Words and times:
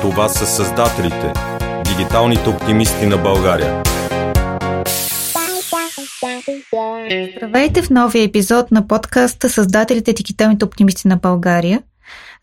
Това 0.00 0.28
са 0.28 0.46
създателите, 0.46 1.32
дигиталните 1.84 2.48
оптимисти 2.48 3.06
на 3.06 3.18
България. 3.18 3.82
Здравейте 7.36 7.82
в 7.82 7.90
новия 7.90 8.24
епизод 8.24 8.70
на 8.70 8.86
подкаста 8.86 9.50
Създателите 9.50 10.12
дигиталните 10.12 10.64
оптимисти 10.64 11.08
на 11.08 11.16
България. 11.16 11.82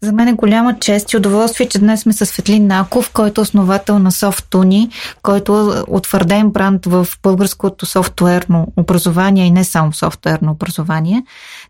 За 0.01 0.13
мен 0.13 0.27
е 0.27 0.33
голяма 0.33 0.79
чест 0.79 1.13
и 1.13 1.17
удоволствие, 1.17 1.67
че 1.67 1.79
днес 1.79 2.01
сме 2.01 2.13
с 2.13 2.25
Светлин 2.25 2.67
Наков, 2.67 3.11
който 3.13 3.41
е 3.41 3.43
основател 3.43 3.99
на 3.99 4.11
Softuni, 4.11 4.89
който 5.21 5.73
е 5.77 5.91
утвърден 5.91 6.49
бранд 6.49 6.85
в 6.85 7.07
българското 7.23 7.85
софтуерно 7.85 8.67
образование 8.77 9.45
и 9.45 9.51
не 9.51 9.63
само 9.63 9.93
софтуерно 9.93 10.51
образование. 10.51 11.23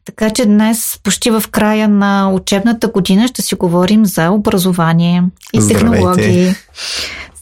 Така 0.05 0.29
че 0.29 0.46
днес, 0.46 1.00
почти 1.04 1.32
в 1.32 1.43
края 1.52 1.88
на 1.88 2.32
учебната 2.34 2.88
година, 2.88 3.28
ще 3.28 3.42
си 3.42 3.55
говорим 3.55 4.06
за 4.06 4.32
образование 4.32 5.23
и 5.54 5.62
Здравейте. 5.62 5.87
технологии. 5.89 6.56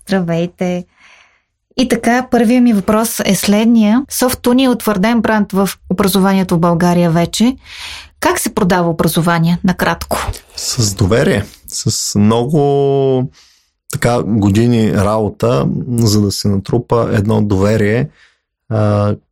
Здравейте! 0.01 0.85
И 1.77 1.87
така, 1.87 2.27
първият 2.31 2.63
ми 2.63 2.73
въпрос 2.73 3.21
е 3.25 3.35
следния. 3.35 4.01
Софтуни 4.09 4.63
е 4.63 4.69
утвърден 4.69 5.21
бранд 5.21 5.51
в 5.51 5.69
образованието 5.89 6.55
в 6.55 6.59
България 6.59 7.11
вече. 7.11 7.55
Как 8.19 8.39
се 8.39 8.55
продава 8.55 8.89
образование, 8.89 9.59
накратко? 9.63 10.17
С 10.55 10.93
доверие, 10.93 11.45
с 11.67 12.19
много 12.19 13.29
така 13.91 14.23
години 14.23 14.93
работа, 14.93 15.67
за 15.89 16.21
да 16.21 16.31
се 16.31 16.47
натрупа 16.47 17.09
едно 17.11 17.41
доверие, 17.41 18.09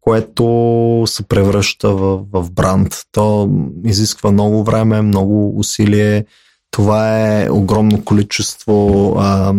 което 0.02 1.04
се 1.08 1.24
превръща 1.24 1.90
в, 1.90 2.22
в 2.32 2.52
бранд. 2.52 2.96
То 3.12 3.50
изисква 3.86 4.32
много 4.32 4.64
време, 4.64 5.02
много 5.02 5.60
усилие. 5.60 6.26
Това 6.72 7.22
е 7.22 7.50
огромно 7.50 8.04
количество 8.06 9.14
а, 9.20 9.54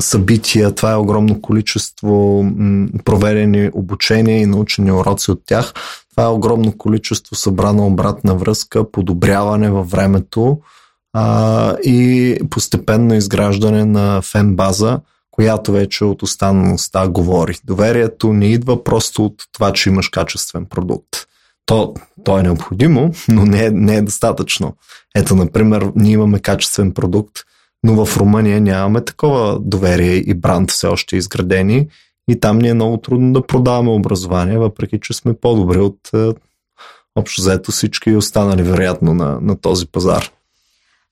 събития, 0.00 0.74
това 0.74 0.92
е 0.92 0.96
огромно 0.96 1.40
количество 1.40 2.42
м, 2.42 2.88
проверени 3.04 3.70
обучения 3.72 4.40
и 4.40 4.46
научени 4.46 4.92
уроци 4.92 5.30
от 5.30 5.42
тях. 5.46 5.72
Това 6.16 6.24
е 6.24 6.30
огромно 6.30 6.76
количество 6.78 7.34
събрана 7.34 7.86
обратна 7.86 8.34
връзка, 8.34 8.90
подобряване 8.90 9.70
във 9.70 9.90
времето 9.90 10.58
а, 11.12 11.76
и 11.76 12.38
постепенно 12.50 13.14
изграждане 13.14 13.84
на 13.84 14.22
фен 14.22 14.56
база, 14.56 15.00
която 15.30 15.72
вече 15.72 16.04
от 16.04 16.22
останалостта 16.22 17.08
говори. 17.08 17.58
Доверието 17.64 18.32
не 18.32 18.46
идва 18.46 18.84
просто 18.84 19.24
от 19.24 19.34
това, 19.52 19.72
че 19.72 19.88
имаш 19.88 20.08
качествен 20.08 20.66
продукт. 20.66 21.08
То, 21.66 21.94
то 22.24 22.38
е 22.38 22.42
необходимо, 22.42 23.12
но 23.28 23.46
не 23.46 23.64
е, 23.64 23.70
не 23.70 23.96
е 23.96 24.02
достатъчно. 24.02 24.76
Ето, 25.14 25.36
например, 25.36 25.90
ние 25.96 26.12
имаме 26.12 26.38
качествен 26.38 26.92
продукт, 26.92 27.38
но 27.84 28.04
в 28.04 28.16
Румъния 28.16 28.60
нямаме 28.60 29.04
такова 29.04 29.58
доверие 29.60 30.14
и 30.14 30.34
бранд 30.34 30.70
все 30.70 30.86
още 30.86 31.16
изградени 31.16 31.88
и 32.28 32.40
там 32.40 32.58
ни 32.58 32.68
е 32.68 32.74
много 32.74 32.96
трудно 32.96 33.32
да 33.32 33.46
продаваме 33.46 33.90
образование, 33.90 34.58
въпреки 34.58 34.98
че 35.02 35.12
сме 35.12 35.34
по-добри 35.34 35.78
от 35.78 35.98
е, 36.14 36.30
общо 37.16 37.42
заето 37.42 37.72
всички 37.72 38.16
останали 38.16 38.62
вероятно 38.62 39.14
на, 39.14 39.38
на 39.40 39.60
този 39.60 39.86
пазар. 39.86 40.30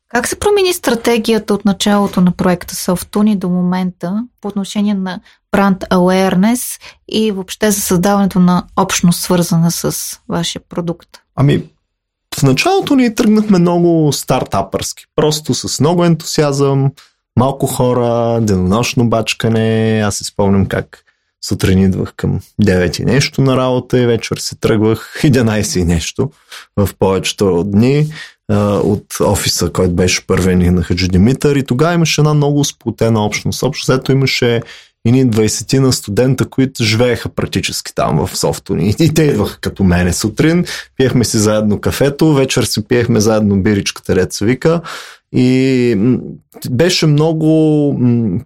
Как 0.08 0.28
се 0.28 0.38
промени 0.38 0.72
стратегията 0.72 1.54
от 1.54 1.64
началото 1.64 2.20
на 2.20 2.32
проекта 2.32 2.74
Softuni 2.74 3.36
до 3.36 3.48
момента 3.48 4.26
по 4.40 4.48
отношение 4.48 4.94
на 4.94 5.20
бранд 5.52 5.84
awareness 5.90 6.80
и 7.08 7.32
въобще 7.32 7.70
за 7.70 7.80
създаването 7.80 8.38
на 8.38 8.66
общност, 8.76 9.20
свързана 9.20 9.70
с 9.70 9.96
вашия 10.28 10.62
продукт? 10.68 11.08
Ами, 11.36 11.64
в 12.38 12.42
началото 12.42 12.96
ние 12.96 13.14
тръгнахме 13.14 13.58
много 13.58 14.12
стартапърски. 14.12 15.04
Просто 15.16 15.54
с 15.54 15.80
много 15.80 16.04
ентусиазъм, 16.04 16.90
малко 17.36 17.66
хора, 17.66 18.40
денонощно 18.40 19.08
бачкане. 19.08 20.00
Аз 20.04 20.16
си 20.16 20.24
спомням 20.24 20.66
как 20.66 21.04
сутрин 21.44 21.78
идвах 21.78 22.12
към 22.16 22.40
9 22.62 23.00
и 23.00 23.04
нещо 23.04 23.40
на 23.40 23.56
работа 23.56 23.98
и 23.98 24.06
вечер 24.06 24.36
се 24.36 24.56
тръгвах 24.56 25.20
11 25.22 25.80
и 25.80 25.84
нещо 25.84 26.30
в 26.76 26.88
повечето 26.98 27.64
дни 27.64 28.12
от 28.82 29.04
офиса, 29.20 29.72
който 29.72 29.94
беше 29.94 30.26
първен 30.26 30.74
на 30.74 30.82
Хаджи 30.82 31.08
Димитър 31.08 31.56
и 31.56 31.64
тогава 31.64 31.94
имаше 31.94 32.20
една 32.20 32.34
много 32.34 32.64
сплотена 32.64 33.24
общност. 33.24 33.62
Общо 33.62 33.84
след 33.84 34.08
имаше 34.08 34.62
едни 35.04 35.26
20 35.26 35.78
на 35.78 35.92
студента, 35.92 36.48
които 36.48 36.84
живееха 36.84 37.28
практически 37.28 37.94
там 37.94 38.26
в 38.26 38.36
софтуни. 38.36 38.94
И 38.98 39.14
те 39.14 39.22
идваха 39.22 39.60
като 39.60 39.84
мене 39.84 40.12
сутрин, 40.12 40.64
пиехме 40.96 41.24
си 41.24 41.38
заедно 41.38 41.80
кафето, 41.80 42.34
вечер 42.34 42.62
си 42.62 42.84
пиехме 42.84 43.20
заедно 43.20 43.62
биричката, 43.62 44.16
ред 44.16 44.32
се 44.32 44.44
вика. 44.44 44.80
И 45.34 45.96
беше 46.70 47.06
много 47.06 47.94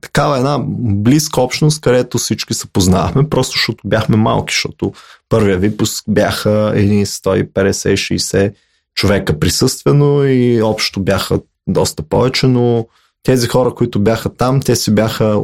такава 0.01 0.37
една 0.37 0.59
близка 0.79 1.41
общност, 1.41 1.81
където 1.81 2.19
всички 2.19 2.55
се 2.55 2.67
познавахме, 2.67 3.29
просто 3.29 3.53
защото 3.53 3.89
бяхме 3.89 4.17
малки, 4.17 4.55
защото 4.55 4.93
първия 5.29 5.59
випуск 5.59 6.05
бяха 6.09 6.73
едни 6.75 7.07
150-60 7.07 8.55
човека 8.95 9.39
присъствено 9.39 10.25
и 10.25 10.63
общо 10.63 11.01
бяха 11.01 11.41
доста 11.67 12.03
повече, 12.03 12.47
но 12.47 12.87
тези 13.23 13.49
хора, 13.49 13.75
които 13.75 14.01
бяха 14.01 14.29
там, 14.29 14.61
те 14.61 14.77
си 14.77 14.95
бяха 14.95 15.43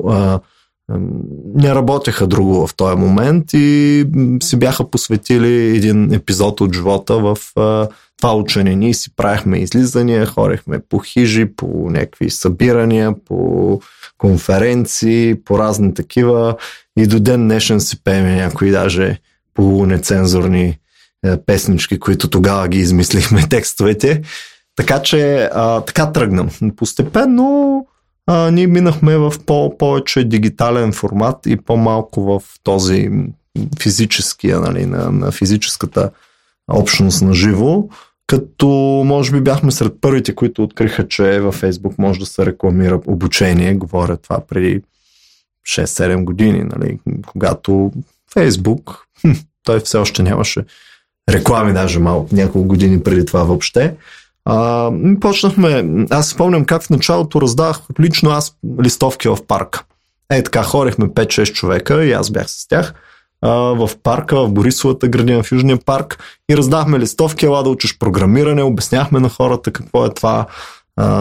не 1.54 1.74
работеха 1.74 2.26
друго 2.26 2.66
в 2.66 2.74
този 2.74 2.96
момент 2.96 3.44
и 3.52 4.04
си 4.42 4.58
бяха 4.58 4.90
посветили 4.90 5.76
един 5.76 6.12
епизод 6.12 6.60
от 6.60 6.74
живота 6.74 7.18
в 7.18 7.38
това 8.20 8.34
учене. 8.34 8.76
Ние 8.76 8.94
си 8.94 9.16
правихме 9.16 9.58
излизания, 9.58 10.26
хорехме 10.26 10.80
по 10.88 10.98
хижи, 10.98 11.46
по 11.56 11.66
някакви 11.90 12.30
събирания, 12.30 13.14
по 13.24 13.80
конференции, 14.18 15.34
по 15.44 15.58
разни 15.58 15.94
такива 15.94 16.56
и 16.98 17.06
до 17.06 17.20
ден 17.20 17.48
днешен 17.48 17.80
си 17.80 18.04
пееме 18.04 18.36
някои 18.36 18.70
даже 18.70 19.18
полунецензурни 19.54 20.78
е, 21.26 21.36
песнички, 21.46 21.98
които 21.98 22.30
тогава 22.30 22.68
ги 22.68 22.78
измислихме 22.78 23.42
текстовете. 23.50 24.22
Така 24.76 25.02
че 25.02 25.48
а, 25.52 25.80
така 25.80 26.12
тръгнам. 26.12 26.50
Постепенно 26.76 27.86
а, 28.26 28.50
ние 28.50 28.66
минахме 28.66 29.16
в 29.16 29.34
по- 29.46 29.78
повече 29.78 30.24
дигитален 30.24 30.92
формат 30.92 31.36
и 31.46 31.56
по-малко 31.56 32.22
в 32.22 32.42
този 32.62 33.10
физическия, 33.80 34.60
нали, 34.60 34.86
на, 34.86 35.10
на 35.10 35.32
физическата 35.32 36.10
общност 36.68 37.22
на 37.22 37.34
живо, 37.34 37.88
като 38.30 38.68
може 39.06 39.32
би 39.32 39.40
бяхме 39.40 39.72
сред 39.72 39.92
първите, 40.00 40.34
които 40.34 40.62
откриха, 40.62 41.08
че 41.08 41.40
във 41.40 41.54
Фейсбук 41.54 41.98
може 41.98 42.20
да 42.20 42.26
се 42.26 42.46
рекламира 42.46 43.00
обучение. 43.06 43.74
Говоря 43.74 44.16
това 44.16 44.40
преди 44.48 44.82
6-7 45.68 46.24
години, 46.24 46.64
нали, 46.76 46.98
когато 47.26 47.92
Фейсбук, 48.32 49.06
той 49.64 49.80
все 49.80 49.98
още 49.98 50.22
нямаше 50.22 50.64
реклами, 51.30 51.72
даже 51.72 51.98
малко, 51.98 52.34
няколко 52.34 52.68
години 52.68 53.02
преди 53.02 53.24
това 53.24 53.44
въобще. 53.44 53.94
А, 54.44 54.90
почнахме, 55.20 55.84
аз 56.10 56.28
спомням 56.28 56.64
как 56.64 56.82
в 56.82 56.90
началото 56.90 57.40
раздавах 57.40 57.80
лично 58.00 58.30
аз 58.30 58.56
листовки 58.82 59.28
в 59.28 59.38
парка. 59.48 59.84
Е, 60.32 60.42
така, 60.42 60.62
хорехме 60.62 61.06
5-6 61.06 61.52
човека 61.52 62.04
и 62.04 62.12
аз 62.12 62.30
бях 62.30 62.50
с 62.50 62.68
тях 62.68 62.94
в 63.42 63.90
парка, 64.02 64.40
в 64.40 64.52
Борисовата 64.52 65.08
градина, 65.08 65.42
в 65.42 65.52
Южния 65.52 65.76
парк. 65.76 66.18
И 66.50 66.56
раздахме 66.56 66.98
листовки, 66.98 67.46
ела 67.46 67.62
да 67.62 67.70
учиш 67.70 67.98
програмиране, 67.98 68.62
обясняхме 68.62 69.20
на 69.20 69.28
хората 69.28 69.70
какво 69.70 70.06
е 70.06 70.14
това, 70.14 70.46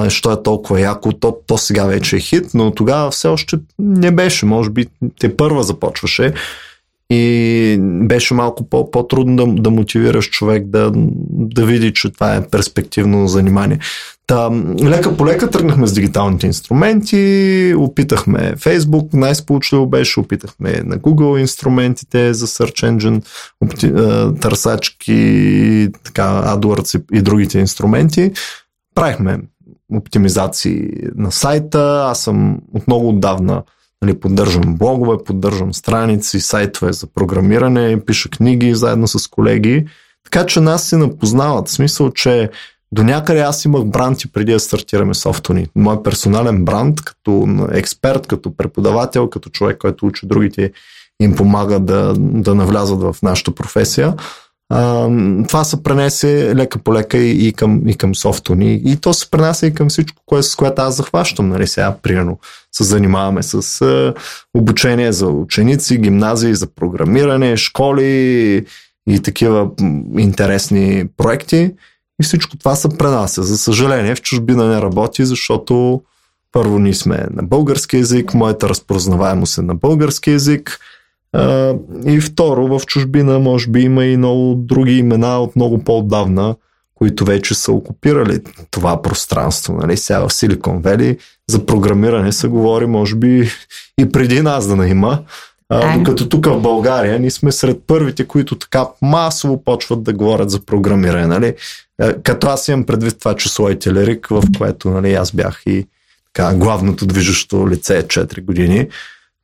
що 0.09 0.31
е 0.31 0.43
толкова 0.43 0.79
яко, 0.79 1.11
то, 1.11 1.37
то 1.47 1.57
сега 1.57 1.85
вече 1.85 2.15
е 2.15 2.19
хит, 2.19 2.45
но 2.53 2.71
тогава 2.71 3.11
все 3.11 3.27
още 3.27 3.57
не 3.79 4.11
беше, 4.11 4.45
може 4.45 4.69
би 4.69 4.87
те 5.19 5.37
първа 5.37 5.63
започваше. 5.63 6.33
И 7.11 7.77
беше 7.81 8.33
малко 8.33 8.69
по- 8.69 8.91
по-трудно 8.91 9.35
да, 9.35 9.61
да 9.61 9.69
мотивираш 9.69 10.29
човек 10.29 10.65
да, 10.65 10.91
да 11.31 11.65
види, 11.65 11.93
че 11.93 12.09
това 12.09 12.35
е 12.35 12.47
перспективно 12.47 13.27
занимание. 13.27 13.79
Та, 14.29 14.49
лека 14.83 15.17
по 15.17 15.25
лека 15.25 15.49
тръгнахме 15.49 15.87
с 15.87 15.93
дигиталните 15.93 16.47
инструменти, 16.47 17.73
опитахме 17.77 18.53
Facebook, 18.55 19.13
най-сполучливо 19.13 19.87
беше, 19.87 20.19
опитахме 20.19 20.81
на 20.85 20.97
Google 20.97 21.39
инструментите 21.39 22.33
за 22.33 22.47
Search 22.47 22.91
Engine, 22.91 23.25
опти, 23.61 23.93
търсачки, 24.41 25.89
така, 26.03 26.43
AdWords 26.45 26.99
и, 26.99 27.17
и 27.17 27.21
другите 27.21 27.59
инструменти. 27.59 28.31
Правихме 28.95 29.39
оптимизации 29.93 30.89
на 31.15 31.31
сайта, 31.31 32.05
аз 32.07 32.21
съм 32.21 32.59
от 32.73 32.87
много 32.87 33.09
отдавна 33.09 33.63
Нали, 34.01 34.19
поддържам 34.19 34.75
блогове, 34.75 35.23
поддържам 35.25 35.73
страници, 35.73 36.39
сайтове 36.39 36.93
за 36.93 37.07
програмиране, 37.07 38.05
пиша 38.05 38.29
книги 38.29 38.75
заедно 38.75 39.07
с 39.07 39.27
колеги. 39.27 39.85
Така 40.23 40.45
че 40.45 40.59
нас 40.59 40.83
се 40.83 40.97
напознават. 40.97 41.67
В 41.67 41.71
смисъл, 41.71 42.11
че 42.11 42.49
до 42.91 43.03
някъде 43.03 43.39
аз 43.39 43.65
имах 43.65 43.85
бранд 43.85 44.21
и 44.21 44.31
преди 44.31 44.51
да 44.51 44.59
стартираме 44.59 45.13
софтуни. 45.13 45.67
Мой 45.75 46.03
персонален 46.03 46.65
бранд, 46.65 47.01
като 47.01 47.47
експерт, 47.71 48.27
като 48.27 48.57
преподавател, 48.57 49.29
като 49.29 49.49
човек, 49.49 49.77
който 49.77 50.05
учи 50.05 50.27
другите 50.27 50.71
им 51.21 51.35
помага 51.35 51.79
да, 51.79 52.13
да 52.17 52.55
навлязат 52.55 53.01
в 53.01 53.15
нашата 53.23 53.51
професия. 53.51 54.13
а, 54.69 55.07
това 55.47 55.63
се 55.63 55.83
пренесе 55.83 56.55
лека 56.55 56.79
по 56.79 56.93
лека 56.93 57.17
и, 57.17 57.47
и, 57.47 57.53
към, 57.53 57.87
и 57.87 57.95
към 57.95 58.15
софтуни. 58.15 58.81
И 58.85 58.97
то 58.97 59.13
се 59.13 59.31
пренесе 59.31 59.67
и 59.67 59.73
към 59.73 59.89
всичко, 59.89 60.21
кое, 60.25 60.43
с 60.43 60.55
което 60.55 60.81
аз 60.81 60.95
захващам. 60.95 61.49
Нали? 61.49 61.67
Сега, 61.67 61.95
примерно, 62.01 62.39
се 62.71 62.83
занимаваме 62.83 63.43
с 63.43 63.81
а, 63.81 64.13
обучение 64.53 65.11
за 65.11 65.27
ученици, 65.27 65.97
гимназии 65.97 66.55
за 66.55 66.67
програмиране, 66.67 67.57
школи 67.57 68.65
и 69.09 69.19
такива 69.23 69.69
интересни 70.17 71.05
проекти. 71.17 71.71
И 72.21 72.23
всичко 72.23 72.57
това 72.57 72.75
се 72.75 72.89
пренася. 72.89 73.43
За 73.43 73.57
съжаление, 73.57 74.15
в 74.15 74.21
чужбина 74.21 74.67
не 74.67 74.81
работи, 74.81 75.25
защото 75.25 76.01
първо 76.51 76.79
ние 76.79 76.93
сме 76.93 77.25
на 77.31 77.43
български 77.43 77.97
язик, 77.97 78.33
моята 78.33 78.69
разпознаваемост 78.69 79.57
е 79.57 79.61
на 79.61 79.75
български 79.75 80.31
язик. 80.31 80.79
А, 81.33 81.75
и 82.05 82.21
второ, 82.21 82.79
в 82.79 82.85
чужбина 82.85 83.39
може 83.39 83.69
би 83.69 83.81
има 83.81 84.05
и 84.05 84.17
много 84.17 84.55
други 84.55 84.97
имена 84.97 85.39
от 85.39 85.55
много 85.55 85.83
по-отдавна, 85.83 86.55
които 86.95 87.25
вече 87.25 87.53
са 87.53 87.71
окупирали 87.71 88.39
това 88.71 89.01
пространство. 89.01 89.73
Нали? 89.73 89.97
Сега 89.97 90.19
в 90.19 90.33
Силикон 90.33 90.81
Вели 90.81 91.17
за 91.49 91.65
програмиране 91.65 92.31
се 92.31 92.47
говори, 92.47 92.85
може 92.85 93.15
би 93.15 93.51
и 93.97 94.11
преди 94.11 94.41
нас 94.41 94.67
да 94.67 94.75
не 94.75 94.87
има. 94.87 95.19
А, 95.69 95.97
докато 95.97 96.29
тук 96.29 96.45
в 96.45 96.61
България 96.61 97.19
ние 97.19 97.31
сме 97.31 97.51
сред 97.51 97.83
първите, 97.87 98.27
които 98.27 98.55
така 98.55 98.87
масово 99.01 99.63
почват 99.63 100.03
да 100.03 100.13
говорят 100.13 100.49
за 100.49 100.59
програмиране. 100.59 101.27
Нали? 101.27 101.55
Като 102.23 102.47
аз 102.47 102.67
имам 102.67 102.85
предвид 102.85 103.19
това 103.19 103.35
число 103.35 103.69
и 103.69 103.79
телерик, 103.79 104.27
в 104.29 104.43
което 104.57 104.89
нали, 104.89 105.13
аз 105.13 105.31
бях 105.31 105.61
и 105.65 105.87
така, 106.33 106.55
главното 106.55 107.05
движещо 107.05 107.69
лице 107.69 108.03
4 108.07 108.45
години 108.45 108.87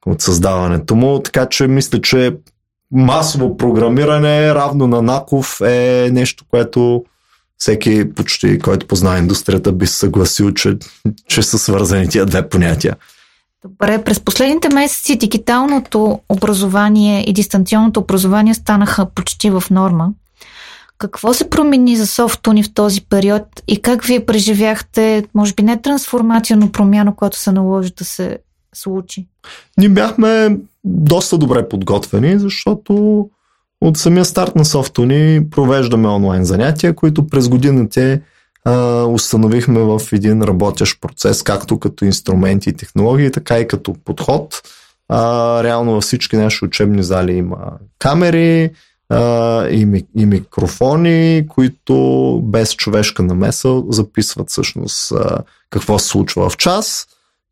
от 0.05 0.21
създаването 0.21 0.95
му. 0.95 1.19
Така 1.19 1.45
че 1.45 1.67
мисля, 1.67 2.01
че 2.01 2.35
масово 2.91 3.57
програмиране 3.57 4.55
равно 4.55 4.87
на 4.87 5.01
Наков 5.01 5.61
е 5.61 6.09
нещо, 6.13 6.45
което 6.49 7.03
всеки 7.57 8.13
почти, 8.13 8.59
който 8.59 8.87
познава 8.87 9.17
индустрията, 9.17 9.71
би 9.71 9.87
се 9.87 9.95
съгласил, 9.95 10.51
че, 10.51 10.77
че 11.27 11.41
са 11.41 11.59
свързани 11.59 12.09
тия 12.09 12.25
две 12.25 12.49
понятия. 12.49 12.95
Добре, 13.63 14.03
през 14.03 14.19
последните 14.19 14.69
месеци 14.69 15.15
дигиталното 15.15 16.19
образование 16.29 17.29
и 17.29 17.33
дистанционното 17.33 17.99
образование 17.99 18.53
станаха 18.53 19.05
почти 19.05 19.49
в 19.49 19.63
норма. 19.71 20.09
Какво 20.97 21.33
се 21.33 21.49
промени 21.49 21.97
за 21.97 22.07
софтуни 22.07 22.63
в 22.63 22.73
този 22.73 23.01
период 23.01 23.43
и 23.67 23.81
как 23.81 24.03
вие 24.03 24.25
преживяхте, 24.25 25.25
може 25.33 25.53
би 25.53 25.63
не 25.63 25.81
трансформация, 25.81 26.57
но 26.57 26.71
промяна, 26.71 27.15
която 27.15 27.39
се 27.39 27.51
наложи 27.51 27.93
да 27.97 28.05
се 28.05 28.37
случи? 28.75 29.27
Ние 29.77 29.89
бяхме 29.89 30.57
доста 30.83 31.37
добре 31.37 31.69
подготвени, 31.69 32.39
защото 32.39 33.25
от 33.81 33.97
самия 33.97 34.25
старт 34.25 34.55
на 34.55 34.65
софтуни 34.65 35.49
провеждаме 35.51 36.07
онлайн 36.07 36.45
занятия, 36.45 36.95
които 36.95 37.27
през 37.27 37.49
годините 37.49 38.21
а, 38.65 39.03
установихме 39.03 39.79
в 39.79 40.01
един 40.11 40.41
работещ 40.41 41.01
процес, 41.01 41.43
както 41.43 41.79
като 41.79 42.05
инструменти 42.05 42.69
и 42.69 42.73
технологии, 42.73 43.31
така 43.31 43.59
и 43.59 43.67
като 43.67 43.95
подход. 44.05 44.61
А, 45.09 45.63
реално 45.63 45.91
във 45.91 46.03
всички 46.03 46.37
наши 46.37 46.65
учебни 46.65 47.03
зали 47.03 47.33
има 47.33 47.57
камери, 47.99 48.71
а, 49.09 49.67
и, 49.67 50.05
и 50.17 50.25
микрофони, 50.25 51.45
които 51.49 52.39
без 52.43 52.75
човешка 52.75 53.23
намеса 53.23 53.83
записват 53.89 54.49
всъщност 54.49 55.11
а, 55.11 55.37
какво 55.69 55.99
се 55.99 56.07
случва 56.07 56.49
в 56.49 56.57
час 56.57 57.07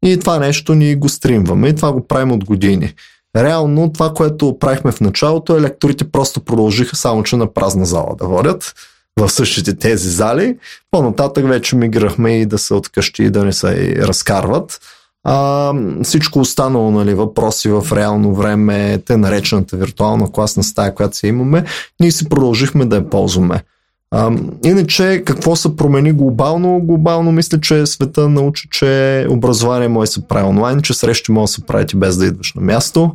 и 0.06 0.20
това 0.20 0.40
нещо 0.40 0.76
ни 0.76 0.96
го 0.96 1.10
стримваме 1.10 1.68
и 1.68 1.76
това 1.76 1.92
го 1.92 2.08
правим 2.08 2.32
от 2.32 2.46
години. 2.46 2.94
Реално 3.38 3.94
това, 3.94 4.14
което 4.14 4.60
правихме 4.60 4.92
в 4.92 5.02
началото, 5.02 5.62
лекторите 5.62 6.12
просто 6.12 6.42
продължиха 6.42 6.96
само, 6.96 7.24
че 7.24 7.36
на 7.36 7.54
празна 7.54 7.86
зала 7.86 8.16
да 8.16 8.28
водят 8.28 8.74
в 9.20 9.30
същите 9.30 9.76
тези 9.76 10.10
зали. 10.10 10.58
По-нататък 10.92 11.48
вече 11.48 11.76
миграхме 11.76 12.42
и 12.42 12.46
да 12.46 12.58
се 12.58 12.74
откъщи 12.74 13.24
и 13.24 13.30
да 13.30 13.46
не 13.46 13.54
се 13.54 13.96
разкарват. 13.96 14.80
А, 15.24 15.74
всичко 16.04 16.40
останало, 16.40 16.92
нали, 16.92 17.14
въпроси 17.14 17.70
в 17.70 17.88
реално 17.96 18.36
време, 18.36 19.02
те 19.06 19.18
наречената 19.18 19.78
виртуална 19.78 20.32
класна 20.32 20.64
стая, 20.64 20.96
която 20.96 21.18
си 21.18 21.28
имаме, 21.28 21.64
ние 22.00 22.12
си 22.12 22.30
продължихме 22.30 22.86
да 22.86 22.96
я 22.96 23.10
ползваме. 23.10 23.64
А, 24.12 24.32
иначе, 24.66 25.24
какво 25.26 25.56
се 25.56 25.76
промени 25.76 26.12
глобално? 26.12 26.80
Глобално 26.80 27.32
мисля, 27.32 27.60
че 27.60 27.86
света 27.86 28.30
научи, 28.30 28.68
че 28.72 29.26
образование 29.30 29.88
може 29.88 30.10
да 30.10 30.14
се 30.14 30.28
прави 30.28 30.48
онлайн, 30.48 30.82
че 30.82 30.94
срещи 30.94 31.32
може 31.32 31.50
да 31.50 31.54
се 31.54 31.66
правите 31.66 31.98
без 31.98 32.18
да 32.18 32.26
идваш 32.26 32.54
на 32.54 32.62
място, 32.62 33.12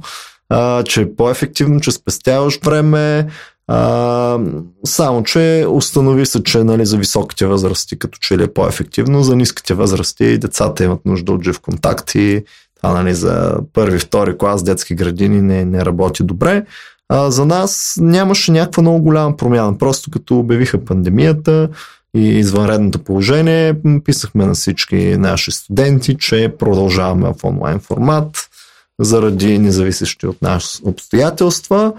а, 0.49 0.82
че 0.82 1.00
е 1.00 1.14
по-ефективно, 1.16 1.81
че 1.81 1.93
спестяваш 1.93 2.58
време, 2.64 3.26
а, 3.69 4.38
само, 4.85 5.23
че 5.23 5.67
установи 5.69 6.26
се, 6.26 6.43
че 6.43 6.65
нали, 6.65 6.87
за 6.87 6.97
високите 6.97 7.47
възрасти 7.47 7.99
като 7.99 8.19
че 8.19 8.38
ли 8.38 8.43
е 8.43 8.53
по-ефективно, 8.53 9.23
за 9.23 9.37
ниските 9.37 9.75
възрасти 9.75 10.38
децата 10.38 10.85
имат 10.85 11.06
нужда 11.06 11.32
от 11.32 11.44
жив 11.44 11.61
контакт 11.61 12.15
и 12.15 12.44
това 12.76 12.93
нали, 12.93 13.15
за 13.15 13.59
първи, 13.73 13.99
втори 13.99 14.38
клас 14.38 14.62
детски 14.62 14.94
градини 14.94 15.43
не, 15.43 15.65
не 15.65 15.85
работи 15.85 16.23
добре. 16.23 16.65
А, 17.09 17.31
за 17.31 17.47
нас 17.47 17.99
нямаше 18.00 18.53
някаква 18.53 18.81
много 18.81 19.03
голяма 19.03 19.37
промяна. 19.37 19.79
Просто 19.79 20.11
като 20.11 20.38
обявиха 20.38 20.85
пандемията 20.85 21.69
и 22.17 22.38
извънредното 22.38 22.99
положение, 22.99 23.75
писахме 24.05 24.47
на 24.47 24.55
всички 24.55 25.17
наши 25.17 25.53
студенти, 25.53 26.17
че 26.19 26.55
продължаваме 26.59 27.32
в 27.38 27.44
онлайн 27.44 27.81
формат 27.81 28.49
заради 29.00 29.59
независещи 29.59 30.26
от 30.26 30.43
нас 30.43 30.81
обстоятелства. 30.85 31.93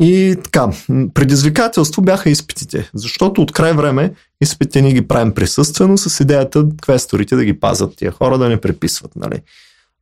И 0.00 0.36
така, 0.44 0.68
предизвикателство 1.14 2.02
бяха 2.02 2.30
изпитите, 2.30 2.90
защото 2.94 3.42
от 3.42 3.52
край 3.52 3.72
време 3.72 4.12
изпитите 4.40 4.82
ни 4.82 4.92
ги 4.92 5.08
правим 5.08 5.34
присъствено 5.34 5.98
с 5.98 6.20
идеята 6.20 6.64
квесторите 6.82 7.36
да 7.36 7.44
ги 7.44 7.60
пазят 7.60 7.96
тия 7.96 8.10
хора, 8.10 8.38
да 8.38 8.48
не 8.48 8.60
преписват. 8.60 9.16
Нали. 9.16 9.42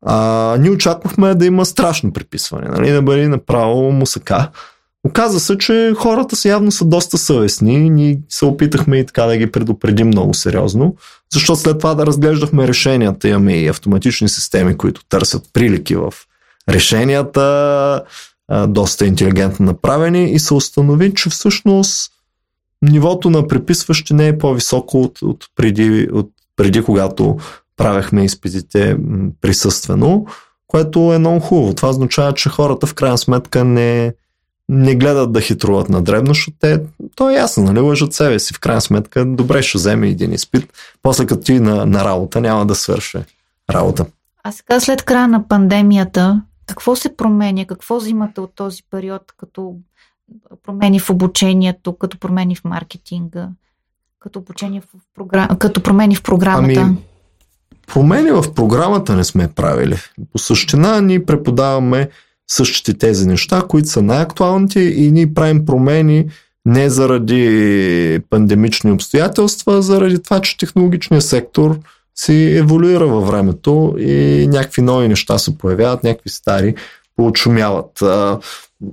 А, 0.07 0.57
ние 0.61 0.71
очаквахме 0.71 1.35
да 1.35 1.47
има 1.47 1.67
страшно 1.67 2.13
приписване, 2.13 2.69
нали, 2.69 2.91
да 2.91 3.03
бъде 3.03 3.29
направо 3.29 3.93
мусака. 3.93 4.51
Оказва 5.07 5.41
се, 5.41 5.59
че 5.59 5.93
хората 5.97 6.37
са 6.37 6.49
явно 6.49 6.71
са 6.71 6.85
доста 6.85 7.19
съвестни. 7.19 7.91
Ние 7.91 8.21
се 8.29 8.45
опитахме 8.45 8.99
и 8.99 9.07
така 9.07 9.23
да 9.23 9.37
ги 9.37 9.53
предупредим 9.53 10.07
много 10.07 10.35
сериозно, 10.35 10.97
защото 11.33 11.61
след 11.61 11.79
това 11.79 11.95
да 11.95 12.07
разглеждахме 12.07 12.69
решенията, 12.69 13.29
имаме 13.29 13.57
и 13.57 13.69
автоматични 13.69 14.29
системи, 14.29 14.77
които 14.77 15.05
търсят 15.09 15.43
прилики 15.53 15.97
в 15.97 16.13
решенията, 16.69 18.03
доста 18.69 19.07
интелигентно 19.07 19.67
направени 19.67 20.33
и 20.33 20.39
се 20.39 20.55
установи, 20.55 21.15
че 21.15 21.31
всъщност 21.31 22.13
нивото 22.83 23.31
на 23.31 23.49
преписващи 23.49 24.15
не 24.15 24.29
е 24.29 24.39
по-високо 24.39 25.03
от, 25.03 25.23
от, 25.23 25.45
преди, 25.57 26.09
от 26.13 26.31
преди, 26.57 26.83
когато 26.83 27.37
правехме 27.77 28.25
изпитите 28.25 28.97
присъствено, 29.41 30.27
което 30.67 31.13
е 31.13 31.19
много 31.19 31.41
хубаво. 31.41 31.75
Това 31.75 31.89
означава, 31.89 32.35
че 32.35 32.49
хората 32.49 32.87
в 32.87 32.95
крайна 32.95 33.19
сметка 33.19 33.65
не, 33.65 34.15
не 34.69 34.95
гледат 34.95 35.33
да 35.33 35.41
хитруват 35.41 35.89
на 35.89 36.03
дребно, 36.03 36.35
защото 36.35 36.57
те, 36.61 36.81
то 37.15 37.31
е 37.31 37.35
ясно, 37.35 37.65
нали, 37.65 37.81
лъжат 37.81 38.13
себе 38.13 38.39
си. 38.39 38.55
В 38.55 38.61
крайна 38.61 38.81
сметка, 38.81 39.25
добре 39.25 39.63
ще 39.63 39.79
вземе 39.79 40.09
един 40.09 40.33
изпит, 40.33 40.73
после 41.03 41.27
като 41.27 41.43
ти 41.43 41.61
на, 41.61 41.87
на 41.87 42.05
работа 42.05 42.41
няма 42.41 42.67
да 42.67 42.75
свърши 42.75 43.19
работа. 43.71 44.07
А 44.45 44.53
сега 44.53 44.81
след 44.81 45.03
края 45.03 45.29
на 45.29 45.49
пандемията, 45.49 46.43
какво 46.67 46.97
се 46.97 47.17
променя? 47.17 47.65
Какво 47.65 47.97
взимате 47.97 48.41
от 48.41 48.55
този 48.55 48.83
период 48.91 49.23
като 49.37 49.77
промени 50.63 51.01
в 51.01 51.11
обучението, 51.11 51.99
като 51.99 52.19
промени 52.19 52.57
в 52.57 52.65
маркетинга, 52.65 53.49
като, 54.21 54.39
обучение 54.39 54.81
в 54.81 54.87
програм... 55.15 55.49
като 55.59 55.83
промени 55.83 56.17
в 56.17 56.23
програмата? 56.23 56.81
Ами, 56.81 56.97
промени 57.87 58.31
в 58.31 58.55
програмата 58.55 59.17
не 59.17 59.25
сме 59.25 59.49
правили. 59.49 59.97
По 60.33 60.39
същина 60.39 61.01
ние 61.01 61.27
преподаваме 61.27 62.09
същите 62.51 62.95
тези 62.95 63.27
неща, 63.27 63.63
които 63.69 63.89
са 63.89 64.03
най-актуалните 64.03 64.81
и 64.81 65.13
ние 65.13 65.35
правим 65.35 65.67
промени 65.67 66.27
не 66.67 66.91
заради 66.91 68.21
пандемични 68.31 68.93
обстоятелства, 68.93 69.77
а 69.77 69.83
заради 69.83 70.23
това, 70.23 70.41
че 70.41 70.59
технологичният 70.59 71.25
сектор– 71.25 71.79
си 72.17 72.57
еволюира 72.57 73.07
във 73.07 73.27
времето 73.27 73.95
и 73.99 74.47
някакви 74.51 74.83
нови 74.83 75.09
неща 75.09 75.39
се 75.39 75.59
появяват, 75.59 76.05
някакви 76.05 76.31
стари 76.31 76.75
поочумяват. 77.17 78.03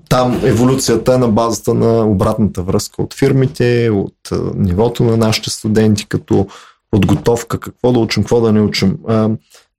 Там 0.10 0.42
еволюцията 0.44 1.14
е 1.14 1.18
на 1.18 1.28
базата 1.28 1.74
на 1.74 2.06
обратната 2.06 2.64
връзка 2.64 3.02
от 3.02 3.14
фирмите, 3.14 3.90
от 3.94 4.16
нивото 4.56 5.04
на 5.04 5.18
нашите 5.18 5.50
студенти, 5.50 6.06
като 6.10 6.48
подготовка, 6.92 7.60
какво 7.60 7.92
да 7.92 8.00
учим, 8.00 8.24
какво 8.24 8.42
да 8.42 8.52
не 8.52 8.62
учим. 8.62 8.98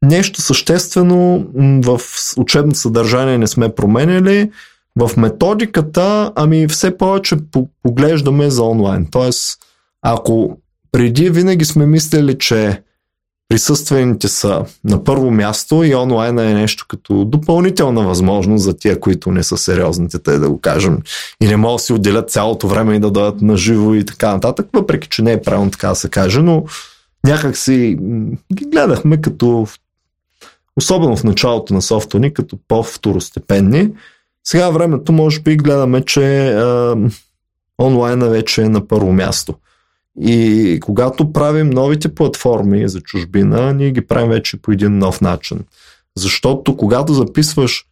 Нещо 0.05 0.43
съществено 0.43 1.47
в 1.85 2.01
учебно 2.37 2.75
съдържание 2.75 3.39
не 3.39 3.47
сме 3.47 3.75
променяли. 3.75 4.51
В 4.97 5.11
методиката, 5.17 6.33
ами 6.35 6.69
все 6.69 6.97
повече 6.97 7.37
поглеждаме 7.83 8.51
за 8.51 8.63
онлайн. 8.63 9.09
Тоест, 9.11 9.59
ако 10.03 10.59
преди 10.93 11.31
винаги 11.31 11.65
сме 11.65 11.87
мислили, 11.87 12.39
че 12.39 12.83
присъствените 13.53 14.29
са 14.29 14.65
на 14.85 15.05
първо 15.05 15.31
място 15.31 15.85
и 15.85 15.95
онлайн 15.95 16.39
е 16.39 16.55
нещо 16.55 16.85
като 16.89 17.25
допълнителна 17.25 18.07
възможност 18.07 18.65
за 18.65 18.77
тия, 18.77 19.01
които 19.01 19.31
не 19.31 19.43
са 19.43 19.57
сериозните, 19.57 20.19
те 20.19 20.39
да 20.39 20.51
го 20.51 20.61
кажем. 20.61 20.99
И 21.41 21.47
не 21.47 21.57
могат 21.57 21.77
да 21.77 21.83
си 21.83 21.93
отделят 21.93 22.31
цялото 22.31 22.69
време 22.69 22.95
и 22.95 22.99
да 22.99 23.11
дадат 23.11 23.43
на 23.43 23.57
живо 23.57 23.95
и 23.95 24.05
така 24.05 24.33
нататък, 24.33 24.67
въпреки 24.73 25.09
че 25.09 25.23
не 25.23 25.33
е 25.33 25.43
правилно 25.43 25.71
така 25.71 25.89
да 25.89 25.95
се 25.95 26.09
каже, 26.09 26.43
но 26.43 26.65
някак 27.27 27.57
си 27.57 27.97
ги 28.55 28.65
гледахме 28.65 29.21
като 29.21 29.67
особено 30.77 31.17
в 31.17 31.25
началото 31.25 31.75
на 31.75 31.83
софта 31.83 32.19
ни, 32.19 32.35
като 32.35 32.59
по-второстепенни. 32.69 33.91
Сега 34.45 34.71
времето 34.71 35.13
може 35.13 35.41
би 35.41 35.57
гледаме, 35.57 36.05
че 36.05 36.49
е, 36.49 36.55
онлайна 37.83 38.29
вече 38.29 38.63
е 38.63 38.69
на 38.69 38.89
първо 38.89 39.13
място. 39.13 39.55
И 40.21 40.79
когато 40.83 41.33
правим 41.33 41.71
новите 41.71 42.15
платформи 42.15 42.89
за 42.89 43.01
чужбина, 43.01 43.73
ние 43.75 43.91
ги 43.91 44.07
правим 44.07 44.31
вече 44.31 44.63
по 44.63 44.73
един 44.73 44.99
нов 44.99 45.21
начин. 45.21 45.61
Защото 46.17 46.77
когато 46.77 47.15
записваш, 47.15 47.87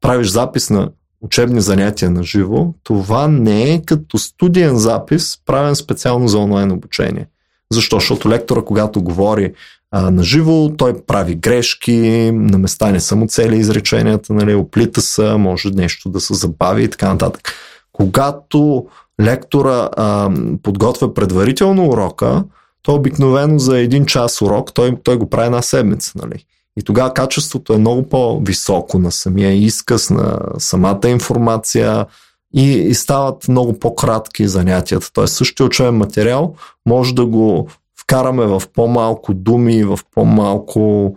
правиш 0.00 0.28
запис 0.28 0.70
на 0.70 0.90
учебни 1.20 1.60
занятия 1.60 2.10
на 2.10 2.22
живо, 2.22 2.74
това 2.82 3.28
не 3.28 3.74
е 3.74 3.82
като 3.82 4.18
студиен 4.18 4.76
запис, 4.76 5.38
правен 5.46 5.74
специално 5.74 6.28
за 6.28 6.38
онлайн 6.38 6.72
обучение. 6.72 7.26
Защо? 7.72 7.96
Защото 7.96 8.28
лектора, 8.28 8.62
когато 8.62 9.02
говори 9.02 9.52
а, 9.90 10.10
на 10.10 10.24
живо, 10.24 10.72
той 10.76 11.02
прави 11.06 11.34
грешки, 11.34 12.30
на 12.34 12.58
места 12.58 12.90
не 12.90 13.00
са 13.00 13.16
му 13.16 13.26
цели 13.26 13.56
изреченията, 13.56 14.32
нали, 14.32 14.54
оплита 14.54 15.00
са, 15.00 15.38
може 15.38 15.70
нещо 15.70 16.08
да 16.08 16.20
се 16.20 16.34
забави 16.34 16.84
и 16.84 16.88
така 16.88 17.08
нататък. 17.08 17.52
Когато 17.92 18.86
лектора 19.20 19.90
а, 19.96 20.30
подготвя 20.62 21.14
предварително 21.14 21.88
урока, 21.88 22.44
то 22.82 22.94
обикновено 22.94 23.58
за 23.58 23.78
един 23.78 24.06
час 24.06 24.42
урок 24.42 24.74
той, 24.74 24.96
той 25.02 25.16
го 25.16 25.30
прави 25.30 25.46
една 25.46 25.62
седмица. 25.62 26.12
Нали? 26.14 26.44
И 26.78 26.82
тогава 26.82 27.14
качеството 27.14 27.72
е 27.72 27.78
много 27.78 28.08
по-високо 28.08 28.98
на 28.98 29.12
самия 29.12 29.52
изказ, 29.52 30.10
на 30.10 30.38
самата 30.58 31.00
информация 31.08 32.06
и, 32.54 32.72
и 32.72 32.94
стават 32.94 33.48
много 33.48 33.78
по-кратки 33.78 34.48
занятията. 34.48 35.12
Тоест 35.12 35.34
същия 35.34 35.66
учебен 35.66 35.94
материал 35.94 36.54
може 36.86 37.14
да 37.14 37.26
го 37.26 37.68
вкараме 38.00 38.46
в 38.46 38.62
по-малко 38.74 39.34
думи, 39.34 39.84
в 39.84 39.98
по-малко 40.14 41.14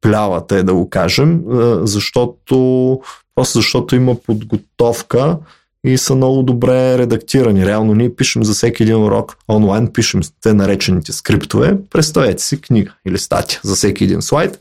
плява, 0.00 0.46
те 0.46 0.62
да 0.62 0.74
го 0.74 0.90
кажем, 0.90 1.42
защото 1.82 3.00
просто 3.34 3.58
защото 3.58 3.96
има 3.96 4.14
подготовка 4.14 5.38
и 5.84 5.98
са 5.98 6.14
много 6.14 6.42
добре 6.42 6.98
редактирани. 6.98 7.66
Реално 7.66 7.94
ние 7.94 8.14
пишем 8.14 8.44
за 8.44 8.52
всеки 8.52 8.82
един 8.82 8.96
урок 8.96 9.36
онлайн, 9.48 9.92
пишем 9.92 10.20
те 10.42 10.54
наречените 10.54 11.12
скриптове. 11.12 11.76
Представете 11.90 12.42
си 12.42 12.60
книга 12.60 12.92
или 13.06 13.18
статия 13.18 13.60
за 13.64 13.74
всеки 13.74 14.04
един 14.04 14.22
слайд, 14.22 14.58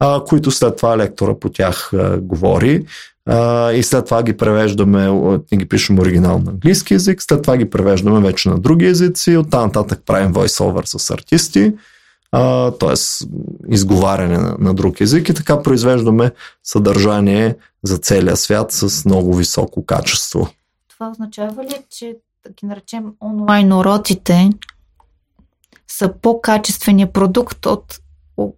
а, 0.00 0.24
които 0.24 0.50
след 0.50 0.76
това 0.76 0.98
лектора 0.98 1.34
по 1.34 1.48
тях 1.48 1.92
а, 1.92 2.20
говори 2.20 2.86
а, 3.28 3.72
и 3.72 3.82
след 3.82 4.04
това 4.04 4.22
ги 4.22 4.36
превеждаме, 4.36 5.08
ние 5.52 5.58
ги 5.58 5.68
пишем 5.68 5.98
оригинал 5.98 6.38
на 6.38 6.50
английски 6.50 6.94
язик, 6.94 7.22
след 7.22 7.42
това 7.42 7.56
ги 7.56 7.70
превеждаме 7.70 8.20
вече 8.20 8.48
на 8.48 8.58
други 8.58 8.86
езици, 8.86 9.36
оттам 9.36 9.62
нататък 9.62 10.00
правим 10.06 10.32
voice-over 10.32 10.98
с 10.98 11.10
артисти, 11.10 11.72
т.е. 12.80 13.26
изговаряне 13.68 14.38
на, 14.38 14.56
на 14.58 14.74
друг 14.74 15.00
език 15.00 15.28
и 15.28 15.34
така 15.34 15.62
произвеждаме 15.62 16.30
съдържание 16.64 17.56
за 17.82 17.98
целия 17.98 18.36
свят 18.36 18.72
с 18.72 19.04
много 19.04 19.34
високо 19.34 19.86
качество. 19.86 20.48
Това 20.88 21.10
означава 21.10 21.64
ли, 21.64 21.74
че 21.90 22.16
да 22.46 22.52
ги 22.52 22.66
наречем 22.66 23.04
онлайн 23.20 23.72
уроците 23.72 24.50
са 25.88 26.12
по-качествения 26.22 27.12
продукт 27.12 27.66
от 27.66 28.00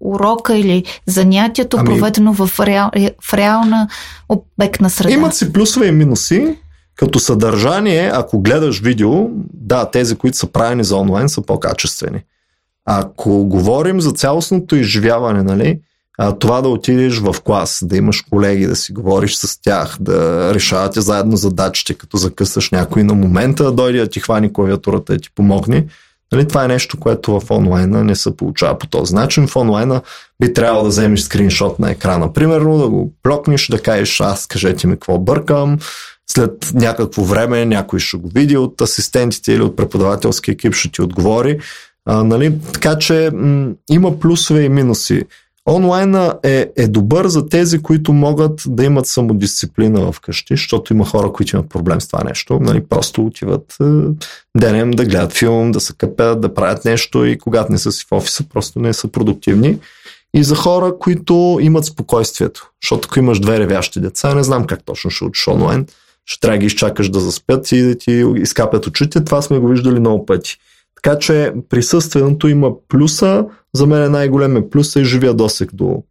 урока 0.01 0.57
или 0.57 0.85
занятието, 1.07 1.77
ами, 1.81 1.87
проведено 1.87 2.33
в, 2.33 2.61
реал, 2.61 2.91
в 3.23 3.35
реална 3.35 3.89
обектна 4.29 4.91
среда? 4.91 5.15
Имат 5.15 5.35
си 5.35 5.53
плюсове 5.53 5.87
и 5.87 5.93
минуси. 5.93 6.59
Като 6.95 7.19
съдържание, 7.19 8.11
ако 8.15 8.41
гледаш 8.41 8.81
видео, 8.81 9.29
да, 9.55 9.91
тези, 9.91 10.17
които 10.17 10.37
са 10.37 10.47
правени 10.47 10.85
за 10.85 10.97
онлайн, 10.97 11.29
са 11.29 11.43
по-качествени. 11.43 12.25
Ако 12.91 13.45
говорим 13.45 14.01
за 14.01 14.13
цялостното 14.13 14.77
изживяване, 14.77 15.43
нали, 15.43 15.79
това 16.39 16.61
да 16.61 16.69
отидеш 16.69 17.19
в 17.19 17.37
клас, 17.45 17.85
да 17.87 17.97
имаш 17.97 18.21
колеги, 18.21 18.67
да 18.67 18.77
си 18.77 18.93
говориш 18.93 19.35
с 19.35 19.63
тях, 19.63 19.97
да 20.01 20.51
решавате 20.55 21.01
заедно 21.01 21.37
задачите, 21.37 21.95
като 21.95 22.17
закъсаш 22.17 22.71
някой 22.71 23.05
на 23.05 23.15
момента, 23.15 23.65
да 23.65 23.73
дойде 23.73 23.99
да 23.99 24.09
ти 24.09 24.21
хвани 24.21 24.53
клавиатурата 24.53 25.15
и 25.15 25.19
ти 25.19 25.29
помогне. 25.35 25.87
Нали, 26.33 26.49
това 26.49 26.65
е 26.65 26.69
нещо, 26.69 27.01
което 27.01 27.41
в 27.41 27.51
онлайна 27.51 28.05
не 28.05 28.15
се 28.15 28.37
получава 28.37 28.79
по 28.79 28.87
този 28.87 29.15
начин. 29.15 29.47
В 29.47 29.57
онлайна 29.57 30.01
би 30.41 30.55
трябвало 30.55 30.83
да 30.83 30.89
вземеш 30.89 31.21
скриншот 31.21 31.79
на 31.79 31.91
екрана, 31.91 32.33
примерно, 32.33 32.79
да 32.79 32.89
го 32.89 33.13
плокнеш, 33.23 33.69
да 33.69 33.83
кажеш, 33.83 34.21
аз 34.21 34.47
кажете 34.47 34.87
ми 34.87 34.93
какво 34.93 35.19
бъркам, 35.19 35.79
след 36.31 36.71
някакво 36.75 37.23
време 37.23 37.65
някой 37.65 38.01
ще 38.01 38.17
го 38.17 38.29
види 38.29 38.57
от 38.57 38.81
асистентите 38.81 39.53
или 39.53 39.63
от 39.63 39.77
преподавателски 39.77 40.51
екип, 40.51 40.75
ще 40.75 40.93
ти 40.93 41.03
отговори. 41.03 41.59
А, 42.11 42.25
нали? 42.25 42.59
Така 42.73 42.99
че 42.99 43.31
м- 43.35 43.71
има 43.91 44.21
плюсове 44.21 44.63
и 44.63 44.69
минуси. 44.69 45.23
Онлайна 45.69 46.35
е, 46.43 46.71
е 46.77 46.89
добър 46.89 47.27
за 47.27 47.49
тези, 47.49 47.83
които 47.83 48.13
могат 48.13 48.63
да 48.67 48.85
имат 48.85 49.07
самодисциплина 49.07 50.13
вкъщи, 50.13 50.55
защото 50.55 50.93
има 50.93 51.05
хора, 51.05 51.33
които 51.33 51.57
имат 51.57 51.69
проблем 51.69 52.01
с 52.01 52.07
това 52.09 52.25
нещо. 52.25 52.61
Нали, 52.61 52.85
просто 52.85 53.27
отиват 53.27 53.77
е, 53.81 53.85
денем 54.57 54.91
да 54.91 55.05
гледат 55.05 55.33
филм, 55.33 55.73
да 55.73 55.81
се 55.81 55.93
къпят, 55.99 56.41
да 56.41 56.55
правят 56.55 56.85
нещо 56.85 57.25
и 57.25 57.39
когато 57.39 57.73
не 57.73 57.79
са 57.79 57.93
си 57.93 58.07
в 58.11 58.13
офиса, 58.13 58.45
просто 58.53 58.79
не 58.79 58.93
са 58.93 59.09
продуктивни. 59.09 59.79
И 60.35 60.45
за 60.45 60.57
хора, 60.57 60.99
които 60.99 61.59
имат 61.61 61.85
спокойствието. 61.85 62.71
Защото 62.83 63.09
ако 63.11 63.19
имаш 63.19 63.41
две 63.41 63.59
ревящи 63.59 64.01
деца, 64.01 64.35
не 64.35 64.43
знам 64.43 64.67
как 64.67 64.85
точно 64.85 65.11
ще 65.11 65.25
учиш 65.25 65.49
онлайн, 65.49 65.87
ще 66.25 66.41
трябва 66.41 66.55
да 66.55 66.61
ги 66.61 66.67
изчакаш 66.67 67.09
да 67.09 67.21
заспят 67.21 67.73
и 67.73 67.83
да 67.83 67.95
ти 67.95 68.25
изкапят 68.37 68.87
очите. 68.87 69.25
Това 69.25 69.43
сме 69.43 69.59
го 69.59 69.69
виждали 69.69 70.01
много 70.01 70.27
пъти. 70.27 70.57
Така 71.03 71.19
че 71.19 71.53
присъственото 71.69 72.49
има 72.49 72.71
плюса. 72.89 73.45
За 73.75 73.87
мен 73.87 74.03
е 74.03 74.09
най-големия 74.09 74.71
плюс 74.71 74.97
е 74.97 75.05
живия 75.05 75.35
досек 75.35 75.75
до 75.75 76.03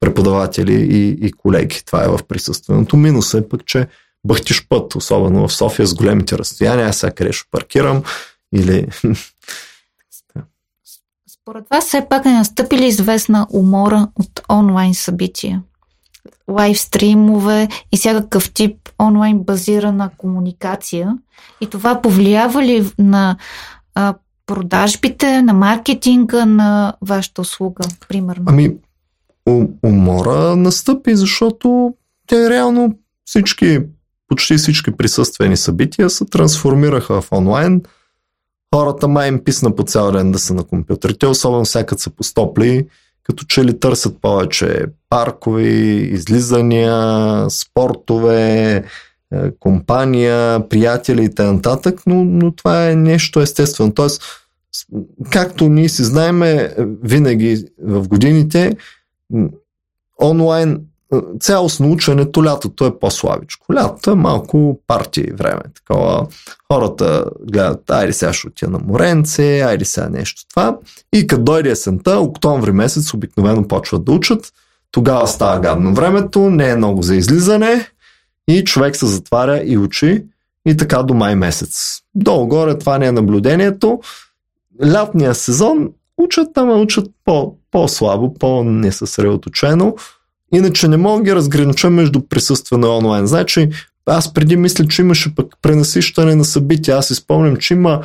преподаватели 0.00 0.74
и, 0.74 1.08
и 1.26 1.32
колеги. 1.32 1.82
Това 1.86 2.04
е 2.04 2.08
в 2.08 2.20
присъственото. 2.28 2.96
Минус 2.96 3.34
е 3.34 3.48
пък, 3.48 3.66
че 3.66 3.86
бъхтиш 4.24 4.66
път, 4.68 4.94
особено 4.94 5.48
в 5.48 5.54
София 5.54 5.86
с 5.86 5.94
големите 5.94 6.38
разстояния. 6.38 6.88
Аз 6.88 6.96
сега 6.96 7.12
къде 7.12 7.32
ще 7.32 7.48
паркирам 7.50 8.02
или... 8.54 8.86
Според 11.42 11.64
вас 11.70 11.86
все 11.86 12.06
пак 12.10 12.26
е 12.26 12.28
настъпили 12.28 12.86
известна 12.86 13.46
умора 13.50 14.08
от 14.18 14.40
онлайн 14.50 14.94
събития? 14.94 15.62
лайвстримове 16.50 17.68
и 17.92 17.96
всякакъв 17.96 18.52
тип 18.52 18.88
онлайн 19.00 19.38
базирана 19.38 20.10
комуникация. 20.16 21.18
И 21.60 21.66
това 21.66 22.02
повлиява 22.02 22.62
ли 22.62 22.92
на 22.98 23.36
продажбите, 24.46 25.42
на 25.42 25.52
маркетинга 25.52 26.46
на 26.46 26.94
вашата 27.00 27.40
услуга, 27.40 27.84
примерно? 28.08 28.44
Ами, 28.46 28.76
умора 29.82 30.56
настъпи, 30.56 31.16
защото 31.16 31.94
те 32.26 32.50
реално 32.50 32.98
всички, 33.24 33.78
почти 34.28 34.56
всички 34.56 34.90
присъствени 34.90 35.56
събития 35.56 36.10
се 36.10 36.24
трансформираха 36.24 37.20
в 37.20 37.32
онлайн. 37.32 37.82
Хората 38.74 39.08
май 39.08 39.28
им 39.28 39.44
писна 39.44 39.74
по 39.74 39.82
цял 39.82 40.12
ден 40.12 40.32
да 40.32 40.38
са 40.38 40.54
на 40.54 40.64
компютрите, 40.64 41.26
особено 41.26 41.64
всякът 41.64 42.00
са 42.00 42.10
постопли, 42.10 42.86
като 43.22 43.44
че 43.44 43.64
ли 43.64 43.80
търсят 43.80 44.20
повече 44.20 44.84
паркови, 45.08 46.08
излизания, 46.12 47.50
спортове, 47.50 48.84
компания, 49.60 50.68
приятели 50.68 51.24
и 51.24 51.34
т.н. 51.34 51.76
Но, 52.06 52.24
но 52.24 52.52
това 52.52 52.90
е 52.90 52.96
нещо 52.96 53.40
естествено. 53.40 53.94
Тоест, 53.94 54.22
както 55.30 55.68
ние 55.68 55.88
си 55.88 56.04
знаеме 56.04 56.74
винаги 57.02 57.64
в 57.82 58.08
годините, 58.08 58.76
онлайн 60.22 60.80
цялостно 61.40 61.92
ученето 61.92 62.44
лятото 62.44 62.86
е 62.86 62.98
по-слабичко. 62.98 63.74
Лятото 63.74 64.10
е 64.10 64.14
малко 64.14 64.80
партии 64.86 65.32
време. 65.34 65.60
Такова, 65.74 66.26
хората 66.72 67.24
гледат, 67.52 67.90
айде 67.90 68.12
сега 68.12 68.32
ще 68.32 68.48
отида 68.48 68.70
на 68.70 68.78
моренце, 68.78 69.60
айде 69.60 69.84
сега 69.84 70.08
нещо 70.08 70.42
това. 70.48 70.78
И 71.12 71.26
като 71.26 71.42
дойде 71.42 71.70
есента, 71.70 72.18
октомври 72.18 72.72
месец 72.72 73.14
обикновено 73.14 73.68
почват 73.68 74.04
да 74.04 74.12
учат. 74.12 74.52
Тогава 74.90 75.28
става 75.28 75.60
гадно 75.60 75.94
времето, 75.94 76.50
не 76.50 76.70
е 76.70 76.76
много 76.76 77.02
за 77.02 77.16
излизане 77.16 77.91
и 78.48 78.64
човек 78.64 78.96
се 78.96 79.06
затваря 79.06 79.62
и 79.64 79.78
учи 79.78 80.24
и 80.66 80.76
така 80.76 81.02
до 81.02 81.14
май 81.14 81.34
месец. 81.34 82.00
Долу-горе 82.14 82.78
това 82.78 82.98
не 82.98 83.06
е 83.06 83.12
наблюдението. 83.12 84.00
Лятния 84.84 85.34
сезон 85.34 85.90
учат, 86.18 86.48
ама 86.56 86.74
учат 86.74 87.10
по, 87.24 87.56
по-слабо, 87.70 88.34
по-несъсредоточено. 88.34 89.96
Иначе 90.54 90.88
не 90.88 90.96
мога 90.96 91.18
да 91.18 91.24
ги 91.24 91.34
разгранича 91.34 91.90
между 91.90 92.20
присъствено 92.20 92.86
и 92.86 92.90
онлайн. 92.90 93.26
Значи, 93.26 93.70
аз 94.06 94.34
преди 94.34 94.56
мисля, 94.56 94.86
че 94.86 95.02
имаше 95.02 95.34
пък 95.34 95.54
пренасищане 95.62 96.34
на 96.34 96.44
събития. 96.44 96.96
Аз 96.96 97.10
изпомням, 97.10 97.56
че 97.56 97.74
има, 97.74 98.02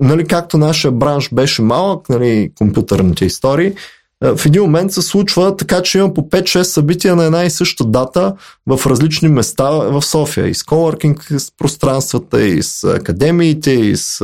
нали, 0.00 0.26
както 0.26 0.58
нашия 0.58 0.92
бранш 0.92 1.30
беше 1.32 1.62
малък, 1.62 2.08
нали, 2.08 2.52
компютърните 2.54 3.24
истории, 3.24 3.74
в 4.20 4.46
един 4.46 4.62
момент 4.62 4.92
се 4.92 5.02
случва 5.02 5.56
така, 5.56 5.82
че 5.82 5.98
има 5.98 6.14
по 6.14 6.22
5-6 6.22 6.62
събития 6.62 7.16
на 7.16 7.24
една 7.24 7.44
и 7.44 7.50
съща 7.50 7.84
дата 7.84 8.34
в 8.66 8.86
различни 8.86 9.28
места 9.28 9.70
в 9.70 10.02
София. 10.02 10.46
И 10.46 10.54
с 10.54 10.62
колоркинг 10.62 11.26
с 11.38 11.52
пространствата, 11.58 12.42
и 12.42 12.62
с 12.62 12.84
академиите, 12.84 13.70
и 13.70 13.96
с 13.96 14.20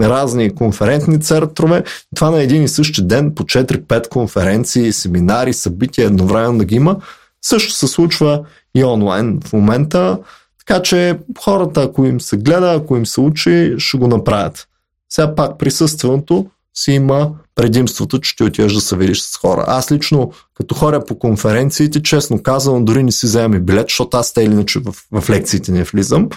разни 0.00 0.54
конферентни 0.54 1.20
центрове. 1.20 1.84
Това 2.14 2.30
на 2.30 2.42
един 2.42 2.62
и 2.62 2.68
същи 2.68 3.02
ден 3.06 3.34
по 3.34 3.42
4-5 3.42 4.08
конференции, 4.08 4.92
семинари, 4.92 5.52
събития 5.52 6.06
едновременно 6.06 6.58
да 6.58 6.64
ги 6.64 6.74
има. 6.74 6.96
Също 7.42 7.72
се 7.72 7.86
случва 7.86 8.44
и 8.74 8.84
онлайн 8.84 9.40
в 9.44 9.52
момента. 9.52 10.18
Така 10.66 10.82
че 10.82 11.18
хората, 11.40 11.82
ако 11.82 12.04
им 12.04 12.20
се 12.20 12.36
гледа, 12.36 12.74
ако 12.74 12.96
им 12.96 13.06
се 13.06 13.20
учи, 13.20 13.74
ще 13.78 13.98
го 13.98 14.08
направят. 14.08 14.68
Сега 15.10 15.34
пак 15.34 15.58
присъственото 15.58 16.46
си 16.74 16.92
има 16.92 17.30
предимството, 17.54 18.20
че 18.20 18.36
ти 18.36 18.42
отиваш 18.42 18.74
да 18.74 18.80
се 18.80 18.96
видиш 18.96 19.20
с 19.20 19.36
хора. 19.36 19.64
Аз 19.66 19.92
лично, 19.92 20.32
като 20.54 20.74
хора 20.74 21.04
по 21.04 21.18
конференциите, 21.18 22.02
честно 22.02 22.42
казвам, 22.42 22.84
дори 22.84 23.02
не 23.02 23.12
си 23.12 23.26
вземам 23.26 23.54
и 23.54 23.60
билет, 23.60 23.86
защото 23.88 24.16
аз 24.16 24.32
те 24.34 24.42
или 24.42 24.52
иначе 24.52 24.78
в, 24.78 24.94
в 25.12 25.30
лекциите 25.30 25.72
не 25.72 25.82
влизам. 25.82 26.28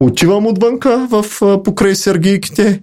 Отивам 0.00 0.46
отвънка 0.46 1.08
в, 1.10 1.24
покрай 1.62 1.94
сергийките, 1.94 2.82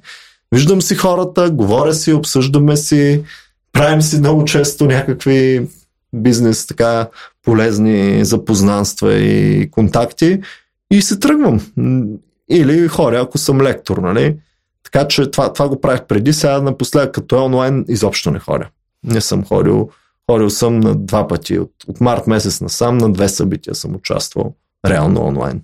виждам 0.52 0.82
си 0.82 0.96
хората, 0.96 1.50
говоря 1.52 1.94
си, 1.94 2.14
обсъждаме 2.14 2.78
си, 2.78 3.24
правим 3.72 4.02
си 4.02 4.20
много 4.20 4.46
често 4.46 4.86
някакви 4.86 5.68
бизнес, 6.14 6.68
така 6.68 7.08
полезни 7.44 8.26
запознанства 8.26 9.14
и 9.14 9.72
контакти 9.72 10.42
и 10.92 11.02
се 11.02 11.20
тръгвам. 11.20 11.62
Или 12.50 12.88
хора, 12.88 13.22
ако 13.22 13.38
съм 13.38 13.62
лектор, 13.62 13.98
нали? 13.98 14.36
Така 14.84 15.08
че 15.08 15.32
това, 15.32 15.54
това 15.54 15.70
го 15.70 15.82
правих 15.82 16.04
преди, 16.04 16.34
сега 16.34 16.62
напоследък 16.62 17.14
като 17.14 17.36
е 17.36 17.40
онлайн 17.40 17.86
изобщо 17.88 18.32
не 18.32 18.40
ходя. 18.40 18.70
Не 19.04 19.22
съм 19.22 19.46
ходил, 19.46 19.90
ходил 20.32 20.50
съм 20.50 20.80
на 20.80 20.96
два 20.96 21.28
пъти. 21.28 21.60
От, 21.60 21.72
от 21.88 22.02
март 22.02 22.28
месец 22.28 22.62
насам 22.62 22.98
на 22.98 23.12
две 23.12 23.30
събития 23.30 23.76
съм 23.76 23.96
участвал 23.96 24.56
реално 24.86 25.26
онлайн. 25.26 25.62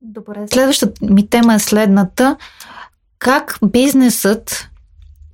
Добре, 0.00 0.46
следващата 0.52 1.06
ми 1.06 1.28
тема 1.28 1.54
е 1.54 1.58
следната. 1.58 2.36
Как 3.18 3.58
бизнесът 3.64 4.68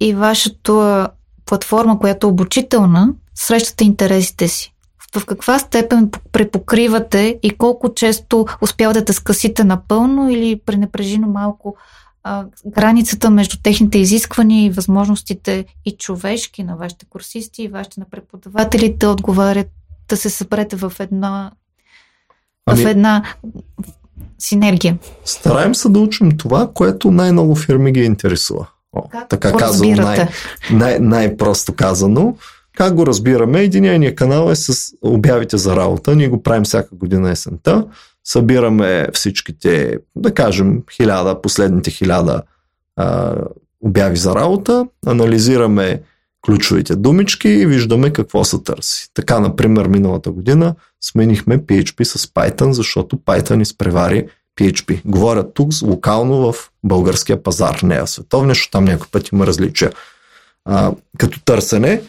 и 0.01 0.15
вашата 0.15 1.09
платформа, 1.47 1.99
която 1.99 2.27
е 2.27 2.31
обучителна, 2.31 3.15
срещате 3.35 3.85
интересите 3.85 4.49
си? 4.49 4.75
В 5.17 5.27
каква 5.27 5.59
степен 5.59 6.11
препокривате 6.33 7.39
и 7.43 7.51
колко 7.51 7.95
често 7.95 8.47
успявате 8.61 9.01
да 9.01 9.13
скъсите 9.13 9.65
напълно 9.65 10.31
или 10.31 10.61
пренепрежимо 10.67 11.27
малко 11.27 11.77
а, 12.25 12.45
границата 12.67 13.31
между 13.31 13.57
техните 13.63 13.99
изисквания 13.99 14.65
и 14.65 14.71
възможностите 14.71 15.65
и 15.85 15.97
човешки 15.97 16.65
на 16.65 16.77
вашите 16.77 17.07
курсисти 17.11 17.63
и 17.63 17.69
вашите 17.69 18.01
на 18.01 18.07
преподаватели 18.11 18.95
да 18.99 19.11
отговарят, 19.11 19.69
да 20.09 20.17
се 20.17 20.31
съберете 20.31 20.77
в 20.77 20.93
една, 20.99 21.51
ами, 22.67 22.85
в 22.85 22.89
една 22.89 23.23
синергия. 24.39 24.99
Стараем 25.25 25.75
се 25.75 25.89
да 25.89 25.99
учим 26.01 26.37
това, 26.37 26.71
което 26.75 27.11
най-много 27.11 27.55
фирми 27.55 27.93
ги 27.93 28.01
интересува. 28.01 28.67
О, 28.93 29.03
как 29.09 29.29
така 29.29 29.53
казано, 29.53 29.95
най- 29.97 30.29
най- 30.73 30.99
най-просто 30.99 31.73
казано. 31.73 32.37
Как 32.77 32.95
го 32.95 33.07
разбираме? 33.07 33.61
Единия 33.61 34.15
канал 34.15 34.51
е 34.51 34.57
с 34.57 34.93
обявите 35.03 35.57
за 35.57 35.77
работа. 35.77 36.17
Ние 36.17 36.29
го 36.29 36.43
правим 36.43 36.65
всяка 36.65 36.97
година 36.97 37.31
есента 37.31 37.87
събираме 38.25 39.09
всичките, 39.13 39.99
да 40.17 40.35
кажем, 40.35 40.83
хиляда, 40.93 41.41
последните 41.41 41.91
хиляда 41.91 42.43
а, 42.97 43.35
обяви 43.81 44.17
за 44.17 44.35
работа, 44.35 44.87
анализираме 45.07 46.03
ключовите 46.47 46.97
думички 46.97 47.49
и 47.49 47.67
виждаме 47.67 48.13
какво 48.13 48.45
се 48.45 48.63
търси. 48.63 49.09
Така, 49.15 49.41
например, 49.41 49.87
миналата 49.87 50.31
година 50.31 50.75
сменихме 51.01 51.59
PHP 51.59 52.03
с 52.03 52.27
Python, 52.27 52.71
защото 52.71 53.17
Python 53.17 53.63
изпревари 53.63 54.27
PHP. 54.61 55.01
Говоря 55.05 55.53
тук 55.53 55.73
локално 55.83 56.53
в 56.53 56.71
българския 56.85 57.43
пазар, 57.43 57.81
не 57.83 57.97
е 57.97 58.07
световния, 58.07 58.55
защото 58.55 58.71
там 58.71 58.85
някой 58.85 59.07
път 59.13 59.29
има 59.29 59.47
различия. 59.47 59.93
А, 60.65 60.93
като 61.19 61.41
търсене, 61.45 62.03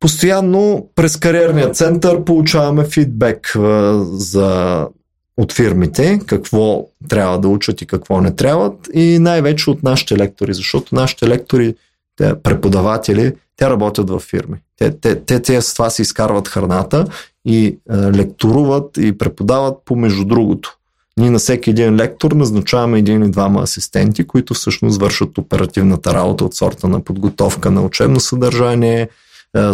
постоянно 0.00 0.88
през 0.94 1.16
кариерния 1.16 1.70
център 1.70 2.24
получаваме 2.24 2.84
фидбек 2.84 3.56
а, 3.56 4.04
за 4.04 4.88
от 5.36 5.52
фирмите, 5.52 6.20
какво 6.26 6.86
трябва 7.08 7.38
да 7.38 7.48
учат 7.48 7.82
и 7.82 7.86
какво 7.86 8.20
не 8.20 8.36
трябват 8.36 8.88
и 8.94 9.18
най-вече 9.18 9.70
от 9.70 9.82
нашите 9.82 10.18
лектори, 10.18 10.54
защото 10.54 10.94
нашите 10.94 11.28
лектори, 11.28 11.74
те 12.16 12.34
преподаватели, 12.42 13.32
те 13.56 13.70
работят 13.70 14.10
в 14.10 14.18
фирми. 14.18 14.56
Те, 14.76 14.90
те, 14.90 15.20
те, 15.20 15.42
те 15.42 15.60
с 15.60 15.72
това 15.72 15.90
си 15.90 16.02
изкарват 16.02 16.48
храната 16.48 17.06
и 17.44 17.66
е, 17.66 17.96
лекторуват 17.96 18.96
и 18.96 19.18
преподават 19.18 19.78
помежду 19.84 20.24
другото. 20.24 20.76
Ние 21.16 21.30
на 21.30 21.38
всеки 21.38 21.70
един 21.70 21.96
лектор 21.96 22.32
назначаваме 22.32 22.98
един 22.98 23.22
или 23.22 23.30
двама 23.30 23.62
асистенти, 23.62 24.26
които 24.26 24.54
всъщност 24.54 25.00
вършат 25.00 25.38
оперативната 25.38 26.14
работа 26.14 26.44
от 26.44 26.54
сорта 26.54 26.88
на 26.88 27.00
подготовка 27.00 27.70
на 27.70 27.82
учебно 27.82 28.20
съдържание, 28.20 29.08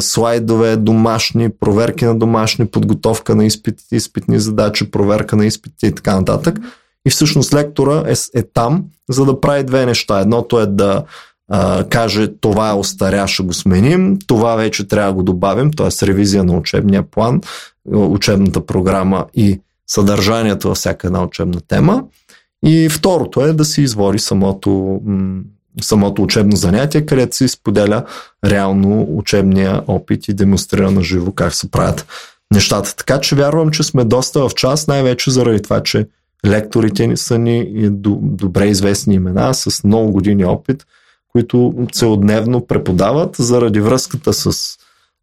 слайдове, 0.01 0.77
домашни, 0.77 1.51
проверки 1.61 2.05
на 2.05 2.19
домашни, 2.19 2.67
подготовка 2.67 3.35
на 3.35 3.45
изпити, 3.45 3.85
изпитни 3.93 4.39
задачи, 4.39 4.91
проверка 4.91 5.37
на 5.37 5.47
изпити 5.47 5.87
и 5.87 5.95
така 5.95 6.17
нататък. 6.17 6.59
И 7.07 7.11
всъщност 7.11 7.55
лектора 7.55 8.03
е, 8.07 8.39
е 8.39 8.43
там, 8.43 8.85
за 9.09 9.25
да 9.25 9.41
прави 9.41 9.65
две 9.65 9.87
неща. 9.87 10.21
Едното 10.21 10.61
е 10.61 10.67
да 10.67 11.05
а, 11.51 11.85
каже 11.85 12.29
това 12.41 12.71
е 12.71 12.75
остаря, 12.75 13.29
ще 13.29 13.43
го 13.43 13.53
сменим, 13.53 14.19
това 14.27 14.57
вече 14.57 14.89
трябва 14.89 15.11
да 15.11 15.17
го 15.17 15.23
добавим, 15.23 15.73
т.е. 15.73 16.07
ревизия 16.07 16.45
на 16.45 16.57
учебния 16.57 17.03
план, 17.03 17.41
учебната 17.93 18.67
програма 18.67 19.27
и 19.35 19.61
съдържанието 19.87 20.69
във 20.69 20.77
всяка 20.77 21.07
една 21.07 21.23
учебна 21.23 21.61
тема. 21.69 22.05
И 22.67 22.89
второто 22.89 23.41
е 23.41 23.53
да 23.53 23.65
си 23.65 23.83
извори 23.83 24.19
самото 24.19 25.01
самото 25.83 26.23
учебно 26.23 26.57
занятие, 26.57 27.07
където 27.07 27.37
се 27.37 27.49
споделя 27.49 28.05
реално 28.45 29.07
учебния 29.11 29.83
опит 29.87 30.29
и 30.29 30.35
демонстрира 30.35 30.91
на 30.91 31.03
живо 31.03 31.33
как 31.33 31.55
се 31.55 31.71
правят 31.71 32.07
нещата. 32.55 32.97
Така 32.97 33.21
че 33.21 33.37
вярвам, 33.37 33.71
че 33.71 33.83
сме 33.83 34.05
доста 34.05 34.49
в 34.49 34.55
час, 34.55 34.87
най-вече 34.87 35.31
заради 35.31 35.63
това, 35.63 35.83
че 35.83 36.07
лекторите 36.47 37.07
ни 37.07 37.17
са 37.17 37.39
ни 37.39 37.89
добре 38.21 38.67
известни 38.67 39.15
имена 39.15 39.55
с 39.55 39.85
много 39.85 40.13
години 40.13 40.45
опит, 40.45 40.87
които 41.29 41.75
целодневно 41.93 42.67
преподават 42.67 43.37
заради 43.39 43.81
връзката 43.81 44.33
с 44.33 44.77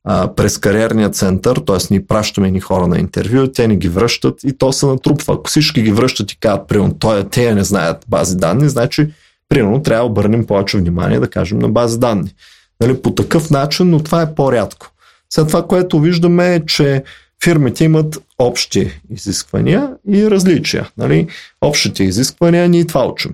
а, 0.03 0.35
през 0.35 0.57
кариерния 0.57 1.09
център, 1.09 1.57
т.е. 1.57 1.77
ние 1.91 2.05
пращаме 2.05 2.51
ни 2.51 2.59
хора 2.59 2.87
на 2.87 2.99
интервю, 2.99 3.47
те 3.47 3.67
ни 3.67 3.77
ги 3.77 3.89
връщат 3.89 4.43
и 4.43 4.57
то 4.57 4.73
се 4.73 4.85
натрупва. 4.85 5.33
Ако 5.33 5.49
всички 5.49 5.81
ги 5.81 5.91
връщат 5.91 6.31
и 6.31 6.39
казват, 6.39 6.67
примерно, 6.67 6.93
той, 6.99 7.29
те 7.29 7.55
не 7.55 7.63
знаят 7.63 8.05
бази 8.07 8.35
данни, 8.35 8.69
значи 8.69 9.09
Примерно 9.49 9.81
трябва 9.81 10.03
да 10.03 10.11
обърнем 10.11 10.45
повече 10.45 10.77
внимание, 10.77 11.19
да 11.19 11.29
кажем, 11.29 11.59
на 11.59 11.69
база 11.69 11.97
данни. 11.97 12.33
Нали, 12.81 13.01
по 13.01 13.15
такъв 13.15 13.49
начин, 13.49 13.89
но 13.89 14.03
това 14.03 14.21
е 14.21 14.35
по-рядко. 14.35 14.91
След 15.29 15.47
това, 15.47 15.67
което 15.67 15.99
виждаме 15.99 16.55
е, 16.55 16.65
че 16.65 17.03
фирмите 17.43 17.83
имат 17.83 18.17
общи 18.39 19.01
изисквания 19.09 19.89
и 20.11 20.31
различия. 20.31 20.89
Нали? 20.97 21.27
Общите 21.61 22.03
изисквания 22.03 22.69
ние 22.69 22.87
това 22.87 23.07
учим. 23.07 23.31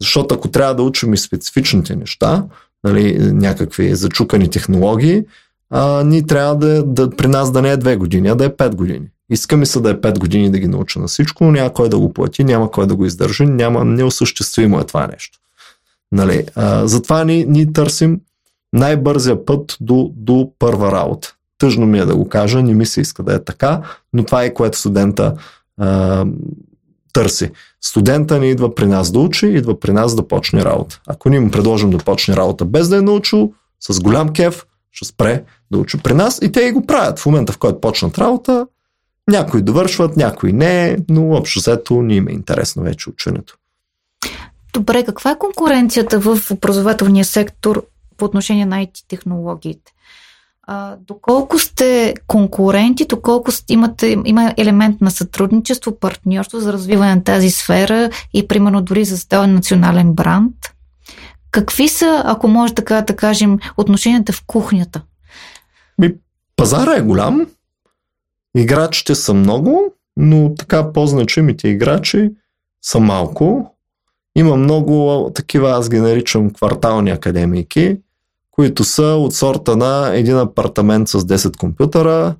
Защото 0.00 0.34
ако 0.34 0.48
трябва 0.48 0.74
да 0.74 0.82
учим 0.82 1.14
и 1.14 1.16
специфичните 1.16 1.96
неща, 1.96 2.44
нали, 2.84 3.18
някакви 3.18 3.94
зачукани 3.94 4.50
технологии, 4.50 5.22
а, 5.70 6.04
ние 6.04 6.26
трябва 6.26 6.56
да, 6.56 6.82
да, 6.82 7.10
при 7.10 7.26
нас 7.26 7.52
да 7.52 7.62
не 7.62 7.70
е 7.70 7.76
2 7.76 7.96
години, 7.96 8.28
а 8.28 8.34
да 8.34 8.44
е 8.44 8.50
5 8.50 8.74
години. 8.74 9.06
Искаме 9.30 9.66
се 9.66 9.80
да 9.80 9.90
е 9.90 9.94
5 9.94 10.18
години 10.18 10.50
да 10.50 10.58
ги 10.58 10.68
науча 10.68 10.98
на 10.98 11.06
всичко, 11.06 11.44
но 11.44 11.50
няма 11.50 11.72
кой 11.72 11.88
да 11.88 11.98
го 11.98 12.12
плати, 12.12 12.44
няма 12.44 12.70
кой 12.70 12.86
да 12.86 12.96
го 12.96 13.06
издържи, 13.06 13.46
няма 13.46 13.84
неосъществимо 13.84 14.80
е 14.80 14.84
това 14.84 15.06
нещо. 15.06 15.38
Нали, 16.12 16.46
а, 16.54 16.86
затова 16.86 17.24
ни, 17.24 17.44
ни 17.44 17.72
търсим 17.72 18.20
най-бързия 18.72 19.44
път 19.44 19.76
до, 19.80 20.12
до 20.16 20.50
първа 20.58 20.92
работа. 20.92 21.34
Тъжно 21.58 21.86
ми 21.86 21.98
е 21.98 22.04
да 22.04 22.16
го 22.16 22.28
кажа, 22.28 22.62
не 22.62 22.74
ми 22.74 22.86
се 22.86 23.00
иска 23.00 23.22
да 23.22 23.34
е 23.34 23.44
така, 23.44 23.82
но 24.12 24.24
това 24.24 24.44
е 24.44 24.54
което 24.54 24.78
студента 24.78 25.34
а, 25.78 26.26
търси. 27.12 27.50
Студента 27.80 28.38
не 28.38 28.46
идва 28.46 28.74
при 28.74 28.86
нас 28.86 29.12
да 29.12 29.18
учи, 29.18 29.46
идва 29.46 29.80
при 29.80 29.92
нас 29.92 30.14
да 30.14 30.28
почне 30.28 30.64
работа. 30.64 31.00
Ако 31.06 31.28
ние 31.28 31.40
му 31.40 31.50
предложим 31.50 31.90
да 31.90 31.98
почне 31.98 32.36
работа 32.36 32.64
без 32.64 32.88
да 32.88 32.96
е 32.96 33.02
научил, 33.02 33.52
с 33.80 34.00
голям 34.00 34.28
кеф, 34.28 34.66
ще 34.92 35.04
спре 35.04 35.44
да 35.70 35.78
учи 35.78 35.98
при 35.98 36.14
нас 36.14 36.38
и 36.42 36.52
те 36.52 36.60
и 36.60 36.72
го 36.72 36.86
правят. 36.86 37.18
В 37.18 37.26
момента, 37.26 37.52
в 37.52 37.58
който 37.58 37.80
почнат 37.80 38.18
работа, 38.18 38.66
някои 39.30 39.62
довършват, 39.62 40.16
някои 40.16 40.52
не, 40.52 40.98
но 41.08 41.30
общо 41.30 41.58
взето 41.58 42.02
ни 42.02 42.16
има 42.16 42.30
интересно 42.30 42.82
вече 42.82 43.10
ученето. 43.10 43.56
Добре, 44.72 45.04
каква 45.04 45.30
е 45.30 45.38
конкуренцията 45.38 46.20
в 46.20 46.50
образователния 46.50 47.24
сектор 47.24 47.86
по 48.16 48.24
отношение 48.24 48.66
на 48.66 48.76
IT 48.76 49.04
технологиите? 49.08 49.92
А, 50.66 50.96
доколко 50.96 51.58
сте 51.58 52.14
конкуренти, 52.26 53.06
доколко 53.06 53.50
имате, 53.68 54.16
има 54.24 54.54
елемент 54.56 55.00
на 55.00 55.10
сътрудничество, 55.10 55.98
партньорство 55.98 56.60
за 56.60 56.72
развиване 56.72 57.14
на 57.14 57.24
тази 57.24 57.50
сфера 57.50 58.10
и 58.34 58.48
примерно 58.48 58.82
дори 58.82 59.04
за 59.04 59.26
да 59.28 59.46
национален 59.46 60.12
бранд? 60.12 60.54
Какви 61.50 61.88
са, 61.88 62.22
ако 62.24 62.48
може 62.48 62.74
така 62.74 63.00
да 63.00 63.16
кажем, 63.16 63.58
отношенията 63.76 64.32
в 64.32 64.42
кухнята? 64.46 65.02
Ми, 65.98 66.14
пазара 66.56 66.96
е 66.96 67.02
голям, 67.02 67.46
играчите 68.56 69.14
са 69.14 69.34
много, 69.34 69.94
но 70.16 70.54
така 70.54 70.92
по-значимите 70.92 71.68
играчи 71.68 72.30
са 72.82 73.00
малко. 73.00 73.70
Има 74.36 74.56
много 74.56 75.30
такива, 75.34 75.70
аз 75.70 75.88
ги 75.88 76.00
наричам 76.00 76.50
квартални 76.50 77.10
академики, 77.10 77.96
които 78.50 78.84
са 78.84 79.02
от 79.02 79.34
сорта 79.34 79.76
на 79.76 80.10
един 80.14 80.38
апартамент 80.38 81.08
с 81.08 81.20
10 81.20 81.56
компютъра 81.56 82.34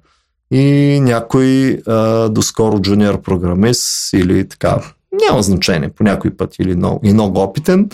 и 0.51 1.01
някой 1.01 1.81
а, 1.87 2.29
доскоро 2.29 2.81
джуниор 2.81 3.23
програмист 3.23 4.13
или 4.13 4.49
така, 4.49 4.83
няма 5.27 5.43
значение, 5.43 5.89
по 5.89 6.05
някой 6.05 6.37
път 6.37 6.59
или 6.59 6.77
много, 6.77 7.01
и 7.03 7.13
много 7.13 7.41
опитен, 7.41 7.91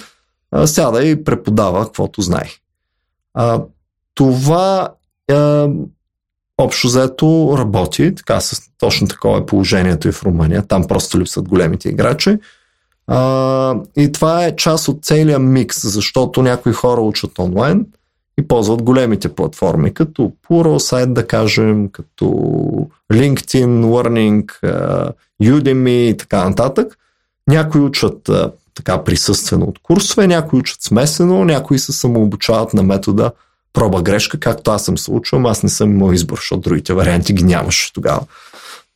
а, 0.51 0.67
сяда 0.67 1.05
и 1.05 1.25
преподава 1.25 1.85
каквото 1.85 2.23
знае. 2.23 2.49
А, 3.35 3.63
това 4.15 4.93
а, 5.33 5.69
общо 6.61 6.89
заето 6.89 7.55
работи, 7.59 8.15
така 8.15 8.41
с 8.41 8.63
точно 8.79 9.09
такова 9.09 9.39
е 9.39 9.47
положението 9.47 10.09
и 10.09 10.13
в 10.13 10.23
Румъния, 10.23 10.63
там 10.63 10.85
просто 10.87 11.21
липсват 11.21 11.49
големите 11.49 11.89
играчи. 11.89 12.39
А, 13.07 13.75
и 13.97 14.13
това 14.13 14.45
е 14.45 14.57
част 14.57 14.89
от 14.89 15.05
целия 15.05 15.39
микс, 15.39 15.93
защото 15.93 16.43
някои 16.43 16.73
хора 16.73 17.01
учат 17.01 17.39
онлайн 17.39 17.87
и 18.39 18.49
ползват 18.49 18.83
големите 18.83 19.29
платформи, 19.29 19.95
като 19.95 20.33
Pluralsight, 20.49 21.13
да 21.13 21.27
кажем, 21.27 21.89
като 21.89 22.25
LinkedIn, 23.13 23.85
Learning, 23.85 24.47
Udemy 25.43 25.89
и 25.91 26.17
така 26.17 26.49
нататък. 26.49 26.99
Някои 27.49 27.81
учат 27.81 28.31
така 28.75 29.05
присъствено 29.05 29.65
от 29.65 29.79
курсове, 29.83 30.27
някои 30.27 30.59
учат 30.59 30.83
смесено, 30.83 31.45
някои 31.45 31.79
се 31.79 31.93
самообучават 31.93 32.75
на 32.75 32.83
метода 32.83 33.31
проба 33.73 34.03
грешка, 34.03 34.41
както 34.41 34.71
аз 34.71 34.85
съм 34.85 34.99
се 34.99 35.11
аз 35.45 35.63
не 35.63 35.69
съм 35.69 35.91
имал 35.91 36.13
избор, 36.13 36.37
защото 36.37 36.61
другите 36.61 36.93
варианти 36.93 37.33
ги 37.33 37.45
нямаше 37.45 37.93
тогава. 37.93 38.21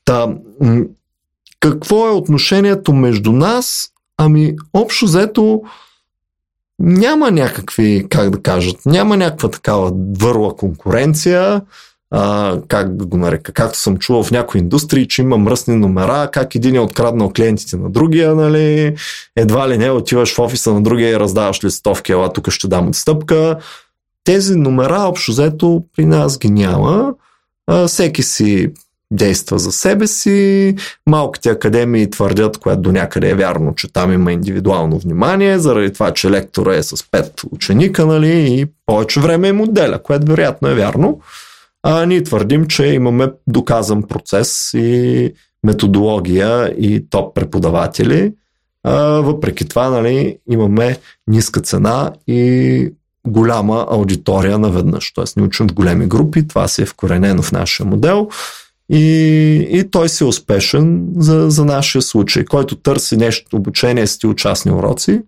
Та, 0.05 0.29
какво 1.61 2.09
е 2.09 2.13
отношението 2.13 2.93
между 2.93 3.33
нас? 3.33 3.89
Ами, 4.17 4.57
общо 4.73 5.05
взето, 5.05 5.63
няма 6.79 7.31
някакви, 7.31 8.07
как 8.11 8.31
да 8.31 8.43
кажат, 8.43 8.77
няма 8.87 9.17
някаква 9.17 9.51
такава 9.51 9.93
върла 10.19 10.57
конкуренция, 10.57 11.63
а, 12.11 12.59
как 12.69 12.97
да 12.97 13.07
го 13.07 13.17
нарека, 13.17 13.53
както 13.53 13.79
съм 13.79 13.97
чувал 13.97 14.23
в 14.23 14.31
някои 14.31 14.61
индустрии, 14.61 15.09
че 15.09 15.23
има 15.23 15.37
мръсни 15.39 15.77
номера, 15.77 16.29
как 16.33 16.55
един 16.55 16.75
е 16.75 16.81
откраднал 16.81 17.33
клиентите 17.37 17.77
на 17.77 17.91
другия, 17.91 18.35
нали, 18.35 18.97
едва 19.37 19.69
ли 19.69 19.79
не 19.79 19.91
отиваш 19.91 20.35
в 20.35 20.39
офиса 20.39 20.75
на 20.75 20.83
другия 20.83 21.11
и 21.11 21.21
раздаваш 21.21 21.65
листовки, 21.65 22.13
ела 22.13 22.33
тук 22.33 22.51
ще 22.51 22.69
дам 22.69 22.89
отстъпка. 22.89 23.59
Тези 24.25 24.57
номера 24.57 25.01
общо 25.01 25.33
взето 25.33 25.85
при 25.97 26.05
нас 26.05 26.39
ги 26.39 26.51
няма. 26.51 27.15
А, 27.67 27.87
всеки 27.87 28.23
си 28.23 28.73
действа 29.11 29.59
за 29.59 29.73
себе 29.73 30.07
си. 30.07 30.75
Малките 31.07 31.51
академии 31.51 32.11
твърдят, 32.11 32.59
което 32.59 32.83
до 32.83 32.93
някъде 32.93 33.31
е 33.31 33.35
вярно, 33.35 33.75
че 33.75 33.93
там 33.93 34.13
има 34.13 34.33
индивидуално 34.33 34.99
внимание, 34.99 35.59
заради 35.59 35.93
това, 35.93 36.13
че 36.13 36.31
лектора 36.31 36.75
е 36.75 36.83
с 36.83 36.97
5 36.97 37.45
ученика, 37.51 38.07
нали, 38.07 38.61
и 38.61 38.67
повече 38.87 39.21
време 39.21 39.49
е 39.49 39.53
моделя, 39.53 40.03
което 40.03 40.27
вероятно 40.27 40.69
е 40.69 40.75
вярно. 40.75 41.21
А 41.83 42.07
ние 42.07 42.23
твърдим, 42.23 42.67
че 42.67 42.87
имаме 42.87 43.33
доказан 43.47 44.03
процес 44.03 44.71
и 44.75 45.33
методология 45.65 46.75
и 46.79 47.11
топ 47.11 47.35
преподаватели. 47.35 48.33
А, 48.85 49.03
въпреки 49.03 49.69
това, 49.69 49.91
нали, 49.91 50.39
имаме 50.51 50.99
ниска 51.27 51.61
цена 51.61 52.13
и 52.27 52.93
голяма 53.27 53.87
аудитория 53.91 54.59
наведнъж. 54.59 55.13
Тоест, 55.13 55.37
ни 55.37 55.43
учим 55.43 55.69
в 55.69 55.75
големи 55.75 56.07
групи, 56.07 56.49
това 56.49 56.69
си 56.69 56.83
е 56.83 56.87
вкоренено 56.87 57.43
в 57.43 57.53
нашия 57.53 57.87
модел. 57.87 58.29
И, 58.89 59.69
и 59.71 59.91
той 59.91 60.09
си 60.09 60.25
е 60.25 60.27
успешен 60.27 61.07
за, 61.17 61.51
за 61.51 61.65
нашия 61.65 62.03
случай. 62.03 62.45
Който 62.45 62.77
търси 62.77 63.17
нещо, 63.17 63.57
обучение, 63.57 64.07
стил 64.07 64.35
частни 64.35 64.73
уроци, 64.73 65.23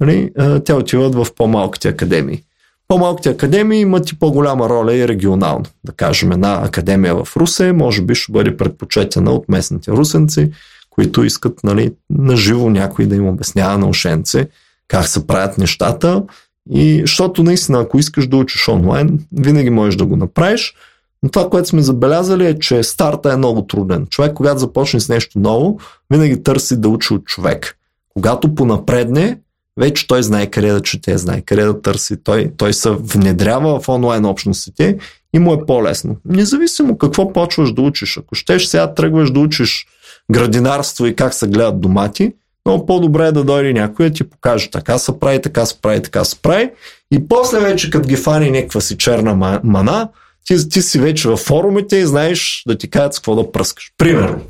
нали, 0.00 0.30
те 0.64 0.72
отиват 0.72 1.14
в 1.14 1.26
по-малките 1.36 1.88
академии. 1.88 2.42
По-малките 2.88 3.28
академии 3.28 3.80
имат 3.80 4.10
и 4.10 4.18
по-голяма 4.18 4.68
роля 4.68 4.94
и 4.94 5.08
регионално. 5.08 5.64
Да 5.84 5.92
кажем, 5.92 6.32
една 6.32 6.64
академия 6.64 7.24
в 7.24 7.36
Русе 7.36 7.72
може 7.72 8.02
би 8.02 8.14
ще 8.14 8.32
бъде 8.32 8.56
предпочетена 8.56 9.30
от 9.30 9.48
местните 9.48 9.90
русенци, 9.90 10.50
които 10.90 11.24
искат 11.24 11.64
нали, 11.64 11.92
наживо 12.10 12.70
някой 12.70 13.06
да 13.06 13.16
им 13.16 13.28
обяснява 13.28 13.78
на 13.78 13.88
ушенци 13.88 14.46
как 14.88 15.08
се 15.08 15.26
правят 15.26 15.58
нещата. 15.58 16.22
И 16.70 17.00
защото 17.00 17.42
наистина, 17.42 17.80
ако 17.80 17.98
искаш 17.98 18.26
да 18.26 18.36
учиш 18.36 18.68
онлайн, 18.68 19.26
винаги 19.32 19.70
можеш 19.70 19.96
да 19.96 20.06
го 20.06 20.16
направиш– 20.16 20.74
но 21.22 21.30
това, 21.30 21.50
което 21.50 21.68
сме 21.68 21.82
забелязали 21.82 22.46
е, 22.46 22.58
че 22.58 22.82
старта 22.82 23.32
е 23.32 23.36
много 23.36 23.66
труден. 23.66 24.06
Човек, 24.06 24.34
когато 24.34 24.58
започне 24.58 25.00
с 25.00 25.08
нещо 25.08 25.38
ново, 25.38 25.78
винаги 26.10 26.42
търси 26.42 26.80
да 26.80 26.88
учи 26.88 27.14
от 27.14 27.24
човек. 27.24 27.78
Когато 28.14 28.54
понапредне, 28.54 29.38
вече 29.80 30.06
той 30.06 30.22
знае 30.22 30.46
къде 30.46 30.72
да 30.72 30.80
чете, 30.80 31.18
знае 31.18 31.40
къде 31.40 31.64
да 31.64 31.82
търси. 31.82 32.16
Той, 32.24 32.52
той 32.56 32.72
се 32.72 32.90
внедрява 32.90 33.80
в 33.80 33.88
онлайн 33.88 34.24
общностите 34.24 34.98
и 35.34 35.38
му 35.38 35.54
е 35.54 35.66
по-лесно. 35.66 36.16
Независимо 36.24 36.98
какво 36.98 37.32
почваш 37.32 37.72
да 37.72 37.82
учиш. 37.82 38.18
Ако 38.18 38.34
щеш 38.34 38.64
сега 38.64 38.94
тръгваш 38.94 39.30
да 39.30 39.40
учиш 39.40 39.86
градинарство 40.32 41.06
и 41.06 41.16
как 41.16 41.34
се 41.34 41.46
гледат 41.46 41.80
домати, 41.80 42.32
много 42.66 42.86
по-добре 42.86 43.26
е 43.26 43.32
да 43.32 43.44
дойде 43.44 43.72
някой 43.72 44.08
да 44.08 44.14
ти 44.14 44.24
покаже 44.24 44.70
така 44.70 44.98
се 44.98 45.20
прави, 45.20 45.42
така 45.42 45.66
се 45.66 45.80
прави, 45.80 46.02
така 46.02 46.24
се 46.24 46.42
прави. 46.42 46.70
И 47.10 47.28
после 47.28 47.60
вече, 47.60 47.90
като 47.90 48.08
ги 48.08 48.16
фани 48.16 48.50
някаква 48.50 48.80
си 48.80 48.98
черна 48.98 49.60
мана, 49.64 50.08
ти, 50.44 50.68
ти 50.68 50.82
си 50.82 50.98
вече 50.98 51.28
във 51.28 51.40
форумите 51.40 51.96
и 51.96 52.06
знаеш 52.06 52.62
да 52.66 52.78
ти 52.78 52.90
кажат 52.90 53.14
с 53.14 53.18
какво 53.18 53.34
да 53.34 53.52
пръскаш. 53.52 53.92
Примерно. 53.98 54.40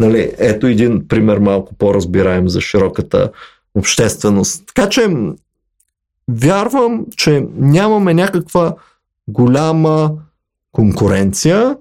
Нали, 0.00 0.32
ето 0.38 0.66
един 0.66 1.08
пример 1.08 1.38
малко 1.38 1.74
по-разбираем 1.74 2.48
за 2.48 2.60
широката 2.60 3.30
общественост. 3.74 4.62
Така 4.66 4.88
че 4.88 5.08
вярвам, 6.28 7.06
че 7.16 7.46
нямаме 7.56 8.14
някаква 8.14 8.74
голяма 9.28 10.10
конкуренция. 10.72 11.76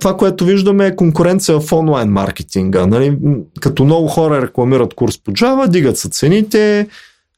Това, 0.00 0.16
което 0.16 0.44
виждаме 0.44 0.86
е 0.86 0.96
конкуренция 0.96 1.60
в 1.60 1.72
онлайн 1.72 2.08
маркетинга. 2.08 2.86
Нали? 2.86 3.18
Като 3.60 3.84
много 3.84 4.08
хора 4.08 4.42
рекламират 4.42 4.94
курс 4.94 5.18
по 5.18 5.30
Java, 5.30 5.68
дигат 5.68 5.98
се 5.98 6.08
цените, 6.08 6.88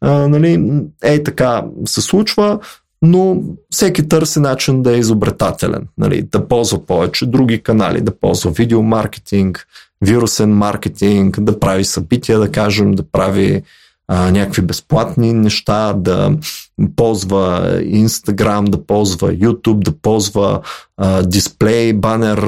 нали? 0.03 0.83
ей 1.05 1.25
така 1.25 1.65
се 1.87 2.01
случва 2.01 2.59
но 3.03 3.43
всеки 3.71 4.09
търси 4.09 4.41
начин 4.41 4.83
да 4.83 4.97
е 4.97 4.99
изобретателен, 4.99 5.87
нали, 5.99 6.23
да 6.23 6.49
ползва 6.49 6.87
повече 6.87 7.27
други 7.27 7.63
канали, 7.63 8.01
да 8.01 8.19
ползва 8.19 8.51
видеомаркетинг, 8.51 9.67
вирусен 10.03 10.51
маркетинг, 10.51 11.41
да 11.41 11.61
прави 11.61 11.85
събития, 11.85 12.39
да 12.39 12.53
кажем, 12.53 12.93
да 12.93 13.03
прави 13.03 13.63
някакви 14.09 14.63
безплатни 14.63 15.33
неща, 15.33 15.93
да 15.93 16.33
ползва 16.97 17.71
Instagram, 17.83 18.71
да 18.71 18.87
ползва 18.87 19.33
YouTube, 19.33 19.85
да 19.85 19.93
ползва 19.93 20.61
дисплей, 21.23 21.93
банер 21.93 22.39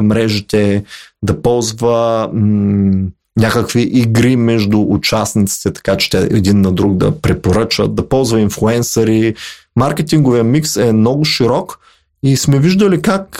мрежите, 0.00 0.84
да 1.22 1.42
ползва 1.42 2.28
м- 2.32 3.08
някакви 3.38 3.82
игри 3.82 4.36
между 4.36 4.80
участниците, 4.88 5.72
така 5.72 5.96
че 5.96 6.18
един 6.18 6.60
на 6.60 6.72
друг 6.72 6.96
да 6.96 7.20
препоръчат, 7.20 7.94
да 7.94 8.08
ползва 8.08 8.40
инфлуенсъри, 8.40 9.34
маркетинговия 9.76 10.44
микс 10.44 10.76
е 10.76 10.92
много 10.92 11.24
широк 11.24 11.79
и 12.22 12.36
сме 12.36 12.58
виждали 12.58 13.02
как 13.02 13.38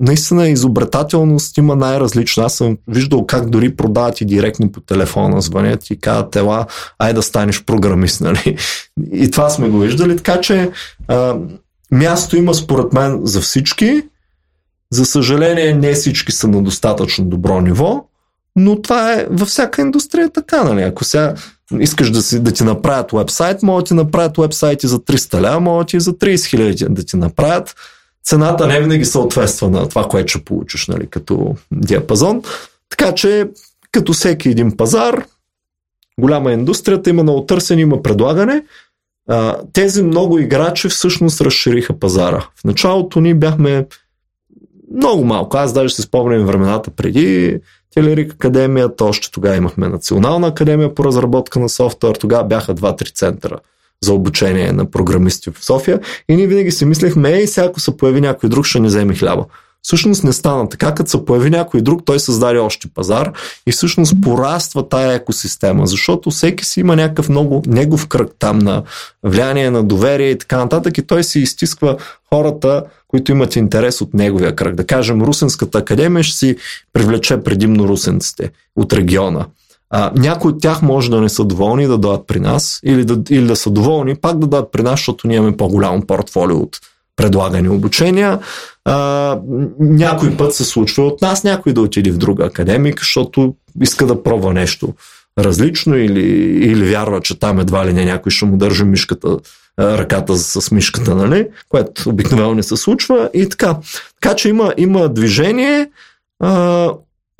наистина 0.00 0.48
изобретателност 0.48 1.58
има 1.58 1.76
най-различна. 1.76 2.44
Аз 2.44 2.54
съм 2.54 2.78
виждал 2.88 3.26
как 3.26 3.50
дори 3.50 3.76
продават 3.76 4.20
и 4.20 4.24
директно 4.24 4.72
по 4.72 4.80
телефона, 4.80 5.40
звънят 5.40 5.90
и 5.90 6.00
казват, 6.00 6.36
ела, 6.36 6.66
ай 6.98 7.12
да 7.12 7.22
станеш 7.22 7.64
програмист, 7.64 8.20
нали? 8.20 8.56
И 9.12 9.30
това 9.30 9.50
сме 9.50 9.68
го 9.68 9.78
виждали, 9.78 10.16
така 10.16 10.40
че 10.40 10.70
а, 11.08 11.36
място 11.92 12.36
има 12.36 12.54
според 12.54 12.92
мен 12.92 13.20
за 13.22 13.40
всички. 13.40 14.02
За 14.92 15.04
съжаление, 15.04 15.74
не 15.74 15.92
всички 15.92 16.32
са 16.32 16.48
на 16.48 16.62
достатъчно 16.62 17.24
добро 17.24 17.60
ниво, 17.60 18.04
но 18.56 18.82
това 18.82 19.12
е 19.12 19.26
във 19.30 19.48
всяка 19.48 19.82
индустрия 19.82 20.30
така, 20.30 20.64
нали? 20.64 20.82
Ако 20.82 21.04
сега 21.04 21.34
искаш 21.80 22.10
да, 22.10 22.22
си, 22.22 22.40
да 22.40 22.52
ти 22.52 22.64
направят 22.64 23.12
вебсайт, 23.12 23.62
могат 23.62 23.84
да 23.84 23.88
ти 23.88 23.94
направят 23.94 24.36
вебсайти 24.36 24.86
за 24.86 24.98
300 24.98 25.42
ля, 25.42 25.60
могат 25.60 25.92
и 25.92 26.00
за 26.00 26.12
30 26.12 26.46
хиляди 26.46 26.86
да 26.90 27.04
ти 27.04 27.16
направят. 27.16 27.74
Цената 28.30 28.66
не 28.66 28.80
винаги 28.80 29.04
съответства 29.04 29.70
на 29.70 29.88
това, 29.88 30.04
което 30.04 30.30
ще 30.30 30.44
получиш 30.44 30.88
нали, 30.88 31.06
като 31.06 31.54
диапазон. 31.72 32.42
Така 32.90 33.14
че, 33.14 33.48
като 33.92 34.12
всеки 34.12 34.48
един 34.48 34.76
пазар, 34.76 35.24
голяма 36.20 36.52
индустрията 36.52 37.10
има 37.10 37.22
много 37.22 37.46
търсене, 37.46 37.82
има 37.82 38.02
предлагане. 38.02 38.64
Тези 39.72 40.02
много 40.02 40.38
играчи 40.38 40.88
всъщност 40.88 41.40
разшириха 41.40 41.98
пазара. 41.98 42.46
В 42.56 42.64
началото 42.64 43.20
ние 43.20 43.34
бяхме 43.34 43.86
много 44.94 45.24
малко. 45.24 45.56
Аз 45.56 45.72
даже 45.72 45.94
се 45.94 46.02
спомням 46.02 46.46
времената 46.46 46.90
преди 46.90 47.58
Телерик 47.94 48.32
академията, 48.32 49.04
още 49.04 49.30
тогава 49.30 49.56
имахме 49.56 49.88
Национална 49.88 50.46
академия 50.46 50.94
по 50.94 51.04
разработка 51.04 51.60
на 51.60 51.68
софтуер, 51.68 52.14
тогава 52.14 52.44
бяха 52.44 52.74
2-3 52.74 53.14
центъра 53.14 53.58
за 54.04 54.12
обучение 54.12 54.72
на 54.72 54.90
програмисти 54.90 55.50
в 55.50 55.64
София. 55.64 56.00
И 56.28 56.36
ние 56.36 56.46
винаги 56.46 56.70
си 56.70 56.84
мислехме, 56.84 57.32
ей, 57.32 57.46
сега 57.46 57.66
ако 57.66 57.80
се 57.80 57.96
появи 57.96 58.20
някой 58.20 58.48
друг, 58.48 58.66
ще 58.66 58.80
ни 58.80 58.86
вземе 58.86 59.14
хляба. 59.14 59.44
Всъщност 59.82 60.24
не 60.24 60.32
стана 60.32 60.68
така, 60.68 60.94
като 60.94 61.10
се 61.10 61.24
появи 61.24 61.50
някой 61.50 61.80
друг, 61.80 62.02
той 62.04 62.20
създаде 62.20 62.58
още 62.58 62.88
пазар 62.94 63.32
и 63.66 63.72
всъщност 63.72 64.14
пораства 64.22 64.88
тая 64.88 65.14
екосистема, 65.14 65.86
защото 65.86 66.30
всеки 66.30 66.64
си 66.64 66.80
има 66.80 66.96
някакъв 66.96 67.28
много 67.28 67.62
негов 67.66 68.06
кръг 68.06 68.32
там 68.38 68.58
на 68.58 68.82
влияние 69.22 69.70
на 69.70 69.82
доверие 69.82 70.30
и 70.30 70.38
така 70.38 70.56
нататък 70.56 70.98
и 70.98 71.06
той 71.06 71.24
си 71.24 71.40
изтисква 71.40 71.96
хората, 72.34 72.84
които 73.08 73.32
имат 73.32 73.56
интерес 73.56 74.00
от 74.00 74.14
неговия 74.14 74.56
кръг. 74.56 74.74
Да 74.74 74.86
кажем, 74.86 75.22
Русенската 75.22 75.78
академия 75.78 76.24
ще 76.24 76.36
си 76.36 76.56
привлече 76.92 77.42
предимно 77.42 77.88
русенците 77.88 78.50
от 78.76 78.92
региона. 78.92 79.46
А, 79.90 80.12
някои 80.16 80.52
от 80.52 80.60
тях 80.60 80.82
може 80.82 81.10
да 81.10 81.20
не 81.20 81.28
са 81.28 81.44
доволни 81.44 81.86
да 81.86 81.98
дадат 81.98 82.26
при 82.26 82.40
нас 82.40 82.80
или 82.84 83.04
да, 83.04 83.34
или 83.34 83.46
да 83.46 83.56
са 83.56 83.70
доволни 83.70 84.14
пак 84.14 84.38
да 84.38 84.46
дадат 84.46 84.72
при 84.72 84.82
нас, 84.82 84.92
защото 84.92 85.28
ние 85.28 85.36
имаме 85.36 85.56
по-голямо 85.56 86.06
портфолио 86.06 86.56
от 86.56 86.80
предлагани 87.16 87.68
обучения. 87.68 88.38
А, 88.84 89.38
някой 89.80 90.36
път 90.36 90.54
се 90.54 90.64
случва 90.64 91.06
от 91.06 91.22
нас 91.22 91.44
някой 91.44 91.72
да 91.72 91.80
отиде 91.80 92.10
в 92.10 92.18
друга 92.18 92.44
академика, 92.44 93.00
защото 93.00 93.54
иска 93.82 94.06
да 94.06 94.22
пробва 94.22 94.52
нещо 94.52 94.94
различно 95.38 95.96
или, 95.96 96.26
или 96.70 96.90
вярва, 96.90 97.20
че 97.20 97.38
там 97.38 97.60
едва 97.60 97.86
ли 97.86 97.92
не 97.92 98.04
някой 98.04 98.32
ще 98.32 98.44
му 98.44 98.56
държи 98.56 98.84
мишката, 98.84 99.38
ръката 99.78 100.36
с 100.36 100.70
мишката, 100.70 101.14
нали? 101.14 101.48
което 101.68 102.10
обикновено 102.10 102.54
не 102.54 102.62
се 102.62 102.76
случва 102.76 103.30
и 103.34 103.48
така. 103.48 103.76
Така 104.20 104.36
че 104.36 104.48
има, 104.48 104.74
има 104.76 105.08
движение, 105.08 105.90
а, 106.40 106.90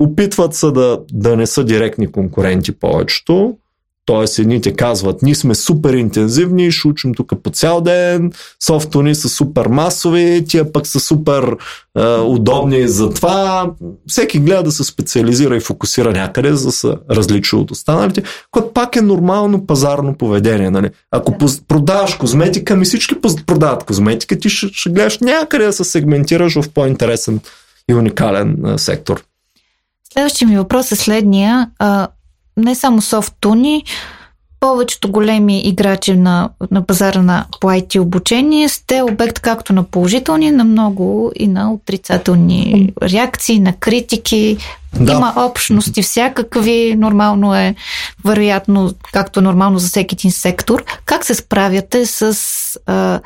опитват 0.01 0.53
се 0.53 0.71
да, 0.71 0.99
да 1.11 1.37
не 1.37 1.47
са 1.47 1.63
директни 1.63 2.11
конкуренти 2.11 2.71
повечето, 2.71 3.57
Тоест, 4.05 4.39
едните 4.39 4.73
казват, 4.73 5.21
ние 5.21 5.35
сме 5.35 5.55
супер 5.55 5.93
интензивни, 5.93 6.71
ще 6.71 6.87
учим 6.87 7.13
тук 7.13 7.33
по 7.43 7.49
цял 7.49 7.81
ден, 7.81 8.31
софтуни 8.65 9.15
са 9.15 9.29
супер 9.29 9.67
масови, 9.67 10.45
тия 10.47 10.71
пък 10.71 10.87
са 10.87 10.99
супер 10.99 11.57
е, 11.97 12.05
удобни 12.05 12.87
за 12.87 13.09
това. 13.09 13.71
Всеки 14.07 14.39
гледа 14.39 14.63
да 14.63 14.71
се 14.71 14.83
специализира 14.83 15.55
и 15.55 15.59
фокусира 15.59 16.11
някъде, 16.11 16.53
за 16.53 16.65
да 16.65 16.71
се 16.71 16.93
различи 17.11 17.55
от 17.55 17.71
останалите, 17.71 18.23
което 18.51 18.73
пак 18.73 18.95
е 18.95 19.01
нормално 19.01 19.67
пазарно 19.67 20.17
поведение. 20.17 20.69
Нали? 20.69 20.89
Ако 21.11 21.37
продаваш 21.67 22.15
козметика, 22.15 22.75
ми 22.75 22.85
всички 22.85 23.15
продават 23.21 23.83
козметика, 23.83 24.39
ти 24.39 24.49
ще, 24.49 24.67
ще 24.73 24.89
гледаш 24.89 25.19
някъде 25.19 25.65
да 25.65 25.73
се 25.73 25.83
сегментираш 25.83 26.61
в 26.61 26.69
по-интересен 26.69 27.39
и 27.89 27.93
уникален 27.93 28.65
е, 28.65 28.77
сектор. 28.77 29.23
Следващия 30.13 30.47
ми 30.47 30.57
въпрос 30.57 30.91
е 30.91 30.95
следния 30.95 31.69
не 32.57 32.75
само 32.75 33.01
софтуни, 33.01 33.83
повечето 34.59 35.11
големи 35.11 35.59
играчи 35.59 36.13
на, 36.13 36.49
на 36.71 36.85
пазара 36.85 37.21
на 37.21 37.45
по 37.61 37.67
IT 37.67 37.99
обучение 37.99 38.69
сте 38.69 39.01
обект 39.01 39.39
както 39.39 39.73
на 39.73 39.83
положителни, 39.83 40.51
на 40.51 40.63
много 40.63 41.31
и 41.35 41.47
на 41.47 41.73
отрицателни 41.73 42.93
реакции, 43.01 43.59
на 43.59 43.73
критики. 43.73 44.57
Да. 44.99 45.11
Има 45.11 45.33
общности 45.37 46.01
всякакви, 46.01 46.95
нормално 46.97 47.55
е, 47.55 47.75
вероятно, 48.25 48.93
както 49.13 49.39
е 49.39 49.43
нормално 49.43 49.79
за 49.79 49.87
всеки 49.87 50.15
един 50.15 50.31
сектор. 50.31 50.83
Как 51.05 51.25
се 51.25 51.35
справяте 51.35 52.05
с, 52.05 52.37
а, 52.85 53.19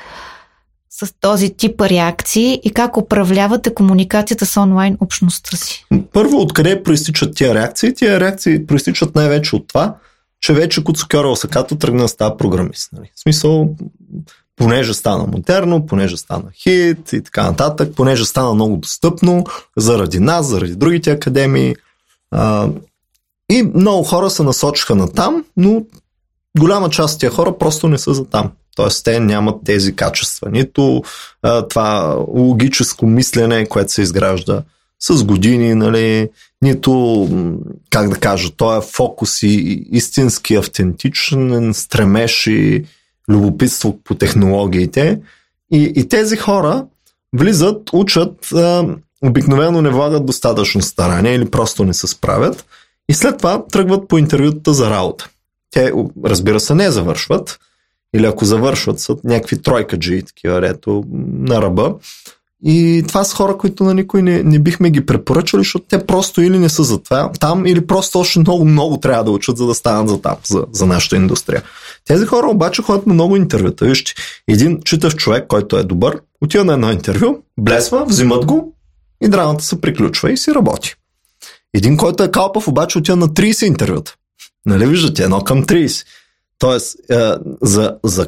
с 1.04 1.14
този 1.22 1.50
тип 1.50 1.82
реакции 1.82 2.62
и 2.64 2.72
как 2.72 2.98
управлявате 2.98 3.74
комуникацията 3.74 4.46
с 4.46 4.62
онлайн 4.62 4.98
общността 5.00 5.58
си? 5.58 5.86
Първо, 6.14 6.42
откъде 6.42 6.84
проистичат 6.84 7.36
тия 7.36 7.56
реакции? 7.56 7.94
Тия 7.94 8.20
реакции 8.20 8.66
проистичат 8.66 9.16
най-вече 9.16 9.56
от 9.56 9.68
това, 9.68 9.96
че 10.42 10.54
вече 10.54 10.84
Куцукьора 10.84 11.28
Осакато 11.28 11.76
тръгна 11.76 12.02
да 12.02 12.08
става 12.08 12.38
програмист. 12.38 12.90
Нали? 12.94 13.12
В 13.16 13.20
смисъл, 13.20 13.76
понеже 14.56 14.94
стана 14.94 15.28
модерно, 15.28 15.86
понеже 15.86 16.18
стана 16.18 16.52
хит 16.54 17.14
и 17.14 17.24
така 17.24 17.44
нататък, 17.44 17.94
понеже 17.96 18.26
стана 18.26 18.54
много 18.54 18.78
достъпно 18.78 19.44
заради 19.78 20.20
нас, 20.20 20.46
заради 20.46 20.76
другите 20.76 21.12
академии. 21.12 21.76
А, 22.32 22.70
и 23.52 23.64
много 23.64 24.04
хора 24.04 24.30
се 24.30 24.44
насочиха 24.44 24.96
на 24.96 25.12
там, 25.12 25.46
но 25.58 25.82
голяма 26.60 26.90
част 26.90 27.14
от 27.14 27.20
тия 27.20 27.32
хора 27.32 27.58
просто 27.58 27.88
не 27.88 27.98
са 27.98 28.14
за 28.14 28.26
там. 28.26 28.52
Тоест, 28.76 29.06
те 29.06 29.20
нямат 29.20 29.56
тези 29.66 29.96
качества. 29.96 30.50
Нито 30.52 31.04
а, 31.42 31.68
това 31.68 32.18
логическо 32.28 33.06
мислене, 33.06 33.66
което 33.66 33.92
се 33.92 34.02
изгражда 34.02 34.64
с 35.00 35.24
години, 35.24 35.76
нали, 35.76 36.30
нито, 36.62 37.28
как 37.90 38.10
да 38.10 38.16
кажа, 38.16 38.52
този 38.52 38.88
фокус 38.92 39.44
и 39.44 39.86
истински 39.92 40.56
автентичен 40.56 41.74
стремеж 41.74 42.48
и 42.48 42.86
любопитство 43.30 44.00
по 44.04 44.16
технологиите. 44.16 45.20
И, 45.72 45.94
и 45.96 46.08
тези 46.10 46.38
хора 46.38 46.86
влизат, 47.34 47.90
учат, 47.94 48.52
а, 48.52 48.86
обикновено 49.24 49.82
не 49.82 49.90
влагат 49.90 50.26
достатъчно 50.26 50.82
старание 50.82 51.36
или 51.36 51.52
просто 51.52 51.84
не 51.84 51.94
се 51.94 52.08
справят 52.08 52.66
и 53.10 53.14
след 53.14 53.38
това 53.38 53.66
тръгват 53.72 54.08
по 54.08 54.18
интервютата 54.18 54.74
за 54.74 54.90
работа. 54.90 55.30
Те, 55.72 55.92
разбира 56.26 56.60
се, 56.60 56.76
не 56.76 56.92
завършват, 56.92 57.60
или 58.16 58.26
ако 58.26 58.46
завършват, 58.46 59.00
са 59.00 59.16
някакви 59.24 59.62
тройкаджи, 59.62 60.24
такива, 60.24 60.62
рето 60.62 61.04
на 61.34 61.62
ръба. 61.62 61.96
И 62.64 63.04
това 63.08 63.24
са 63.24 63.36
хора, 63.36 63.58
които 63.58 63.84
на 63.84 63.94
никой 63.94 64.22
не, 64.22 64.44
не 64.44 64.60
бихме 64.60 64.90
ги 64.90 65.06
препоръчали, 65.06 65.60
защото 65.60 65.86
те 65.90 66.06
просто 66.06 66.42
или 66.42 66.60
не 66.60 66.70
са 66.70 66.84
за 66.84 67.04
това 67.04 67.32
там, 67.40 67.66
или 67.66 67.88
просто 67.88 68.20
още 68.20 68.40
много, 68.40 68.66
много 68.66 68.98
трябва 68.98 69.24
да 69.24 69.32
учат, 69.32 69.58
за 69.58 69.66
да 69.66 69.76
станат 69.76 70.10
за 70.10 70.22
там, 70.22 70.36
за, 70.46 70.66
за 70.72 70.86
нашата 70.86 71.16
индустрия. 71.16 71.64
Тези 72.08 72.26
хора 72.26 72.48
обаче 72.48 72.82
ходят 72.82 73.08
на 73.08 73.14
много 73.14 73.36
интервюта. 73.36 73.86
Вижте, 73.86 74.14
един 74.48 74.82
читав 74.82 75.16
човек, 75.16 75.46
който 75.48 75.78
е 75.78 75.84
добър, 75.84 76.22
отива 76.42 76.66
на 76.66 76.74
едно 76.74 76.92
интервю, 76.92 77.38
блесва, 77.60 78.06
взимат 78.06 78.46
го 78.46 78.74
и 79.24 79.28
драмата 79.28 79.64
се 79.64 79.82
приключва 79.82 80.32
и 80.32 80.38
си 80.38 80.56
работи. 80.56 80.96
Един, 81.74 81.98
който 81.98 82.24
е 82.24 82.32
калпав, 82.32 82.68
обаче 82.68 82.98
отива 82.98 83.16
на 83.16 83.28
30 83.28 83.66
интервюта. 83.66 84.16
Нали 84.66 84.86
виждате, 84.86 85.24
едно 85.24 85.42
към 85.42 85.64
30. 85.64 86.06
Тоест, 86.60 86.98
е, 87.12 87.32
за, 87.62 87.96
за 88.04 88.28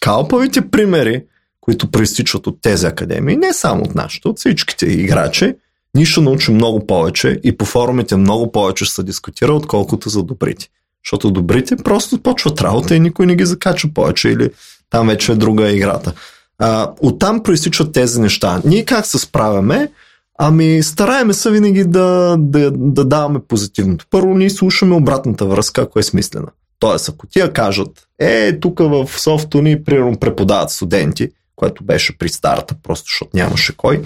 калпавите 0.00 0.70
примери, 0.70 1.24
които 1.60 1.90
проистичат 1.90 2.46
от 2.46 2.58
тези 2.62 2.86
академии, 2.86 3.36
не 3.36 3.52
само 3.52 3.82
от 3.82 3.94
нашите, 3.94 4.28
от 4.28 4.38
всичките 4.38 4.86
играчи, 4.86 5.54
ние 5.94 6.04
ще 6.04 6.20
научим 6.20 6.54
много 6.54 6.86
повече 6.86 7.40
и 7.44 7.56
по 7.56 7.64
форумите 7.64 8.16
много 8.16 8.52
повече 8.52 8.84
ще 8.84 8.94
се 8.94 9.02
дискутира, 9.02 9.54
отколкото 9.54 10.08
за 10.08 10.22
добрите. 10.22 10.68
Защото 11.04 11.30
добрите 11.30 11.76
просто 11.76 12.22
почват 12.22 12.60
работа 12.60 12.94
и 12.94 13.00
никой 13.00 13.26
не 13.26 13.36
ги 13.36 13.44
закача 13.46 13.88
повече 13.94 14.28
или 14.28 14.50
там 14.90 15.06
вече 15.06 15.32
е 15.32 15.34
друга 15.34 15.70
играта. 15.70 16.12
А, 16.58 16.92
оттам 17.00 17.42
проистичат 17.42 17.92
тези 17.92 18.20
неща. 18.20 18.62
Ние 18.64 18.84
как 18.84 19.06
се 19.06 19.18
справяме? 19.18 19.90
Ами, 20.38 20.82
стараеме 20.82 21.34
се 21.34 21.50
винаги 21.50 21.84
да, 21.84 22.36
да, 22.38 22.70
да 22.70 23.04
даваме 23.04 23.38
позитивното. 23.48 24.06
Първо, 24.10 24.34
ние 24.34 24.50
слушаме 24.50 24.94
обратната 24.94 25.46
връзка, 25.46 25.82
ако 25.82 25.98
е 25.98 26.02
смислена. 26.02 26.48
Тоест, 26.78 27.08
ако 27.08 27.26
тия 27.26 27.52
кажат, 27.52 28.08
е, 28.18 28.60
тук 28.60 28.78
в 28.78 29.08
софто 29.16 29.62
ни, 29.62 29.84
примерно, 29.84 30.18
преподават 30.18 30.70
студенти, 30.70 31.28
което 31.56 31.84
беше 31.84 32.18
при 32.18 32.28
старта, 32.28 32.74
просто 32.82 33.06
защото 33.06 33.30
нямаше 33.34 33.76
кой, 33.76 34.02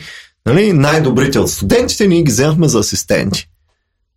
нали, 0.47 0.73
най-добрите 0.73 1.39
от 1.39 1.51
студентите 1.51 2.09
ние 2.09 2.23
ги 2.23 2.33
вземахме 2.33 2.69
за 2.69 2.79
асистенти. 2.79 3.49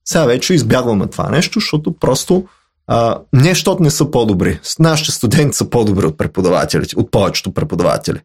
Сега 0.05 0.25
вече 0.25 0.53
избягваме 0.53 1.07
това 1.07 1.29
нещо, 1.29 1.59
защото 1.59 1.91
просто 1.99 2.45
а, 2.87 3.19
не, 3.33 3.49
защото 3.49 3.83
не 3.83 3.91
са 3.91 4.11
по-добри. 4.11 4.59
Нашите 4.79 5.11
студенти 5.11 5.57
са 5.57 5.69
по-добри 5.69 6.05
от 6.05 6.17
преподавателите, 6.17 6.99
от 6.99 7.11
повечето 7.11 7.53
преподаватели. 7.53 8.19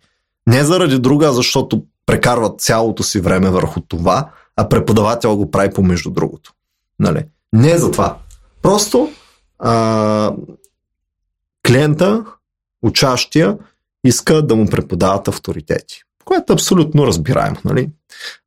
Не 0.47 0.65
заради 0.65 0.99
друга, 0.99 1.33
защото 1.33 1.83
прекарват 2.07 2.61
цялото 2.61 3.03
си 3.03 3.21
време 3.21 3.51
върху 3.51 3.81
това, 3.81 4.31
а 4.57 4.69
преподавател 4.69 5.37
го 5.37 5.51
прави 5.51 5.71
помежду 5.71 6.11
другото. 6.11 6.53
Нали? 6.99 7.25
Не 7.53 7.79
за 7.79 7.91
това. 7.91 8.17
Просто 8.63 9.11
а, 9.61 10.33
клиента, 11.67 12.25
учащия, 12.83 13.57
иска 14.05 14.43
да 14.43 14.57
му 14.57 14.67
преподават 14.67 15.29
авторитети, 15.29 16.03
което 16.25 16.53
е 16.53 16.55
абсолютно 16.55 17.07
разбираемо. 17.07 17.57
Нали? 17.65 17.89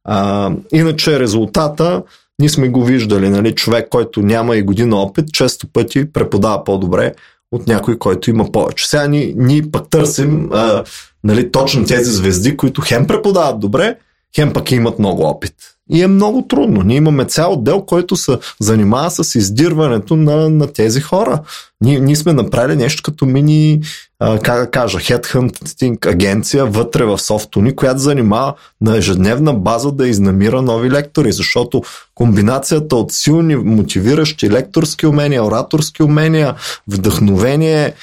А, 0.04 0.52
иначе 0.74 1.20
резултата, 1.20 2.04
ние 2.40 2.50
сме 2.50 2.70
го 2.70 2.84
виждали, 2.84 3.30
нали? 3.30 3.56
човек, 3.56 3.90
който 3.90 4.22
няма 4.22 4.58
и 4.58 4.64
година 4.64 4.96
опит, 4.96 5.34
често 5.34 5.68
пъти 5.68 6.12
преподава 6.12 6.64
по-добре 6.64 7.14
от 7.52 7.68
някой, 7.68 7.98
който 7.98 8.30
има 8.30 8.52
повече. 8.52 8.90
Сега 8.90 9.08
ние, 9.08 9.34
ние 9.38 9.72
пък 9.72 9.90
търсим 9.90 10.50
а, 10.54 10.84
нали, 11.24 11.52
точно 11.52 11.86
тези 11.86 12.12
звезди, 12.12 12.58
които 12.58 12.82
хем 12.82 13.08
преподават 13.08 13.60
добре, 13.60 13.98
хем 14.36 14.54
пък 14.54 14.72
имат 14.72 15.00
много 15.00 15.24
опит. 15.24 15.54
И 15.92 16.02
е 16.02 16.08
много 16.08 16.48
трудно. 16.48 16.82
Ние 16.82 16.98
имаме 16.98 17.26
цял 17.26 17.54
отдел, 17.54 17.82
който 17.82 18.16
се 18.16 18.38
занимава 18.60 19.12
с 19.12 19.36
издирването 19.36 20.16
на, 20.16 20.50
на 20.50 20.74
тези 20.74 21.02
хора. 21.02 21.40
Ние, 21.82 22.00
ние 22.00 22.16
сме 22.16 22.34
направили 22.34 22.78
нещо 22.78 23.04
като 23.04 23.26
мини, 23.26 23.82
а, 24.20 24.40
как 24.40 24.60
да 24.60 24.72
кажа, 24.72 24.98
headhunting 24.98 26.12
агенция 26.12 26.66
вътре 26.66 27.06
в 27.06 27.20
софтуни, 27.20 27.76
която 27.76 28.00
занимава 28.00 28.54
на 28.82 28.98
ежедневна 28.98 29.54
база 29.54 29.92
да 29.92 30.08
изнамира 30.08 30.62
нови 30.62 30.92
лектори, 30.92 31.32
защото 31.32 31.84
комбинацията 32.16 32.96
от 32.96 33.12
силни, 33.12 33.56
мотивиращи 33.56 34.50
лекторски 34.50 35.08
умения, 35.08 35.46
ораторски 35.46 36.04
умения, 36.04 36.56
вдъхновение, 36.88 37.94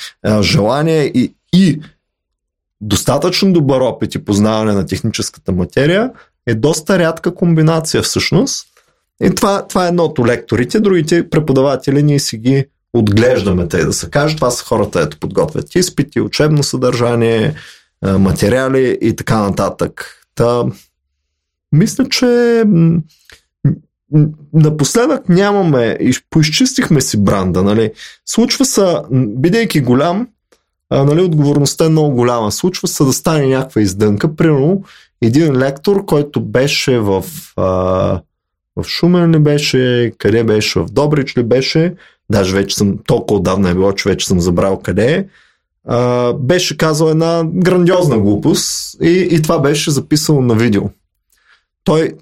желание 0.41 1.05
и, 1.05 1.35
и 1.53 1.81
достатъчно 2.81 3.53
добър 3.53 3.81
опит 3.81 4.15
и 4.15 4.25
познаване 4.25 4.73
на 4.73 4.87
техническата 4.87 5.53
материя 5.53 6.11
е 6.47 6.55
доста 6.55 6.99
рядка 6.99 7.35
комбинация 7.35 8.03
всъщност. 8.03 8.67
И 9.23 9.35
това, 9.35 9.67
това 9.67 9.85
е 9.85 9.89
едното 9.89 10.27
лекторите, 10.27 10.81
другите 10.81 11.31
преподаватели 11.31 12.03
ние 12.03 12.19
си 12.19 12.39
ги 12.39 12.65
отглеждаме, 12.93 13.69
те 13.69 13.85
да 13.85 13.93
се 13.93 14.11
каже. 14.11 14.37
Това 14.37 14.51
са 14.51 14.65
хората, 14.65 15.01
ето 15.01 15.19
подготвят 15.19 15.75
изпити, 15.75 16.21
учебно 16.21 16.63
съдържание, 16.63 17.55
материали 18.19 18.99
и 19.01 19.17
така 19.17 19.39
нататък. 19.39 20.17
Та, 20.35 20.65
мисля, 21.73 22.09
че 22.09 22.65
напоследък 24.53 25.29
нямаме, 25.29 25.99
поизчистихме 26.31 27.01
си 27.01 27.25
бранда, 27.25 27.63
нали. 27.63 27.93
Случва 28.27 28.65
се, 28.65 28.95
бидейки 29.13 29.81
голям, 29.81 30.29
а, 30.91 31.05
нали, 31.05 31.21
отговорността 31.21 31.85
е 31.85 31.89
много 31.89 32.15
голяма. 32.15 32.53
Случва 32.53 32.89
се 32.89 33.05
да 33.05 33.13
стане 33.13 33.47
някаква 33.47 33.81
издънка. 33.81 34.37
Примерно, 34.37 34.83
един 35.23 35.57
лектор, 35.57 36.05
който 36.05 36.41
беше 36.41 36.99
в, 36.99 37.25
а, 37.57 37.65
в 38.77 38.85
Шумен 38.85 39.31
ли 39.31 39.39
беше, 39.39 40.13
къде 40.19 40.45
беше, 40.45 40.81
в 40.81 40.87
Добрич 40.87 41.37
ли 41.37 41.43
беше, 41.43 41.95
даже 42.31 42.55
вече 42.55 42.77
съм, 42.77 42.99
толкова 43.07 43.39
отдавна 43.39 43.71
е 43.71 43.75
било, 43.75 43.93
че 43.93 44.09
вече 44.09 44.27
съм 44.27 44.41
забрал 44.41 44.79
къде 44.79 45.15
е, 45.15 45.25
а, 45.89 46.33
беше 46.33 46.77
казал 46.77 47.07
една 47.07 47.45
грандиозна 47.45 48.19
глупост 48.19 48.97
и, 49.03 49.29
и 49.31 49.43
това 49.43 49.59
беше 49.59 49.91
записано 49.91 50.41
на 50.41 50.55
видео. 50.55 50.83
Той, 51.85 52.13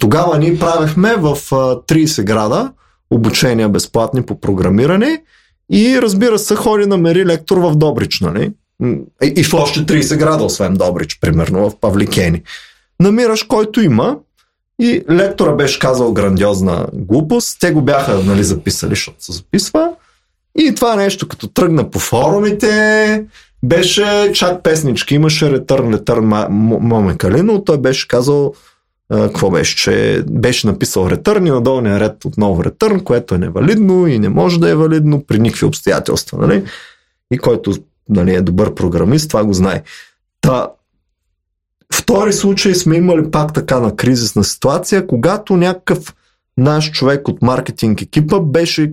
тогава 0.00 0.38
ние 0.38 0.58
правихме 0.58 1.14
в 1.14 1.36
30 1.50 2.24
града 2.24 2.72
обучения 3.10 3.68
безплатни 3.68 4.22
по 4.22 4.40
програмиране 4.40 5.22
и 5.72 6.02
разбира 6.02 6.38
се, 6.38 6.56
ходи 6.56 6.86
намери 6.86 7.26
лектор 7.26 7.56
в 7.56 7.76
Добрич, 7.76 8.20
нали? 8.20 8.52
И 9.22 9.44
в 9.44 9.54
още 9.54 9.80
30 9.80 10.16
града, 10.16 10.44
освен 10.44 10.74
Добрич, 10.74 11.20
примерно, 11.20 11.70
в 11.70 11.80
Павликени. 11.80 12.42
Намираш 13.00 13.42
който 13.42 13.80
има 13.80 14.16
и 14.80 15.02
лектора 15.10 15.52
беше 15.52 15.78
казал 15.78 16.12
грандиозна 16.12 16.86
глупост. 16.92 17.60
Те 17.60 17.70
го 17.70 17.82
бяха 17.82 18.18
нали, 18.24 18.44
записали, 18.44 18.90
защото 18.90 19.24
се 19.24 19.32
записва. 19.32 19.90
И 20.58 20.74
това 20.74 20.96
нещо, 20.96 21.28
като 21.28 21.48
тръгна 21.48 21.90
по 21.90 21.98
форумите, 21.98 23.24
беше 23.62 24.30
чак 24.34 24.62
песнички. 24.62 25.14
Имаше 25.14 25.50
ретърн, 25.50 25.94
ретърн, 25.94 26.46
момекали, 26.80 27.42
но 27.42 27.64
той 27.64 27.78
беше 27.78 28.08
казал 28.08 28.54
какво 29.10 29.50
беше, 29.50 29.76
че 29.76 30.24
беше 30.30 30.66
написал 30.66 31.08
ретърн 31.10 31.46
и 31.46 31.50
на 31.50 31.60
долния 31.60 32.00
ред 32.00 32.24
отново 32.24 32.64
ретърн, 32.64 33.00
което 33.00 33.34
е 33.34 33.38
невалидно 33.38 34.06
и 34.06 34.18
не 34.18 34.28
може 34.28 34.60
да 34.60 34.70
е 34.70 34.74
валидно 34.74 35.24
при 35.24 35.38
никакви 35.38 35.66
обстоятелства. 35.66 36.38
Нали? 36.38 36.64
И 37.30 37.38
който 37.38 37.74
нали, 38.08 38.34
е 38.34 38.40
добър 38.40 38.74
програмист, 38.74 39.28
това 39.28 39.44
го 39.44 39.52
знае. 39.52 39.82
Та, 40.40 40.68
втори 41.94 42.32
случай 42.32 42.74
сме 42.74 42.96
имали 42.96 43.30
пак 43.30 43.52
така 43.52 43.80
на 43.80 43.96
кризисна 43.96 44.44
ситуация, 44.44 45.06
когато 45.06 45.56
някакъв 45.56 46.14
наш 46.56 46.90
човек 46.90 47.28
от 47.28 47.42
маркетинг 47.42 48.02
екипа 48.02 48.40
беше 48.40 48.92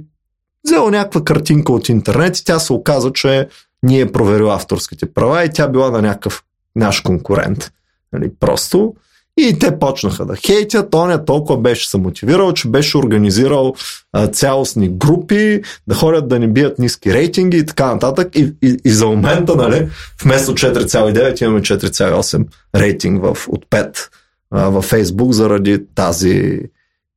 взел 0.65 0.89
някаква 0.89 1.23
картинка 1.23 1.73
от 1.73 1.89
интернет 1.89 2.38
и 2.38 2.45
тя 2.45 2.60
се 2.60 2.73
оказа, 2.73 3.12
че 3.13 3.47
ние 3.84 4.01
е 4.01 4.12
проверил 4.12 4.51
авторските 4.51 5.13
права 5.13 5.43
и 5.43 5.49
тя 5.54 5.67
била 5.67 5.91
на 5.91 6.01
някакъв 6.01 6.43
наш 6.75 6.99
конкурент. 6.99 7.71
Нали, 8.13 8.32
просто 8.39 8.93
и 9.38 9.60
те 9.60 9.80
почнаха 9.80 10.26
да 10.26 10.36
хейтят. 10.36 10.91
Тоня 10.91 11.26
толкова 11.26 11.62
беше 11.62 11.89
се 11.89 11.98
мотивирал, 11.98 12.54
че 12.54 12.67
беше 12.67 12.98
организирал 12.98 13.76
а, 14.13 14.28
цялостни 14.28 14.89
групи, 14.89 15.62
да 15.88 15.95
ходят 15.95 16.28
да 16.28 16.39
ни 16.39 16.48
бият 16.48 16.80
ниски 16.80 17.13
рейтинги 17.13 17.58
и 17.58 17.65
така 17.65 17.93
нататък. 17.93 18.36
И, 18.36 18.54
и, 18.62 18.78
и 18.86 18.89
за 18.89 19.06
момента, 19.06 19.56
нали, 19.56 19.89
вместо 20.24 20.54
4,9 20.54 21.43
имаме 21.43 21.62
4,8 21.62 22.45
рейтинг 22.76 23.24
в, 23.24 23.38
от 23.48 23.65
5 23.65 24.10
а, 24.52 24.69
във 24.69 24.91
Facebook 24.91 25.32
заради 25.32 25.86
тази 25.95 26.60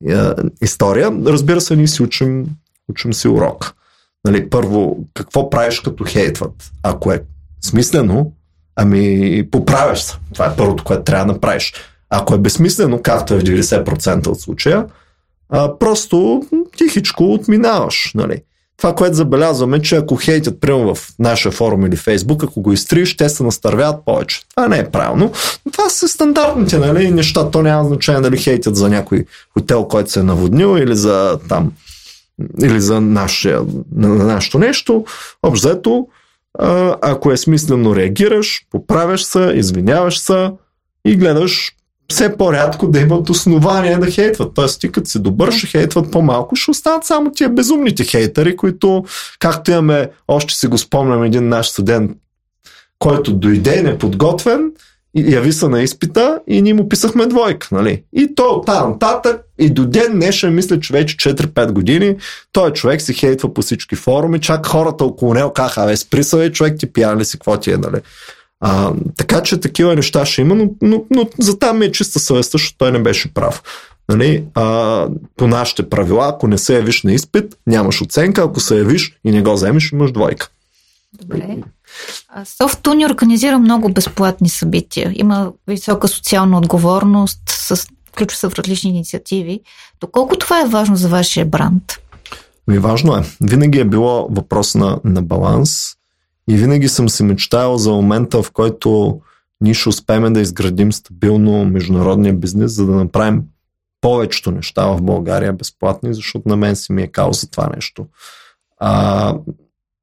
а, 0.09 0.35
история. 0.63 1.13
Разбира 1.27 1.61
се, 1.61 1.77
ние 1.77 1.89
си 1.89 2.03
учим, 2.03 2.47
учим 2.89 3.15
си 3.15 3.29
урок. 3.29 3.75
Нали, 4.25 4.51
първо, 4.51 4.97
какво 5.15 5.51
правиш 5.51 5.81
като 5.81 6.05
хейтват? 6.05 6.71
Ако 6.83 7.13
е 7.13 7.23
смислено, 7.65 8.33
ами 8.77 9.45
поправяш 9.51 10.03
се. 10.03 10.17
Това 10.35 10.47
е 10.47 10.57
първото, 10.57 10.85
което 10.85 11.03
трябва 11.03 11.27
да 11.27 11.33
направиш. 11.33 11.73
Ако 12.11 12.35
е 12.35 12.39
безсмислено, 12.39 13.03
както 13.03 13.35
е 13.35 13.39
в 13.39 13.43
90% 13.43 14.27
от 14.27 14.41
случая, 14.41 14.87
а, 15.49 15.79
просто 15.79 16.43
тихичко 16.77 17.33
отминаваш. 17.33 18.13
Нали. 18.15 18.43
Това, 18.77 18.95
което 18.95 19.17
забелязваме, 19.17 19.83
че 19.83 19.97
ако 19.97 20.17
хейтят 20.17 20.61
прямо 20.61 20.95
в 20.95 21.09
наша 21.19 21.51
форум 21.51 21.87
или 21.87 21.97
фейсбук, 21.97 22.45
ако 22.45 22.61
го 22.61 22.73
изтриеш, 22.73 23.17
те 23.17 23.29
се 23.29 23.43
настървяват 23.43 24.05
повече. 24.05 24.43
Това 24.51 24.69
не 24.69 24.79
е 24.79 24.91
правилно. 24.91 25.33
Това 25.73 25.91
са 25.91 26.09
стандартните 26.09 26.79
нали, 26.79 27.11
неща. 27.11 27.51
То 27.51 27.63
няма 27.63 27.89
значение 27.89 28.21
дали 28.21 28.37
хейтят 28.37 28.77
за 28.77 28.89
някой 28.89 29.25
хотел, 29.53 29.85
който 29.85 30.11
се 30.11 30.21
е 30.21 30.23
наводнил 30.23 30.79
или 30.79 30.97
за 30.97 31.39
там 31.49 31.73
или 32.63 32.81
за 32.81 33.01
наше, 33.01 33.59
на, 33.97 34.09
на 34.09 34.25
нашето 34.25 34.59
нещо. 34.59 35.05
Обзето, 35.43 36.09
ако 37.03 37.33
е 37.33 37.37
смислено 37.37 37.97
реагираш, 37.97 38.67
поправяш 38.71 39.25
се, 39.25 39.53
извиняваш 39.55 40.19
се 40.19 40.51
и 41.05 41.17
гледаш 41.17 41.73
все 42.13 42.37
по-рядко 42.37 42.89
да 42.89 43.01
имат 43.01 43.31
основания 43.31 44.01
да 44.01 44.11
хейтват. 44.11 44.55
Тоест, 44.55 44.81
ти 44.81 44.93
като 44.93 45.11
си 45.11 45.19
добър, 45.19 45.53
ще 45.53 45.67
хейтват 45.67 46.11
по-малко, 46.11 46.57
ще 46.57 46.71
останат 46.71 47.05
само 47.05 47.31
тия 47.31 47.49
безумните 47.49 48.05
хейтери, 48.05 48.57
които, 48.57 49.05
както 49.39 49.71
имаме, 49.71 50.11
още 50.29 50.55
си 50.55 50.67
го 50.67 50.79
спомням 50.79 51.23
един 51.23 51.49
наш 51.49 51.69
студент, 51.69 52.11
който 52.99 53.33
дойде 53.33 53.83
неподготвен, 53.83 54.71
яви 55.15 55.53
се 55.53 55.69
на 55.69 55.83
изпита 55.83 56.41
и 56.47 56.63
ние 56.63 56.75
му 56.75 56.89
писахме 56.89 57.27
двойка, 57.27 57.69
нали? 57.73 58.03
И 58.13 58.35
то 58.35 58.43
от 58.43 58.67
там 58.67 58.91
нататък 58.91 59.41
и 59.59 59.71
до 59.71 59.87
ден 59.87 60.13
днешен, 60.13 60.55
мисля, 60.55 60.81
че 60.81 60.93
вече 60.93 61.17
4-5 61.17 61.73
години, 61.73 62.17
той 62.53 62.73
човек 62.73 63.03
се 63.03 63.13
хейтва 63.13 63.55
по 63.55 63.63
всички 63.63 63.97
форуми, 63.97 64.41
чак 64.41 64.67
хората 64.67 65.05
около 65.05 65.35
него 65.35 65.53
каха, 65.53 65.87
бе, 65.87 65.97
сприсавай, 65.97 66.53
човек 66.53 66.79
ти 66.79 66.93
пиян 66.93 67.19
ли 67.19 67.25
си, 67.25 67.39
какво 67.39 67.57
ти 67.57 67.73
е, 67.73 67.77
нали? 67.77 68.01
А, 68.61 68.93
така 69.17 69.43
че 69.43 69.61
такива 69.61 69.95
неща 69.95 70.27
ще 70.27 70.41
има, 70.41 70.55
но, 70.55 70.71
но, 70.83 71.05
но 71.11 71.29
за 71.39 71.59
там 71.59 71.79
ми 71.79 71.85
е 71.85 71.93
чиста 71.93 72.19
съвест, 72.19 72.53
защото 72.53 72.79
той 72.79 72.93
не 72.93 72.99
беше 72.99 73.35
прав. 73.35 73.63
Нали? 74.09 74.45
А, 74.55 75.07
по 75.37 75.47
нашите 75.47 75.89
правила, 75.89 76.29
ако 76.29 76.49
не 76.49 76.59
се 76.59 76.75
явиш 76.75 77.03
на 77.03 77.13
изпит, 77.13 77.57
нямаш 77.67 78.03
оценка, 78.03 78.43
ако 78.43 78.61
се 78.61 78.79
явиш 78.79 79.19
и 79.25 79.31
не 79.31 79.43
го 79.43 79.53
вземеш, 79.53 79.93
имаш 79.93 80.13
двойка. 80.13 80.51
Добре. 81.13 81.57
Софтуни 82.45 83.07
организира 83.07 83.59
много 83.59 83.93
безплатни 83.93 84.49
събития. 84.49 85.13
Има 85.15 85.53
висока 85.69 86.09
социална 86.09 86.59
отговорност, 86.59 87.41
с, 87.47 87.87
включва 88.09 88.39
се 88.39 88.49
в 88.49 88.55
различни 88.55 88.91
инициативи. 88.91 89.61
Доколко 90.01 90.37
това 90.37 90.61
е 90.61 90.69
важно 90.69 90.97
за 90.97 91.09
вашия 91.09 91.47
бранд? 91.47 91.83
Ми 92.69 92.79
важно 92.79 93.17
е. 93.17 93.23
Винаги 93.41 93.79
е 93.79 93.85
било 93.85 94.29
въпрос 94.31 94.75
на, 94.75 95.01
на 95.05 95.23
баланс 95.23 95.98
и 96.49 96.57
винаги 96.57 96.89
съм 96.89 97.09
се 97.09 97.25
мечтаял 97.25 97.77
за 97.77 97.93
момента, 97.93 98.43
в 98.43 98.51
който 98.51 99.21
ние 99.61 99.75
ще 99.75 99.89
успеем 99.89 100.33
да 100.33 100.41
изградим 100.41 100.93
стабилно 100.93 101.65
международния 101.65 102.35
бизнес, 102.35 102.73
за 102.73 102.87
да 102.87 102.93
направим 102.93 103.43
повечето 104.01 104.51
неща 104.51 104.87
в 104.87 105.03
България 105.03 105.53
безплатни, 105.53 106.15
защото 106.15 106.49
на 106.49 106.57
мен 106.57 106.77
си 106.77 106.93
ми 106.93 107.03
е 107.03 107.11
за 107.31 107.51
това 107.51 107.71
нещо. 107.75 108.07
А, 108.81 109.35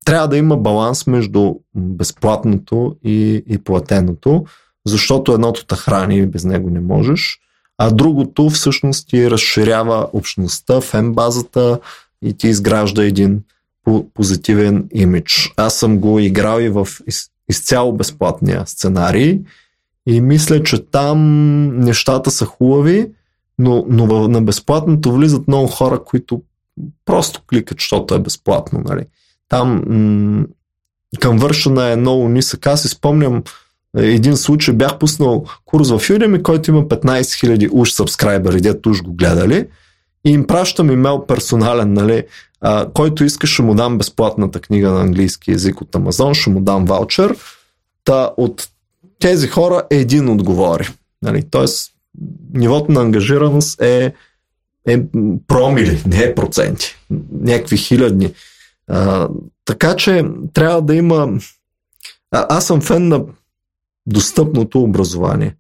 трябва 0.06 0.28
да 0.28 0.38
има 0.38 0.58
баланс 0.58 1.08
между 1.08 1.54
безплатното 1.76 2.96
и, 3.04 3.44
и 3.48 3.58
платеното, 3.58 4.46
защото 4.86 5.34
едното 5.34 5.66
те 5.66 5.76
храни 5.76 6.18
и 6.18 6.28
без 6.28 6.44
него 6.44 6.70
не 6.70 6.80
можеш, 6.80 7.40
а 7.78 7.92
другото 7.92 8.50
всъщност 8.50 9.10
ти 9.10 9.32
разширява 9.32 10.10
общността, 10.14 10.82
фен 10.82 11.14
базата 11.14 11.80
и 12.22 12.34
ти 12.38 12.48
изгражда 12.48 13.06
един 13.06 13.42
позитивен 14.14 14.88
имидж. 14.94 15.54
Аз 15.58 15.76
съм 15.76 16.00
го 16.00 16.20
играл 16.20 16.60
и 16.60 16.70
в 16.70 16.88
из, 17.08 17.30
изцяло 17.50 17.94
безплатния 17.94 18.64
сценарий 18.66 19.40
и 20.08 20.22
мисля, 20.22 20.64
че 20.64 20.86
там 20.86 21.20
нещата 21.80 22.32
са 22.32 22.46
хубави, 22.46 23.12
но, 23.60 23.86
но 23.90 24.28
на 24.28 24.42
безплатното 24.42 25.12
влизат 25.12 25.48
много 25.48 25.68
хора, 25.68 26.04
които 26.04 26.42
просто 27.06 27.42
кликат, 27.50 27.78
защото 27.80 28.16
е 28.16 28.20
безплатно. 28.20 28.82
Нали. 28.86 29.06
Там 29.50 29.84
към 31.20 31.38
вършена 31.38 31.92
е 31.92 31.96
много 31.96 32.30
нисък. 32.30 32.68
Аз 32.68 32.82
си 32.82 32.88
спомням 32.88 33.44
е, 33.98 34.06
един 34.06 34.38
случай, 34.38 34.74
бях 34.74 34.98
пуснал 34.98 35.46
курс 35.66 35.90
в 35.90 36.00
Udemy, 36.00 36.42
който 36.42 36.72
има 36.72 36.84
15 36.84 37.22
000 37.22 37.70
уж 37.72 37.92
сабскрайбери, 37.92 38.62
дето 38.62 38.90
уж 38.90 39.02
го 39.02 39.14
гледали 39.14 39.68
и 40.26 40.32
им 40.32 40.48
пращам 40.48 40.92
имейл 40.92 41.26
персонален, 41.26 41.94
нали, 41.94 42.24
а, 42.68 42.90
който 42.94 43.24
иска 43.24 43.48
ще 43.48 43.62
му 43.62 43.76
дам 43.76 43.98
безплатната 43.98 44.60
книга 44.60 44.92
на 44.92 45.02
английски 45.02 45.52
язик 45.52 45.82
от 45.82 45.96
Амазон, 45.96 46.34
ще 46.34 46.50
му 46.50 46.62
дам 46.62 46.86
ваучер. 46.86 47.38
Та 48.04 48.32
от 48.38 48.70
тези 49.20 49.48
хора 49.48 49.84
един 49.90 50.30
отговори. 50.30 50.88
Нали, 51.22 51.44
Тоест, 51.44 51.92
нивото 52.54 52.92
на 52.92 53.02
ангажираност 53.02 53.82
е, 53.82 54.14
е 54.88 55.04
промили, 55.48 56.04
не 56.08 56.24
е 56.24 56.36
проценти. 56.36 56.96
Някакви 57.42 57.78
хилядни. 57.78 58.34
А, 58.88 59.30
така 59.66 59.96
че 59.96 60.26
трябва 60.54 60.82
да 60.82 60.96
има 60.96 61.40
А, 62.32 62.46
аз 62.50 62.66
съм 62.66 62.82
фен 62.82 63.08
на 63.08 63.24
достъпното 64.08 64.82
образование. 64.82 65.56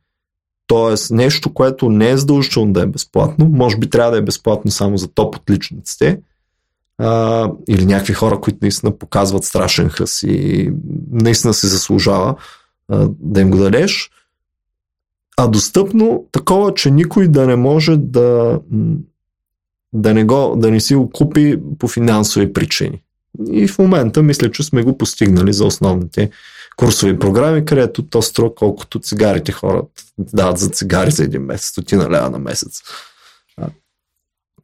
Тоест 0.67 1.11
нещо, 1.11 1.53
което 1.53 1.89
не 1.89 2.09
е 2.09 2.17
задължително 2.17 2.73
да 2.73 2.81
е 2.81 2.85
безплатно, 2.85 3.45
може 3.45 3.77
би 3.77 3.89
трябва 3.89 4.11
да 4.11 4.17
е 4.17 4.21
безплатно 4.21 4.71
само 4.71 4.97
за 4.97 5.07
топ 5.07 5.35
отличниците, 5.35 6.19
а, 6.97 7.51
или 7.69 7.85
някакви 7.85 8.13
хора, 8.13 8.41
които 8.41 8.59
наистина 8.61 8.97
показват 8.97 9.43
страшен 9.43 9.89
хъс 9.89 10.23
и 10.23 10.71
наистина 11.11 11.53
се 11.53 11.67
заслужава 11.67 12.35
а, 12.89 13.07
да 13.19 13.41
им 13.41 13.51
го 13.51 13.57
дадеш. 13.57 14.11
А 15.37 15.47
достъпно 15.47 16.25
такова, 16.31 16.73
че 16.73 16.91
никой 16.91 17.27
да 17.27 17.47
не 17.47 17.55
може 17.55 17.97
да, 17.97 18.59
да, 19.93 20.13
не, 20.13 20.23
го, 20.23 20.55
да 20.57 20.71
не 20.71 20.79
си 20.79 20.95
го 20.95 21.09
купи 21.09 21.59
по 21.79 21.87
финансови 21.87 22.53
причини. 22.53 23.01
И 23.51 23.67
в 23.67 23.79
момента 23.79 24.23
мисля, 24.23 24.51
че 24.51 24.63
сме 24.63 24.83
го 24.83 24.97
постигнали 24.97 25.53
за 25.53 25.65
основните 25.65 26.29
курсови 26.75 27.19
програми, 27.19 27.65
където 27.65 28.03
то 28.03 28.21
струва 28.21 28.55
колкото 28.55 28.99
цигарите 28.99 29.51
хората 29.51 30.03
дават 30.17 30.57
за 30.57 30.69
цигари 30.69 31.11
за 31.11 31.23
един 31.23 31.41
месец, 31.41 31.67
стотина 31.67 32.09
лева 32.09 32.29
на 32.29 32.39
месец. 32.39 32.81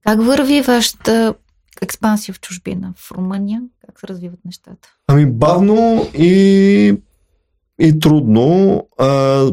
Как 0.03 0.25
върви 0.25 0.61
вашата 0.61 1.33
експансия 1.81 2.33
в 2.33 2.39
чужбина? 2.39 2.93
В 2.97 3.11
Румъния? 3.11 3.61
Как 3.85 3.99
се 3.99 4.07
развиват 4.07 4.39
нещата? 4.45 4.89
Ами 5.07 5.25
бавно 5.25 6.07
и, 6.13 6.97
и 7.79 7.99
трудно. 7.99 8.87
А, 8.97 9.45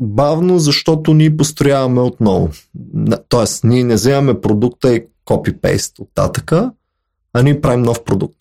бавно, 0.00 0.58
защото 0.58 1.14
ние 1.14 1.36
построяваме 1.36 2.00
отново. 2.00 2.50
Тоест, 3.28 3.64
ние 3.64 3.84
не 3.84 3.94
вземаме 3.94 4.40
продукта 4.40 4.94
и 4.94 5.06
копипейст 5.24 5.98
от 5.98 6.08
татъка, 6.14 6.72
а 7.32 7.42
ние 7.42 7.60
правим 7.60 7.82
нов 7.82 8.04
продукт. 8.04 8.36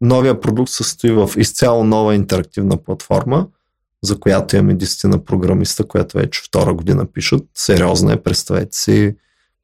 Новия 0.00 0.40
продукт 0.40 0.70
състои 0.70 1.10
в 1.10 1.30
изцяло 1.36 1.84
нова 1.84 2.14
интерактивна 2.14 2.76
платформа, 2.76 3.46
за 4.02 4.20
която 4.20 4.56
имаме 4.56 4.74
десетина 4.74 5.24
програмиста, 5.24 5.84
която 5.84 6.18
вече 6.18 6.42
втора 6.42 6.74
година 6.74 7.06
пишат. 7.06 7.44
Сериозна 7.54 8.12
е, 8.12 8.22
представете 8.22 8.78
си, 8.78 9.16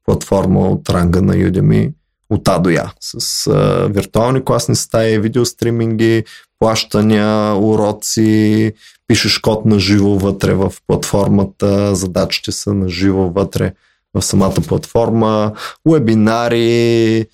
платформа 0.05 0.59
от 0.59 0.89
ранга 0.89 1.21
на 1.21 1.33
Udemy 1.33 1.93
от 2.31 2.47
А 2.47 2.59
до 2.59 2.69
Я, 2.69 2.91
с 2.99 3.47
а, 3.47 3.87
виртуални 3.87 4.45
класни 4.45 4.75
стаи, 4.75 5.19
видеостриминги, 5.19 6.23
плащания, 6.59 7.55
уроци, 7.55 8.73
пишеш 9.07 9.37
код 9.37 9.65
на 9.65 9.79
живо 9.79 10.17
вътре 10.17 10.53
в 10.53 10.73
платформата, 10.87 11.95
задачите 11.95 12.51
са 12.51 12.73
на 12.73 12.89
живо 12.89 13.29
вътре 13.29 13.73
в 14.13 14.21
самата 14.21 14.55
платформа, 14.67 15.53
вебинари, 15.85 17.25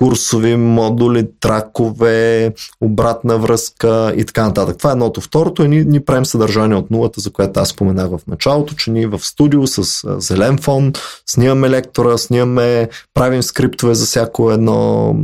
курсови 0.00 0.56
модули, 0.56 1.28
тракове, 1.40 2.52
обратна 2.80 3.38
връзка 3.38 4.14
и 4.16 4.24
така 4.24 4.46
нататък. 4.46 4.78
Това 4.78 4.90
е 4.90 4.92
едното. 4.92 5.20
Второто 5.20 5.62
е 5.62 5.68
ние, 5.68 5.84
ние 5.84 6.04
правим 6.04 6.24
съдържание 6.24 6.76
от 6.76 6.90
нулата, 6.90 7.20
за 7.20 7.30
което 7.30 7.60
аз 7.60 7.68
споменах 7.68 8.10
в 8.10 8.20
началото, 8.26 8.74
че 8.74 8.90
ние 8.90 9.06
в 9.06 9.18
студио 9.18 9.66
с 9.66 10.04
зелен 10.20 10.58
фон 10.58 10.92
снимаме 11.26 11.70
лектора, 11.70 12.18
снимаме, 12.18 12.88
правим 13.14 13.42
скриптове 13.42 13.94
за 13.94 14.06
всяко 14.06 14.50
едно, 14.50 15.14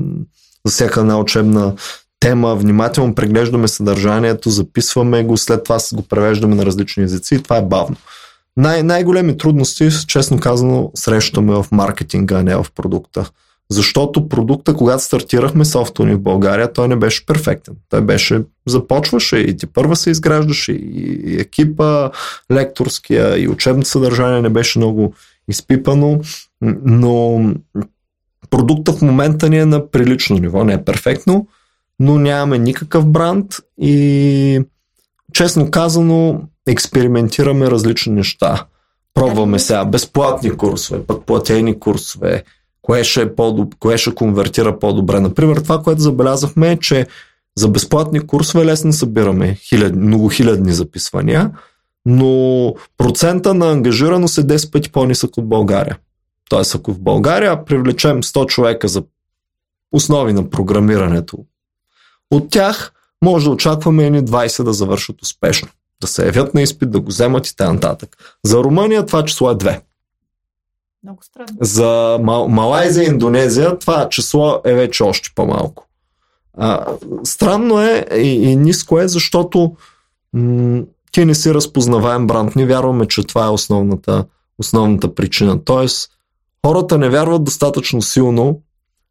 за 0.67 0.73
всяка 0.73 1.01
една 1.01 1.19
учебна 1.19 1.75
тема, 2.21 2.57
внимателно 2.57 3.15
преглеждаме 3.15 3.69
съдържанието, 3.69 4.51
записваме 4.51 5.25
го, 5.25 5.37
след 5.37 5.65
това 5.65 5.79
го 5.95 6.03
превеждаме 6.03 6.55
на 6.55 6.67
различни 6.67 7.03
езици 7.03 7.35
и 7.35 7.43
това 7.43 7.57
е 7.57 7.63
бавно. 7.63 7.97
Най- 8.57 8.83
най-големи 8.83 9.39
трудности, 9.39 9.89
честно 10.07 10.41
казано, 10.41 10.91
срещаме 10.95 11.53
в 11.53 11.67
маркетинга, 11.73 12.39
а 12.39 12.43
не 12.43 12.57
в 12.57 12.67
продукта. 12.75 13.31
Защото 13.71 14.29
продукта, 14.29 14.75
когато 14.75 15.03
стартирахме 15.03 15.65
софтуни 15.65 16.15
в 16.15 16.21
България, 16.21 16.73
той 16.73 16.89
не 16.89 16.97
беше 16.97 17.27
перфектен. 17.27 17.75
Той 17.89 18.01
беше, 18.01 18.43
започваше 18.67 19.37
и 19.37 19.57
ти 19.57 19.67
първа 19.67 19.97
се 19.97 20.11
изграждаше 20.11 20.73
и 20.73 21.37
екипа, 21.41 22.11
лекторския 22.53 23.39
и 23.39 23.49
учебното 23.49 23.89
съдържание 23.89 24.43
не 24.43 24.49
беше 24.49 24.79
много 24.79 25.15
изпипано, 25.49 26.21
но 26.85 27.41
продукта 28.51 28.93
в 28.93 29.03
момента 29.03 29.49
ни 29.49 29.59
е 29.59 29.67
на 29.67 29.91
прилично 29.91 30.37
ниво, 30.37 30.65
не 30.65 30.73
е 30.73 30.85
перфектно, 30.85 31.47
но 32.01 32.19
нямаме 32.19 32.59
никакъв 32.59 33.07
бранд 33.07 33.55
и 33.81 34.61
честно 35.33 35.71
казано 35.71 36.41
експериментираме 36.67 37.71
различни 37.71 38.13
неща. 38.13 38.67
Пробваме 39.15 39.59
сега 39.59 39.85
безплатни 39.85 40.51
курсове, 40.51 41.03
пък 41.07 41.27
платени 41.27 41.79
курсове, 41.79 42.45
кое 42.87 43.05
ще, 43.05 43.23
е 43.23 43.35
по 43.35 43.69
кое 43.81 43.99
ще 43.99 44.15
конвертира 44.15 44.79
по-добре. 44.79 45.21
Например, 45.21 45.57
това, 45.57 45.83
което 45.83 46.03
забелязахме 46.03 46.73
е, 46.73 46.77
че 46.77 47.07
за 47.59 47.69
безплатни 47.69 48.27
курсове 48.27 48.65
лесно 48.65 48.93
събираме 48.93 49.57
много 49.95 50.29
хилядни 50.29 50.73
записвания, 50.73 51.51
но 52.07 52.75
процента 52.99 53.55
на 53.55 53.71
ангажираност 53.71 54.39
е 54.39 54.43
10 54.43 54.73
пъти 54.73 54.93
по-нисък 54.93 55.37
от 55.37 55.49
България. 55.49 55.99
Тоест, 56.49 56.75
ако 56.75 56.93
в 56.93 57.01
България 57.01 57.65
привлечем 57.65 58.23
100 58.23 58.47
човека 58.47 58.89
за 58.89 59.03
основи 59.93 60.33
на 60.33 60.51
програмирането, 60.51 61.39
от 62.31 62.51
тях 62.51 62.93
може 63.25 63.45
да 63.45 63.51
очакваме 63.51 64.07
едни 64.07 64.23
20 64.23 64.63
да 64.63 64.73
завършат 64.73 65.23
успешно, 65.23 65.69
да 66.01 66.07
се 66.07 66.27
явят 66.27 66.55
на 66.55 66.63
изпит, 66.63 66.91
да 66.91 67.01
го 67.01 67.07
вземат 67.07 67.47
и 67.47 67.57
т.н. 67.57 67.97
За 68.45 68.59
Румъния 68.59 69.07
това 69.07 69.25
число 69.25 69.51
е 69.51 69.55
2. 69.55 69.81
Много 71.07 71.23
странно. 71.23 71.59
За 71.61 72.19
Мал- 72.21 72.49
Малайзия 72.49 73.05
и 73.05 73.07
Индонезия 73.07 73.79
това 73.79 74.09
число 74.09 74.61
е 74.65 74.75
вече 74.75 75.03
още 75.03 75.31
по-малко. 75.35 75.89
А, 76.59 76.87
странно 77.25 77.81
е 77.81 78.07
и, 78.17 78.51
и 78.51 78.57
ниско 78.57 79.01
е, 79.01 79.09
защото 79.09 79.77
м- 80.33 80.83
ти 81.13 81.25
не 81.25 81.35
си 81.35 81.55
разпознаваем 81.55 82.27
бранд. 82.27 82.57
Не 82.57 82.67
вярваме, 82.67 83.07
че 83.07 83.27
това 83.27 83.47
е 83.47 83.51
основната, 83.51 84.25
основната 84.59 85.15
причина. 85.15 85.65
Тоест, 85.65 86.11
хората 86.67 86.99
не 86.99 87.09
вярват 87.09 87.45
достатъчно 87.45 88.03
силно, 88.03 88.61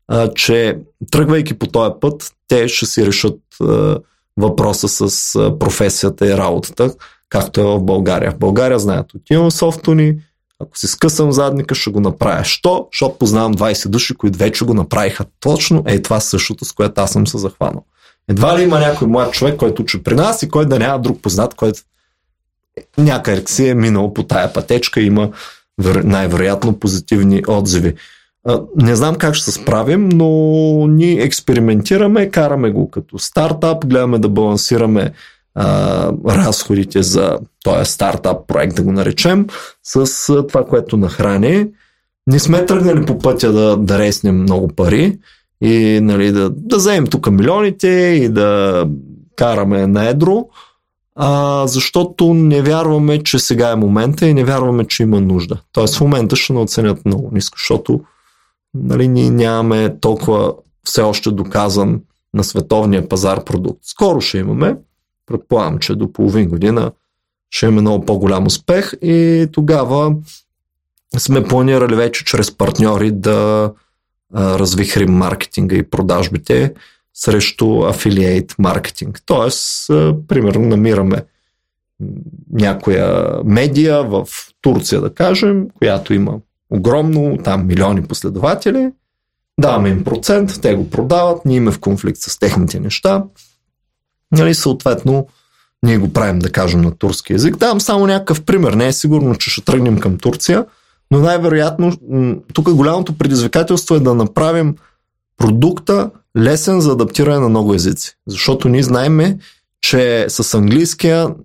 а, 0.08 0.34
че 0.34 0.80
тръгвайки 1.12 1.60
по 1.60 1.68
този 1.68 1.92
път, 2.02 2.32
те 2.48 2.68
ще 2.68 2.86
си 2.86 3.06
решат 3.06 3.40
а, 3.62 4.00
въпроса 4.38 5.10
с 5.10 5.36
а, 5.36 5.60
професията 5.60 6.28
и 6.28 6.38
работата, 6.38 6.94
както 7.30 7.62
е 7.62 7.64
в 7.64 7.84
България. 7.84 8.32
В 8.32 8.38
България 8.38 8.80
знаят, 8.80 9.14
отивам 9.14 9.50
в 9.50 9.54
софтуни, 9.54 10.18
ако 10.60 10.78
си 10.78 10.88
скъсам 10.88 11.32
задника, 11.32 11.76
ще 11.76 11.90
го 11.92 12.00
направя. 12.00 12.44
Що? 12.44 12.88
Защото 12.92 13.18
познавам 13.18 13.56
20 13.56 13.88
души, 13.88 14.16
които 14.16 14.38
вече 14.38 14.66
го 14.66 14.74
направиха 14.74 15.26
точно 15.40 15.84
е 15.88 16.02
това 16.02 16.20
същото, 16.20 16.66
с 16.66 16.72
което 16.72 17.02
аз 17.02 17.12
съм 17.12 17.28
се 17.28 17.38
захванал. 17.38 17.84
Едва 18.28 18.58
ли 18.58 18.64
има 18.64 18.80
някой 18.80 19.08
млад 19.08 19.34
човек, 19.34 19.58
който 19.58 19.82
учи 19.82 20.04
при 20.04 20.16
нас 20.16 20.44
и 20.44 20.50
който 20.50 20.70
да 20.70 20.80
няма 20.80 21.00
друг 21.00 21.22
познат, 21.22 21.54
който 21.54 21.80
някъде 22.98 23.44
си 23.48 23.68
е 23.68 23.76
минал 23.76 24.14
по 24.14 24.24
тая 24.24 24.54
пътечка 24.54 25.02
и 25.02 25.06
има 25.06 25.30
най-вероятно 26.04 26.80
позитивни 26.80 27.44
отзиви. 27.48 27.94
Не 28.76 28.96
знам 28.96 29.16
как 29.16 29.34
ще 29.34 29.52
се 29.52 29.62
справим, 29.62 30.10
но 30.10 30.28
ние 30.88 31.24
експериментираме, 31.24 32.30
караме 32.30 32.70
го 32.70 32.92
като 32.92 33.20
стартап, 33.20 33.86
гледаме 33.86 34.20
да 34.20 34.30
балансираме 34.30 35.12
а, 35.56 36.12
разходите 36.26 37.04
за 37.04 37.38
този 37.64 37.92
стартап 37.92 38.48
проект, 38.48 38.76
да 38.76 38.84
го 38.84 38.92
наречем, 38.92 39.48
с 39.84 40.30
а, 40.30 40.48
това, 40.48 40.66
което 40.66 40.98
нахрани. 40.98 41.68
Не 42.28 42.40
сме 42.40 42.66
тръгнали 42.66 43.06
по 43.06 43.20
пътя 43.20 43.52
да, 43.52 43.78
да 43.78 44.00
реснем 44.00 44.42
много 44.42 44.68
пари 44.68 45.20
и 45.62 46.00
нали, 46.02 46.32
да, 46.32 46.50
да 46.50 46.78
вземем 46.78 47.08
тук 47.08 47.32
милионите 47.32 47.88
и 47.88 48.30
да 48.30 48.88
караме 49.36 49.88
на 49.88 50.10
едро, 50.10 50.48
а, 51.16 51.68
защото 51.68 52.34
не 52.34 52.62
вярваме, 52.62 53.24
че 53.24 53.40
сега 53.40 53.70
е 53.70 53.76
момента 53.76 54.28
и 54.28 54.34
не 54.34 54.44
вярваме, 54.44 54.86
че 54.86 55.04
има 55.04 55.22
нужда. 55.22 55.58
Тоест 55.72 55.96
в 55.96 56.02
момента 56.02 56.36
ще 56.36 56.54
оценят 56.54 57.06
много 57.06 57.30
ниско, 57.34 57.58
защото 57.58 58.02
нали, 58.74 59.08
ние 59.08 59.30
нямаме 59.30 60.00
толкова 60.00 60.54
все 60.84 61.02
още 61.02 61.32
доказан 61.32 62.02
на 62.34 62.44
световния 62.44 63.10
пазар 63.10 63.44
продукт. 63.44 63.80
Скоро 63.84 64.22
ще 64.22 64.38
имаме, 64.38 64.76
предполагам, 65.26 65.80
че 65.80 65.96
до 65.96 66.14
половин 66.14 66.50
година 66.50 66.92
ще 67.50 67.66
имаме 67.66 67.82
много 67.82 68.06
по-голям 68.06 68.48
успех 68.48 68.94
и 69.02 69.48
тогава 69.52 70.16
сме 71.18 71.44
планирали 71.44 71.96
вече 71.96 72.26
чрез 72.26 72.58
партньори 72.58 73.12
да 73.12 73.72
развихрим 74.36 75.14
маркетинга 75.14 75.76
и 75.76 75.90
продажбите 75.90 76.74
срещу 77.14 77.84
афилиейт 77.84 78.56
маркетинг. 78.60 79.22
Тоест, 79.26 79.88
примерно, 80.28 80.68
намираме 80.68 81.24
някоя 82.52 83.40
медия 83.46 84.04
в 84.04 84.28
Турция, 84.62 85.02
да 85.02 85.14
кажем, 85.14 85.68
която 85.70 86.14
има 86.14 86.40
огромно, 86.70 87.38
там 87.44 87.68
милиони 87.68 88.04
последователи, 88.04 88.92
даваме 89.60 89.90
им 89.90 90.04
процент, 90.04 90.62
те 90.62 90.76
го 90.76 90.90
продават, 90.90 91.46
ние 91.46 91.58
имаме 91.58 91.72
в 91.72 91.80
конфликт 91.80 92.20
с 92.20 92.40
техните 92.40 92.80
неща, 92.80 93.24
Нали, 94.38 94.56
съответно, 94.56 95.28
ние 95.84 95.98
го 95.98 96.14
правим, 96.14 96.40
да 96.40 96.52
кажем, 96.52 96.82
на 96.82 96.92
турски 96.92 97.34
язик. 97.34 97.58
Давам 97.58 97.82
само 97.82 98.08
някакъв 98.08 98.44
пример. 98.44 98.74
Не 98.74 98.88
е 98.88 98.94
сигурно, 98.94 99.36
че 99.36 99.50
ще 99.50 99.62
тръгнем 99.62 100.00
към 100.00 100.18
Турция, 100.18 100.66
но 101.12 101.20
най-вероятно 101.20 101.92
тук 102.54 102.74
голямото 102.74 103.18
предизвикателство 103.18 103.96
е 103.96 104.00
да 104.00 104.14
направим 104.14 104.76
продукта 105.38 106.12
лесен 106.38 106.82
за 106.82 106.92
адаптиране 106.92 107.40
на 107.40 107.50
много 107.50 107.74
езици. 107.74 108.18
Защото 108.28 108.70
ние 108.70 108.84
знаеме, 108.84 109.38
че 109.82 110.26
с 110.30 110.54
английския 110.54 111.36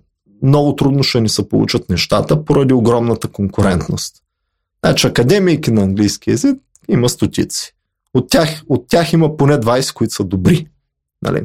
много 0.43 0.75
трудно 0.75 1.03
ще 1.03 1.21
ни 1.21 1.29
се 1.29 1.49
получат 1.49 1.89
нещата 1.89 2.45
поради 2.45 2.73
огромната 2.73 3.27
конкурентност. 3.27 4.15
Значи 4.85 5.07
академийки 5.07 5.71
на 5.71 5.81
английски 5.81 6.29
язик 6.29 6.57
има 6.89 7.09
стотици. 7.09 7.73
От 8.13 8.29
тях, 8.29 8.61
от 8.69 8.87
тях 8.87 9.13
има 9.13 9.37
поне 9.37 9.57
20, 9.57 9.93
които 9.93 10.13
са 10.13 10.23
добри. 10.23 10.67
Нали? 11.21 11.41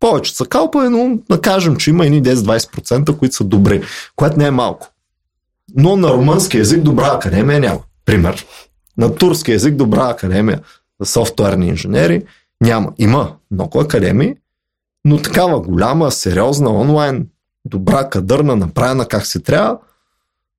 Повече 0.00 0.36
са 0.36 0.46
калпа, 0.46 0.90
но 0.90 1.18
да 1.30 1.40
кажем, 1.40 1.76
че 1.76 1.90
има 1.90 2.06
едни 2.06 2.22
10-20%, 2.22 3.18
които 3.18 3.34
са 3.34 3.44
добри, 3.44 3.82
което 4.16 4.38
не 4.38 4.46
е 4.46 4.50
малко. 4.50 4.88
Но 5.76 5.96
на 5.96 6.12
румънски 6.12 6.58
язик 6.58 6.82
добра 6.82 7.06
академия 7.06 7.60
няма. 7.60 7.80
Пример. 8.04 8.46
На 8.98 9.14
турски 9.14 9.52
язик 9.52 9.74
добра 9.74 10.08
академия 10.08 10.60
за 11.00 11.06
софтуерни 11.06 11.68
инженери 11.68 12.22
няма. 12.60 12.92
Има 12.98 13.32
много 13.50 13.80
академии, 13.80 14.34
но 15.04 15.22
такава 15.22 15.60
голяма, 15.60 16.10
сериозна, 16.10 16.70
онлайн, 16.70 17.26
добра, 17.64 18.08
кадърна, 18.08 18.56
направена 18.56 19.08
как 19.08 19.26
се 19.26 19.40
трябва, 19.40 19.78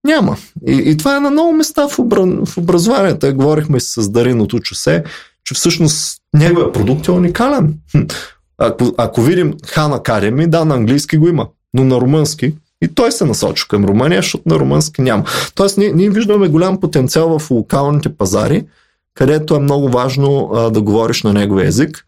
няма. 0.03 0.37
И, 0.67 0.83
и 0.85 0.97
това 0.97 1.17
е 1.17 1.19
на 1.19 1.29
много 1.29 1.53
места 1.53 1.87
в, 1.87 1.99
обра... 1.99 2.25
в 2.45 2.57
образованието. 2.57 3.35
Говорихме 3.35 3.79
с 3.79 4.09
Дарин 4.09 4.41
от 4.41 4.53
Учусе, 4.53 5.03
че 5.43 5.53
всъщност 5.53 6.21
неговият 6.33 6.73
продукт 6.73 7.07
е 7.07 7.11
уникален. 7.11 7.73
Ако, 8.57 8.93
ако 8.97 9.21
видим 9.21 9.53
Хан 9.67 9.91
Academy, 9.91 10.47
да, 10.47 10.65
на 10.65 10.75
английски 10.75 11.17
го 11.17 11.27
има, 11.27 11.47
но 11.73 11.83
на 11.83 12.01
румънски 12.01 12.53
и 12.81 12.87
той 12.87 13.11
се 13.11 13.25
насочва 13.25 13.67
към 13.67 13.85
Румъния, 13.85 14.21
защото 14.21 14.49
на 14.49 14.55
румънски 14.55 15.01
няма. 15.01 15.23
Тоест, 15.55 15.77
ние, 15.77 15.91
ние 15.91 16.09
виждаме 16.09 16.47
голям 16.47 16.79
потенциал 16.79 17.39
в 17.39 17.51
локалните 17.51 18.15
пазари, 18.15 18.65
където 19.13 19.55
е 19.55 19.59
много 19.59 19.89
важно 19.89 20.51
а, 20.53 20.69
да 20.69 20.81
говориш 20.81 21.23
на 21.23 21.33
неговия 21.33 21.67
език 21.67 22.05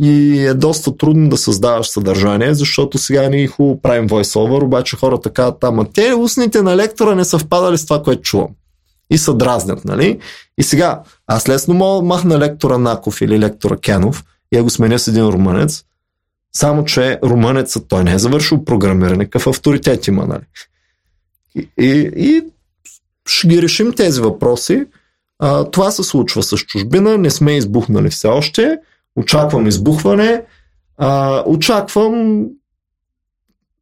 и 0.00 0.40
е 0.46 0.54
доста 0.54 0.96
трудно 0.96 1.28
да 1.28 1.36
създаваш 1.36 1.88
съдържание, 1.88 2.54
защото 2.54 2.98
сега 2.98 3.28
ние 3.28 3.46
хубаво 3.46 3.80
правим 3.82 4.08
voiceover, 4.08 4.62
обаче 4.62 4.96
хората 4.96 5.30
казват, 5.30 5.64
ама 5.64 5.84
те 5.92 6.14
устните 6.14 6.62
на 6.62 6.76
лектора 6.76 7.14
не 7.14 7.24
съвпадали 7.24 7.78
с 7.78 7.86
това, 7.86 8.02
което 8.02 8.22
чувам. 8.22 8.48
И 9.10 9.18
се 9.18 9.32
дразнят, 9.32 9.84
нали? 9.84 10.18
И 10.58 10.62
сега, 10.62 11.00
аз 11.26 11.48
лесно 11.48 11.74
мога 11.74 12.06
махна 12.06 12.38
лектора 12.38 12.78
Наков 12.78 13.20
или 13.20 13.38
лектора 13.38 13.76
Кенов 13.76 14.24
я 14.52 14.62
го 14.62 14.70
сменя 14.70 14.98
с 14.98 15.08
един 15.08 15.24
румънец, 15.24 15.84
само 16.52 16.84
че 16.84 17.18
румънецът 17.24 17.88
той 17.88 18.04
не 18.04 18.12
е 18.12 18.18
завършил 18.18 18.64
програмиране, 18.64 19.24
какъв 19.24 19.46
авторитет 19.46 20.06
има, 20.06 20.26
нали? 20.26 20.44
И, 21.54 21.68
и, 21.78 22.10
и 22.16 22.42
ще 23.26 23.48
ги 23.48 23.62
решим 23.62 23.92
тези 23.92 24.20
въпроси. 24.20 24.84
А, 25.38 25.64
това 25.64 25.90
се 25.90 26.02
случва 26.02 26.42
с 26.42 26.56
чужбина, 26.56 27.18
не 27.18 27.30
сме 27.30 27.56
избухнали 27.56 28.10
все 28.10 28.28
още, 28.28 28.78
очаквам 29.16 29.66
избухване, 29.66 30.44
а, 30.96 31.42
очаквам 31.46 32.46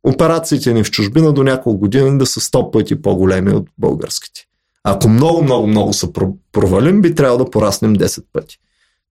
операциите 0.05 0.73
ни 0.73 0.85
в 0.85 0.91
чужбина 0.91 1.33
до 1.33 1.43
няколко 1.43 1.79
години 1.79 2.19
да 2.19 2.27
са 2.27 2.41
100 2.41 2.71
пъти 2.71 3.03
по-големи 3.03 3.53
от 3.53 3.69
българските. 3.79 4.47
Ако 4.85 5.09
много, 5.09 5.43
много, 5.43 5.67
много 5.67 5.93
се 5.93 6.13
провалим, 6.53 7.03
би 7.03 7.15
трябвало 7.15 7.45
да 7.45 7.51
пораснем 7.51 7.97
10 7.97 8.25
пъти. 8.33 8.59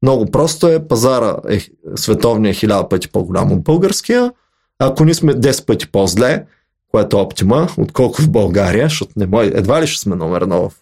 Много 0.02 0.26
просто 0.26 0.68
е, 0.68 0.88
пазара 0.88 1.38
е 1.50 1.60
световния 1.96 2.54
хиляда 2.54 2.90
пъти 2.90 3.12
по-голям 3.12 3.52
от 3.52 3.64
българския. 3.64 4.32
Ако 4.80 5.06
ние 5.06 5.14
сме 5.14 5.34
10 5.34 5.66
пъти 5.66 5.92
по-зле, 5.92 6.46
което 6.92 7.18
е 7.18 7.22
оптима, 7.22 7.68
отколко 7.78 8.22
в 8.22 8.30
България, 8.30 8.86
защото 8.86 9.12
не 9.18 9.26
мой, 9.26 9.52
едва 9.56 9.82
ли 9.82 9.88
ще 9.88 10.02
сме 10.02 10.16
номер 10.16 10.42
едно 10.42 10.70
в 10.70 10.74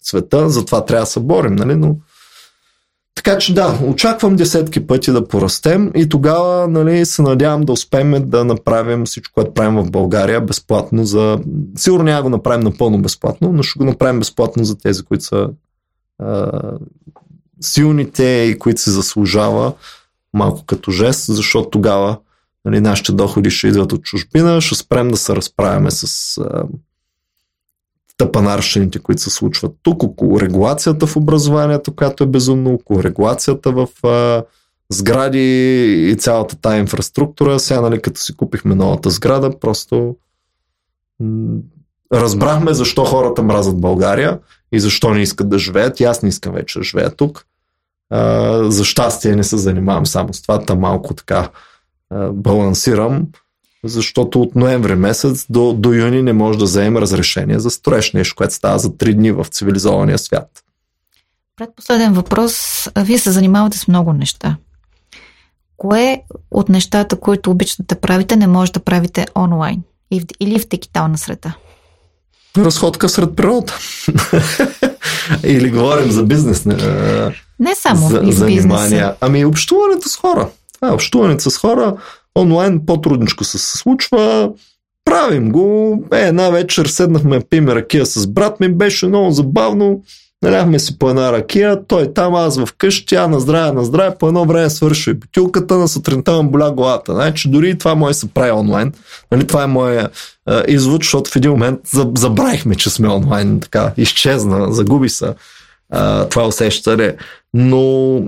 света, 0.00 0.48
затова 0.48 0.84
трябва 0.84 1.02
да 1.02 1.10
се 1.10 1.20
борим, 1.20 1.54
нали? 1.54 1.74
Но... 1.74 1.96
Така 3.14 3.38
че 3.38 3.54
да, 3.54 3.78
очаквам 3.86 4.36
десетки 4.36 4.86
пъти 4.86 5.12
да 5.12 5.28
порастем 5.28 5.90
и 5.94 6.08
тогава 6.08 6.68
нали, 6.68 7.06
се 7.06 7.22
надявам 7.22 7.60
да 7.60 7.72
успеем 7.72 8.30
да 8.30 8.44
направим 8.44 9.04
всичко, 9.04 9.34
което 9.34 9.54
правим 9.54 9.82
в 9.82 9.90
България 9.90 10.40
безплатно 10.40 11.04
за... 11.04 11.38
Сигурно 11.76 12.04
няма 12.04 12.22
го 12.22 12.28
направим 12.28 12.64
напълно 12.64 13.02
безплатно, 13.02 13.52
но 13.52 13.62
ще 13.62 13.78
го 13.78 13.84
направим 13.84 14.18
безплатно 14.18 14.64
за 14.64 14.78
тези, 14.78 15.02
които 15.02 15.24
са 15.24 15.48
силните 17.60 18.24
и 18.24 18.58
които 18.58 18.80
се 18.80 18.90
заслужава 18.90 19.72
малко 20.34 20.64
като 20.66 20.90
жест, 20.90 21.24
защото 21.26 21.70
тогава 21.70 22.18
нали, 22.64 22.80
нашите 22.80 23.12
доходи 23.12 23.50
ще 23.50 23.68
идват 23.68 23.92
от 23.92 24.02
чужбина, 24.02 24.60
ще 24.60 24.74
спрем 24.74 25.08
да 25.08 25.16
се 25.16 25.36
разправяме 25.36 25.90
с 25.90 26.36
тъпанарщините, 28.20 28.98
които 28.98 29.22
се 29.22 29.30
случват 29.30 29.72
тук, 29.82 30.02
около 30.02 30.40
регулацията 30.40 31.06
в 31.06 31.16
образованието, 31.16 31.94
която 31.94 32.24
е 32.24 32.26
безумно, 32.26 32.74
около 32.74 33.02
регулацията 33.02 33.72
в 33.72 34.06
а, 34.06 34.44
сгради 34.92 35.84
и 36.10 36.16
цялата 36.16 36.56
тая 36.56 36.80
инфраструктура. 36.80 37.60
Сега, 37.60 37.80
нали, 37.80 38.02
като 38.02 38.20
си 38.20 38.36
купихме 38.36 38.74
новата 38.74 39.10
сграда, 39.10 39.58
просто 39.60 40.16
м- 41.20 41.58
разбрахме 42.12 42.74
защо 42.74 43.04
хората 43.04 43.42
мразят 43.42 43.80
България 43.80 44.38
и 44.72 44.80
защо 44.80 45.10
не 45.14 45.22
искат 45.22 45.48
да 45.48 45.58
живеят. 45.58 46.00
И 46.00 46.04
аз 46.04 46.22
не 46.22 46.28
искам 46.28 46.54
вече 46.54 46.78
да 46.78 46.84
живея 46.84 47.10
тук. 47.10 47.46
А, 48.10 48.70
за 48.70 48.84
щастие 48.84 49.36
не 49.36 49.44
се 49.44 49.56
занимавам 49.56 50.06
само 50.06 50.34
с 50.34 50.42
това, 50.42 50.64
та 50.64 50.74
малко 50.74 51.14
така 51.14 51.50
а, 52.10 52.28
балансирам, 52.28 53.26
защото 53.84 54.42
от 54.42 54.54
ноември 54.54 54.94
месец 54.94 55.46
до, 55.50 55.72
до 55.72 55.92
юни 55.92 56.22
не 56.22 56.32
може 56.32 56.58
да 56.58 56.64
вземем 56.64 56.96
разрешение 56.96 57.58
за 57.58 57.70
строеж, 57.70 58.12
нещо, 58.12 58.36
което 58.36 58.54
става 58.54 58.78
за 58.78 58.90
3 58.90 59.14
дни 59.14 59.32
в 59.32 59.44
цивилизования 59.44 60.18
свят. 60.18 60.48
Предпоследен 61.56 62.12
въпрос. 62.12 62.86
Вие 62.98 63.18
се 63.18 63.30
занимавате 63.30 63.78
с 63.78 63.88
много 63.88 64.12
неща. 64.12 64.56
Кое 65.76 66.22
от 66.50 66.68
нещата, 66.68 67.20
които 67.20 67.50
обичате 67.50 67.82
да 67.82 68.00
правите, 68.00 68.36
не 68.36 68.46
може 68.46 68.72
да 68.72 68.80
правите 68.80 69.26
онлайн 69.36 69.82
или 70.40 70.58
в 70.58 70.68
дигитална 70.68 71.18
среда? 71.18 71.54
Разходка 72.58 73.08
сред 73.08 73.36
природа. 73.36 73.72
Или 75.44 75.70
говорим 75.70 76.10
за 76.10 76.22
бизнес. 76.22 76.64
Не, 76.64 76.76
не 77.60 77.74
само 77.74 78.08
за, 78.08 78.20
и 78.24 78.32
занимания. 78.32 79.14
Ами 79.20 79.44
общуването 79.44 80.08
с 80.08 80.16
хора. 80.16 80.48
Това 80.74 80.88
е 80.88 80.94
общуването 80.94 81.50
с 81.50 81.58
хора. 81.58 81.96
Онлайн 82.38 82.80
по-трудничко 82.86 83.44
се 83.44 83.58
случва. 83.58 84.50
Правим 85.04 85.52
го. 85.52 85.98
Е, 86.12 86.20
една 86.20 86.50
вечер 86.50 86.86
седнахме, 86.86 87.40
пиме 87.50 87.74
ракия 87.74 88.06
с 88.06 88.26
брат 88.26 88.60
ми. 88.60 88.68
Беше 88.68 89.06
много 89.06 89.30
забавно. 89.30 90.02
Наляхме 90.42 90.78
си 90.78 90.98
по 90.98 91.10
една 91.10 91.32
ракия, 91.32 91.86
той 91.86 92.12
там, 92.12 92.34
аз 92.34 92.58
в 92.58 92.68
къщи, 92.78 93.06
тя 93.06 93.28
на 93.28 93.40
здраве, 93.40 93.72
на 93.72 93.84
здраве, 93.84 94.16
по 94.18 94.28
едно 94.28 94.44
време 94.44 94.70
свърши 94.70 95.14
бутилката, 95.14 95.78
на 95.78 95.88
сутринта 95.88 96.42
ме 96.42 96.48
боля 96.48 96.72
главата. 96.72 97.14
Значи 97.14 97.48
дори 97.48 97.70
и 97.70 97.78
това 97.78 97.94
може 97.94 98.14
се 98.14 98.34
прави 98.34 98.50
онлайн. 98.50 98.92
Нали, 99.32 99.46
това 99.46 99.62
е 99.62 99.66
моя 99.66 100.08
е, 100.50 100.62
извод, 100.68 101.02
защото 101.02 101.30
в 101.30 101.36
един 101.36 101.50
момент 101.50 101.80
забравихме, 102.14 102.74
че 102.74 102.90
сме 102.90 103.08
онлайн, 103.08 103.60
така, 103.60 103.92
изчезна, 103.96 104.72
загуби 104.72 105.08
се 105.08 105.34
това 106.30 106.46
усещане. 106.46 107.14
Но 107.54 108.22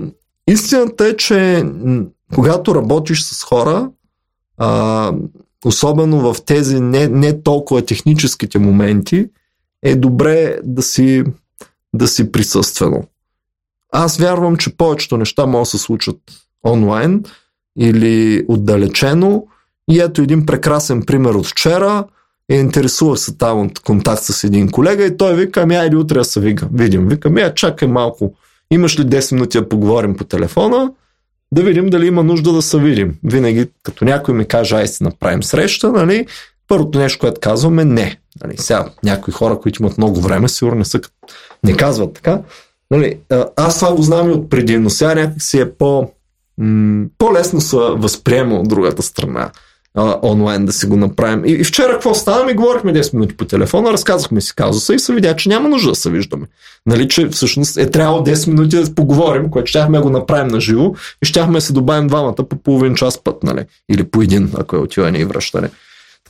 истината 0.47 1.07
е, 1.07 1.17
че 1.17 1.65
когато 2.35 2.75
работиш 2.75 3.23
с 3.23 3.43
хора, 3.43 3.89
е, 4.61 4.65
особено 5.65 6.33
в 6.33 6.41
тези 6.45 6.79
не, 6.79 7.07
не 7.07 7.41
толкова 7.41 7.85
техническите 7.85 8.59
моменти, 8.59 9.29
е 9.83 9.95
добре 9.95 10.59
да 10.63 10.81
си 10.81 11.23
да 11.95 12.07
си 12.07 12.31
присъствено. 12.31 13.03
Аз 13.91 14.17
вярвам, 14.17 14.57
че 14.57 14.77
повечето 14.77 15.17
неща 15.17 15.45
могат 15.45 15.61
да 15.61 15.65
се 15.65 15.77
случат 15.77 16.17
онлайн 16.67 17.23
или 17.79 18.45
отдалечено. 18.47 19.47
И 19.91 19.99
ето 19.99 20.21
един 20.21 20.45
прекрасен 20.45 21.01
пример 21.01 21.33
от 21.33 21.47
вчера. 21.47 22.05
Е, 22.49 22.55
интересува 22.55 23.17
се 23.17 23.37
там 23.37 23.61
от 23.61 23.79
контакт 23.79 24.23
с 24.23 24.43
един 24.43 24.71
колега 24.71 25.05
и 25.05 25.17
той 25.17 25.35
вика, 25.35 25.61
ами 25.61 25.75
айде 25.75 25.95
утре 25.95 26.17
да 26.17 26.25
се 26.25 26.39
вика. 26.39 26.69
видим. 26.73 27.07
Вика, 27.07 27.27
ами 27.27 27.51
чакай 27.55 27.87
малко. 27.87 28.33
Имаш 28.73 28.99
ли 28.99 29.03
10 29.03 29.33
минути 29.33 29.59
да 29.59 29.69
поговорим 29.69 30.15
по 30.15 30.23
телефона? 30.23 30.91
Да 31.51 31.63
видим 31.63 31.89
дали 31.89 32.07
има 32.07 32.23
нужда 32.23 32.53
да 32.53 32.61
се 32.61 32.79
видим. 32.79 33.15
Винаги, 33.23 33.67
като 33.83 34.05
някой 34.05 34.33
ми 34.33 34.45
каже, 34.45 34.75
ай 34.75 34.87
си 34.87 35.03
направим 35.03 35.43
среща, 35.43 35.91
нали, 35.91 36.25
първото 36.67 36.99
нещо, 36.99 37.19
което 37.19 37.41
казваме, 37.41 37.85
не. 37.85 38.19
Нали, 38.43 38.57
сега 38.57 38.85
някои 39.03 39.33
хора, 39.33 39.59
които 39.59 39.81
имат 39.81 39.97
много 39.97 40.21
време, 40.21 40.49
сигурно 40.49 40.77
не 40.77 40.85
са 40.85 41.01
не 41.63 41.77
казват 41.77 42.13
така. 42.13 42.41
Нали, 42.91 43.17
аз 43.55 43.79
това 43.79 43.95
го 43.95 44.01
знам 44.01 44.29
и 44.29 44.33
от 44.33 44.49
преди, 44.49 44.77
но 44.77 44.89
сега 44.89 45.15
някак 45.15 45.41
си 45.41 45.59
е 45.59 45.71
по, 45.71 46.11
м- 46.57 47.05
по-лесно 47.17 47.61
се 47.61 47.77
възприема 47.77 48.55
от 48.55 48.69
другата 48.69 49.01
страна 49.01 49.51
онлайн 50.23 50.65
да 50.65 50.73
си 50.73 50.85
го 50.85 50.97
направим. 50.97 51.45
И, 51.45 51.51
и 51.51 51.63
вчера 51.63 51.93
какво 51.93 52.13
стана? 52.13 52.45
Ми 52.45 52.53
говорихме 52.53 52.93
10 52.93 53.13
минути 53.13 53.37
по 53.37 53.45
телефона, 53.45 53.91
разказахме 53.91 54.41
си 54.41 54.55
казуса 54.55 54.93
и 54.93 54.99
се 54.99 55.13
видя, 55.13 55.35
че 55.35 55.49
няма 55.49 55.69
нужда 55.69 55.89
да 55.89 55.95
се 55.95 56.09
виждаме. 56.09 56.47
Нали, 56.85 57.07
че 57.07 57.27
всъщност 57.27 57.77
е 57.77 57.91
трябвало 57.91 58.25
10 58.25 58.47
минути 58.47 58.83
да 58.83 58.95
поговорим, 58.95 59.49
което 59.49 59.67
щяхме 59.67 59.97
да 59.97 60.03
го 60.03 60.09
направим 60.09 60.47
на 60.47 60.61
живо 60.61 60.93
и 61.23 61.25
щяхме 61.25 61.53
да 61.53 61.61
се 61.61 61.73
добавим 61.73 62.07
двамата 62.07 62.35
по 62.35 62.55
половин 62.55 62.95
час 62.95 63.23
път, 63.23 63.43
нали? 63.43 63.65
Или 63.91 64.03
по 64.03 64.21
един, 64.21 64.51
ако 64.57 64.75
е 64.75 64.79
отиване 64.79 65.19
и 65.19 65.25
връщане. 65.25 65.69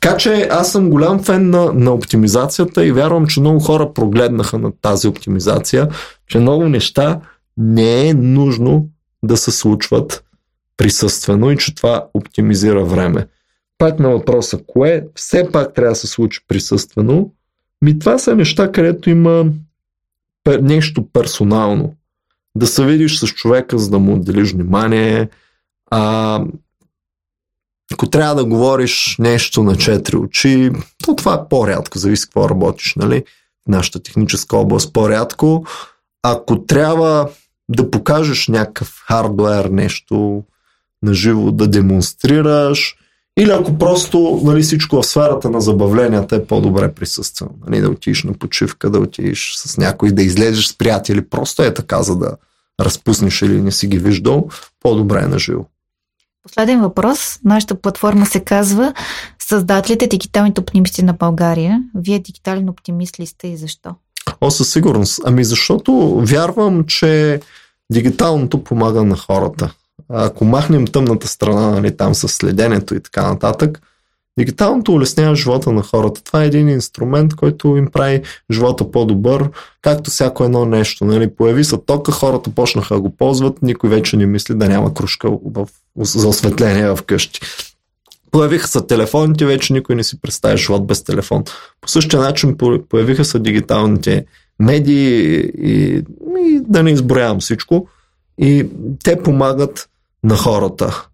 Така 0.02 0.18
че 0.18 0.48
аз 0.52 0.72
съм 0.72 0.90
голям 0.90 1.24
фен 1.24 1.50
на, 1.50 1.74
на 1.74 1.92
оптимизацията 1.92 2.86
и 2.86 2.92
вярвам, 2.92 3.28
че 3.28 3.40
много 3.40 3.60
хора 3.60 3.94
прогледнаха 3.94 4.58
на 4.58 4.72
тази 4.82 5.08
оптимизация, 5.08 5.90
че 6.28 6.40
много 6.40 6.70
неща 6.70 7.20
не 7.58 8.08
е 8.08 8.14
нужно 8.14 8.88
да 9.24 9.38
се 9.38 9.52
случват 9.52 10.24
присъствено 10.78 11.52
и 11.52 11.58
че 11.58 11.76
това 11.76 12.06
оптимизира 12.14 12.84
време. 12.84 13.28
Пак 13.84 14.00
на 14.00 14.10
въпроса, 14.10 14.60
кое 14.68 15.08
все 15.16 15.52
пак 15.52 15.74
трябва 15.74 15.92
да 15.92 15.96
се 15.96 16.08
случи 16.08 16.40
присъствено, 16.48 17.32
ми 17.82 18.00
това 18.00 18.18
са 18.18 18.36
неща, 18.36 18.72
където 18.72 19.10
има 19.10 19.46
нещо 20.62 21.08
персонално. 21.14 21.96
Да 22.56 22.68
се 22.68 22.86
видиш 22.86 23.20
с 23.20 23.28
човека, 23.28 23.78
за 23.78 23.90
да 23.90 24.00
му 24.00 24.14
отделиш 24.14 24.54
внимание. 24.54 25.30
А, 25.92 26.42
ако 27.94 28.10
трябва 28.10 28.36
да 28.36 28.46
говориш 28.46 29.16
нещо 29.20 29.64
на 29.64 29.76
четири 29.76 30.18
очи, 30.18 30.72
то 31.04 31.16
това 31.16 31.34
е 31.34 31.50
по-рядко, 31.50 31.98
зависи 31.98 32.26
какво 32.26 32.50
работиш, 32.50 32.96
нали? 32.96 33.24
В 33.66 33.68
нашата 33.68 34.04
техническа 34.04 34.58
област 34.58 34.94
по-рядко. 34.94 35.66
Ако 36.22 36.66
трябва 36.66 37.30
да 37.70 37.92
покажеш 37.92 38.48
някакъв 38.48 39.04
хардуер, 39.08 39.66
нещо 39.66 40.44
наживо 41.02 41.52
да 41.52 41.68
демонстрираш, 41.68 42.96
или 43.40 43.52
ако 43.52 43.78
просто 43.78 44.42
нали, 44.44 44.62
всичко 44.62 45.02
в 45.02 45.06
сферата 45.06 45.50
на 45.50 45.62
забавленията 45.62 46.36
е 46.36 46.46
по-добре 46.46 46.94
присъствено. 46.94 47.52
Нали, 47.68 47.82
да 47.82 47.90
отидеш 47.90 48.24
на 48.24 48.34
почивка, 48.34 48.90
да 48.90 49.00
отидеш 49.00 49.54
с 49.56 49.78
някой, 49.78 50.12
да 50.12 50.24
излезеш 50.24 50.68
с 50.68 50.78
приятели, 50.78 51.30
просто 51.30 51.64
е 51.64 51.74
така, 51.74 52.04
за 52.04 52.16
да 52.16 52.38
разпуснеш 52.82 53.42
или 53.42 53.62
не 53.62 53.72
си 53.72 53.88
ги 53.88 53.98
виждал, 53.98 54.48
по-добре 54.80 55.22
е 55.24 55.28
на 55.28 55.40
живо. 55.40 55.66
Последен 56.44 56.82
въпрос. 56.82 57.40
Нашата 57.46 57.76
платформа 57.76 58.26
се 58.26 58.40
казва 58.40 58.94
Създателите 59.40 60.08
дигиталните 60.08 60.62
оптимисти 60.62 61.04
на 61.04 61.14
България. 61.14 61.84
Вие 61.96 62.20
дигитален 62.20 62.70
оптимист 62.70 63.20
ли 63.20 63.26
сте 63.26 63.48
и 63.48 63.58
защо? 63.58 63.96
О, 64.42 64.52
със 64.52 64.72
сигурност. 64.72 65.22
Ами 65.26 65.44
защото 65.44 66.22
вярвам, 66.24 66.86
че 66.86 67.40
дигиталното 67.92 68.64
помага 68.64 69.04
на 69.04 69.18
хората. 69.18 69.74
Ако 70.10 70.46
махнем 70.46 70.88
тъмната 70.88 71.28
страна, 71.28 71.72
нали, 71.72 71.98
там 71.98 72.16
с 72.16 72.28
следенето 72.28 72.96
и 72.96 73.00
така 73.00 73.28
нататък, 73.28 73.82
Дигиталното 74.38 74.94
улеснява 74.94 75.36
живота 75.36 75.72
на 75.72 75.84
хората. 75.84 76.24
Това 76.24 76.44
е 76.44 76.48
един 76.48 76.70
инструмент, 76.70 77.36
който 77.36 77.78
им 77.78 77.88
прави 77.92 78.22
живота 78.52 78.92
по-добър, 78.92 79.50
както 79.82 80.12
всяко 80.12 80.44
едно 80.44 80.66
нещо. 80.66 81.06
Нали? 81.06 81.36
Появи 81.36 81.64
се 81.64 81.78
тока, 81.78 82.12
хората 82.12 82.50
почнаха 82.50 82.96
да 82.96 83.02
го 83.02 83.16
ползват, 83.16 83.62
никой 83.62 83.90
вече 83.90 84.18
не 84.18 84.26
мисли 84.26 84.56
да 84.56 84.70
няма 84.70 84.94
кружка 84.94 85.30
в, 85.46 85.68
за 85.98 86.28
осветление 86.28 86.96
в 86.96 87.00
къщи. 87.06 87.42
Появиха 88.32 88.68
се 88.68 88.82
телефоните, 88.88 89.46
вече 89.46 89.74
никой 89.74 89.96
не 89.96 90.04
си 90.04 90.22
представя 90.22 90.58
живот 90.58 90.88
без 90.88 91.04
телефон. 91.04 91.44
По 91.82 91.90
същия 91.90 92.20
начин 92.20 92.58
появиха 92.90 93.26
се 93.26 93.40
дигиталните 93.40 94.26
медии 94.60 95.40
и, 95.58 96.04
и 96.38 96.60
да 96.68 96.84
не 96.84 96.92
изброявам 96.92 97.40
всичко. 97.40 97.88
И 98.38 98.66
те 99.04 99.18
помагат 99.18 99.90
на 100.24 100.36
хората. 100.36 101.08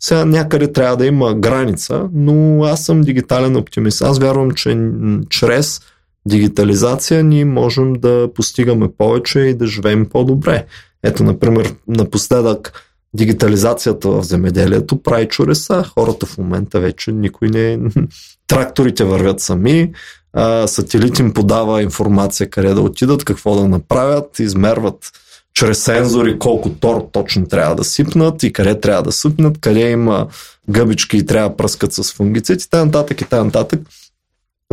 Сега 0.00 0.24
някъде 0.24 0.72
трябва 0.72 0.96
да 0.96 1.06
има 1.06 1.34
граница, 1.34 2.08
но 2.12 2.64
аз 2.64 2.84
съм 2.84 3.00
дигитален 3.00 3.56
оптимист. 3.56 4.02
Аз 4.02 4.18
вярвам, 4.18 4.50
че 4.50 4.90
чрез 5.30 5.80
дигитализация 6.26 7.24
ние 7.24 7.44
можем 7.44 7.92
да 7.92 8.28
постигаме 8.34 8.88
повече 8.98 9.40
и 9.40 9.54
да 9.54 9.66
живеем 9.66 10.06
по-добре. 10.06 10.66
Ето, 11.02 11.24
например, 11.24 11.74
напоследък 11.88 12.72
дигитализацията 13.14 14.10
в 14.10 14.22
земеделието 14.22 15.02
прави 15.02 15.28
чудеса. 15.28 15.84
Хората 15.94 16.26
в 16.26 16.38
момента 16.38 16.80
вече 16.80 17.12
никой 17.12 17.48
не... 17.48 17.78
Тракторите 18.46 19.04
вървят 19.04 19.40
сами, 19.40 19.92
сателит 20.66 21.18
им 21.18 21.32
подава 21.32 21.82
информация 21.82 22.50
къде 22.50 22.74
да 22.74 22.80
отидат, 22.80 23.24
какво 23.24 23.56
да 23.56 23.68
направят, 23.68 24.38
измерват 24.38 25.10
чрез 25.54 25.78
сензори 25.78 26.38
колко 26.38 26.70
тор 26.70 27.08
точно 27.12 27.46
трябва 27.46 27.74
да 27.74 27.84
сипнат 27.84 28.42
и 28.42 28.52
къде 28.52 28.80
трябва 28.80 29.02
да 29.02 29.12
сипнат, 29.12 29.60
къде 29.60 29.90
има 29.90 30.26
гъбички 30.70 31.16
и 31.16 31.26
трябва 31.26 31.48
да 31.48 31.56
пръскат 31.56 31.92
с 31.92 32.12
фунгицид 32.12 32.62
и 32.62 32.70
т.н. 32.70 33.04
и 33.10 33.24
т.н. 33.24 33.66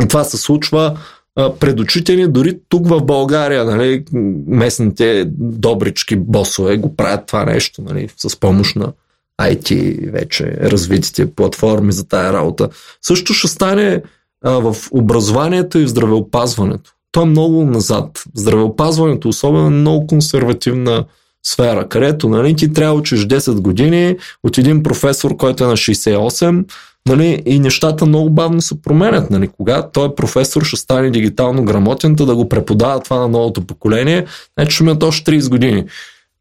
И 0.02 0.08
това 0.08 0.24
се 0.24 0.36
случва 0.36 0.98
пред 1.34 1.80
очите 1.80 2.16
ни, 2.16 2.28
дори 2.28 2.58
тук 2.68 2.88
в 2.88 3.02
България, 3.02 3.64
нали, 3.64 4.04
местните 4.46 5.24
добрички 5.38 6.16
босове 6.16 6.76
го 6.76 6.96
правят 6.96 7.26
това 7.26 7.44
нещо, 7.44 7.82
нали, 7.82 8.08
с 8.16 8.40
помощ 8.40 8.76
на 8.76 8.92
IT 9.40 10.10
вече 10.12 10.44
развитите 10.60 11.34
платформи 11.34 11.92
за 11.92 12.08
тая 12.08 12.32
работа. 12.32 12.68
Също 13.02 13.34
ще 13.34 13.48
стане 13.48 14.02
а, 14.44 14.50
в 14.50 14.76
образованието 14.90 15.78
и 15.78 15.84
в 15.84 15.88
здравеопазването 15.88 16.92
то 17.12 17.22
е 17.22 17.26
много 17.26 17.64
назад. 17.64 18.22
Здравеопазването, 18.34 19.28
особено, 19.28 19.66
е 19.66 19.70
много 19.70 20.06
консервативна 20.06 21.04
сфера, 21.46 21.88
където 21.88 22.28
нали, 22.28 22.56
ти 22.56 22.72
трябва 22.72 22.94
учиш 22.94 23.26
10 23.26 23.60
години 23.60 24.16
от 24.44 24.58
един 24.58 24.82
професор, 24.82 25.36
който 25.36 25.64
е 25.64 25.66
на 25.66 25.76
68, 25.76 26.64
нали, 27.08 27.42
и 27.46 27.58
нещата 27.58 28.06
много 28.06 28.30
бавно 28.30 28.60
се 28.60 28.82
променят. 28.82 29.30
Нали. 29.30 29.48
Кога 29.48 29.88
той 29.88 30.14
професор 30.14 30.64
ще 30.64 30.76
стане 30.76 31.10
дигитално 31.10 31.64
грамотен, 31.64 32.14
да 32.14 32.36
го 32.36 32.48
преподава 32.48 33.00
това 33.00 33.18
на 33.18 33.28
новото 33.28 33.60
поколение, 33.66 34.26
значи 34.58 34.74
ще 34.74 34.84
минат 34.84 35.02
още 35.02 35.32
30 35.32 35.48
години. 35.48 35.84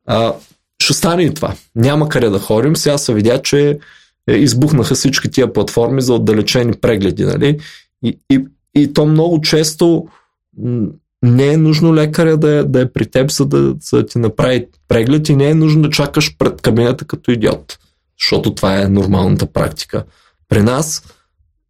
А, 0.07 0.33
ще 0.83 0.93
стане 0.93 1.23
и 1.23 1.33
това. 1.33 1.53
Няма 1.75 2.09
къде 2.09 2.29
да 2.29 2.39
ходим. 2.39 2.75
Сега 2.75 2.97
се 2.97 3.13
видя, 3.13 3.41
че 3.41 3.77
е, 4.29 4.33
избухнаха 4.33 4.95
всички 4.95 5.31
тия 5.31 5.53
платформи 5.53 6.01
за 6.01 6.13
отдалечени 6.13 6.73
прегледи. 6.73 7.23
Нали? 7.25 7.59
И, 8.03 8.17
и, 8.29 8.45
и 8.75 8.93
то 8.93 9.05
много 9.05 9.41
често 9.41 10.07
не 11.23 11.47
е 11.53 11.57
нужно 11.57 11.95
лекаря 11.95 12.37
да 12.37 12.59
е, 12.59 12.63
да 12.63 12.81
е 12.81 12.91
при 12.91 13.05
теб, 13.05 13.31
за 13.31 13.45
да, 13.45 13.75
за 13.81 13.97
да 13.97 14.05
ти 14.05 14.17
направи 14.17 14.67
преглед 14.87 15.29
и 15.29 15.35
не 15.35 15.49
е 15.49 15.55
нужно 15.55 15.81
да 15.81 15.89
чакаш 15.89 16.37
пред 16.37 16.61
кабинета 16.61 17.05
като 17.05 17.31
идиот, 17.31 17.77
защото 18.21 18.55
това 18.55 18.81
е 18.81 18.87
нормалната 18.87 19.45
практика. 19.45 20.03
При 20.49 20.63
нас 20.63 21.03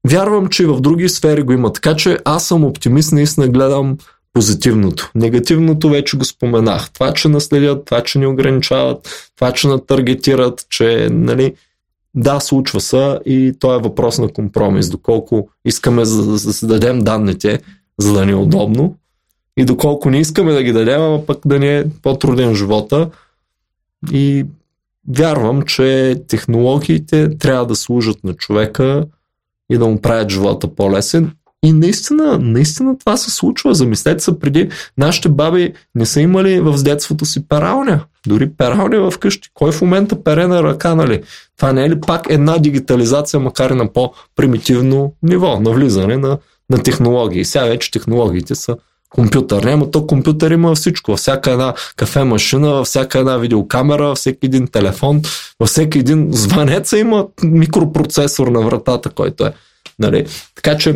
вярвам, 0.08 0.48
че 0.48 0.64
и 0.64 0.66
в 0.66 0.82
други 0.82 1.10
сфери 1.10 1.42
го 1.42 1.54
има, 1.54 1.74
така 1.74 1.96
че 1.96 2.18
аз 2.26 2.48
съм 2.48 2.64
оптимист, 2.64 3.12
наистина 3.12 3.48
гледам 3.48 3.98
позитивното. 4.34 5.12
Негативното 5.16 5.90
вече 5.90 6.18
го 6.18 6.26
споменах. 6.26 6.92
Това, 6.92 7.14
че 7.14 7.28
наследят, 7.28 7.86
това, 7.86 8.04
че 8.04 8.20
ни 8.20 8.28
ограничават, 8.28 9.32
това, 9.36 9.52
че 9.52 9.68
натаргетират, 9.68 10.66
че 10.70 11.10
нали, 11.12 11.54
да, 12.16 12.40
случва 12.40 12.82
се 12.82 13.20
и 13.26 13.54
то 13.60 13.76
е 13.76 13.82
въпрос 13.82 14.18
на 14.18 14.28
компромис. 14.28 14.90
Доколко 14.90 15.50
искаме 15.66 16.04
да, 16.04 16.26
да, 16.26 16.38
да 16.38 16.68
дадем 16.68 17.00
данните, 17.00 17.60
за 18.00 18.14
да 18.14 18.26
ни 18.26 18.32
е 18.32 18.36
удобно. 18.36 18.96
И 19.58 19.66
доколко 19.66 20.10
не 20.10 20.20
искаме 20.20 20.54
да 20.54 20.64
ги 20.64 20.72
дадем, 20.72 21.02
а 21.02 21.26
пък 21.26 21.40
да 21.46 21.60
ни 21.60 21.78
е 21.78 21.86
по-труден 22.02 22.56
живота. 22.56 23.10
И 24.12 24.46
вярвам, 25.10 25.62
че 25.62 26.16
технологиите 26.28 27.38
трябва 27.38 27.66
да 27.66 27.76
служат 27.76 28.24
на 28.24 28.34
човека 28.34 29.06
и 29.70 29.78
да 29.78 29.88
му 29.88 30.02
правят 30.02 30.30
живота 30.30 30.76
по-лесен. 30.76 31.32
И 31.64 31.74
наистина, 31.74 32.40
наистина 32.40 32.98
това 32.98 33.18
се 33.18 33.32
случва. 33.32 33.76
Замислете 33.76 34.24
се 34.24 34.40
преди, 34.40 34.70
нашите 34.98 35.30
баби 35.30 35.74
не 35.96 36.06
са 36.06 36.22
имали 36.22 36.60
в 36.60 36.84
детството 36.84 37.26
си 37.26 37.48
пералня. 37.48 38.04
Дори 38.28 38.50
пералня 38.50 39.12
вкъщи. 39.12 39.50
Кой 39.54 39.72
в 39.72 39.82
момента 39.82 40.24
пере 40.24 40.48
на 40.48 40.64
ръка, 40.64 40.96
нали? 40.96 41.24
Това 41.58 41.74
не 41.74 41.86
е 41.86 41.90
ли 41.90 42.02
пак 42.02 42.28
една 42.30 42.58
дигитализация, 42.58 43.40
макар 43.40 43.70
и 43.70 43.76
на 43.76 43.94
по-примитивно 43.94 45.14
ниво, 45.24 45.60
на 45.60 45.72
влизане 45.72 46.18
на 46.18 46.38
на 46.72 46.84
технологии. 46.84 47.46
Сега 47.46 47.66
вече 47.66 47.92
технологиите 47.92 48.56
са 48.56 48.76
компютър. 49.10 49.64
Няма 49.64 49.92
то 49.92 50.08
компютър 50.08 50.52
има 50.52 50.76
всичко. 50.76 51.12
Във 51.12 51.20
всяка 51.20 51.52
една 51.52 51.74
кафе 51.96 52.24
машина, 52.24 52.70
във 52.70 52.88
всяка 52.88 53.20
една 53.20 53.38
видеокамера, 53.38 54.08
във 54.08 54.18
всеки 54.18 54.46
един 54.46 54.68
телефон, 54.68 55.22
във 55.60 55.70
всеки 55.70 56.00
един 56.00 56.28
звънец 56.32 56.92
има 56.92 57.28
микропроцесор 57.44 58.48
на 58.48 58.62
вратата, 58.62 59.10
който 59.10 59.46
е. 59.46 59.54
Нали? 60.00 60.26
Така 60.56 60.78
че 60.78 60.96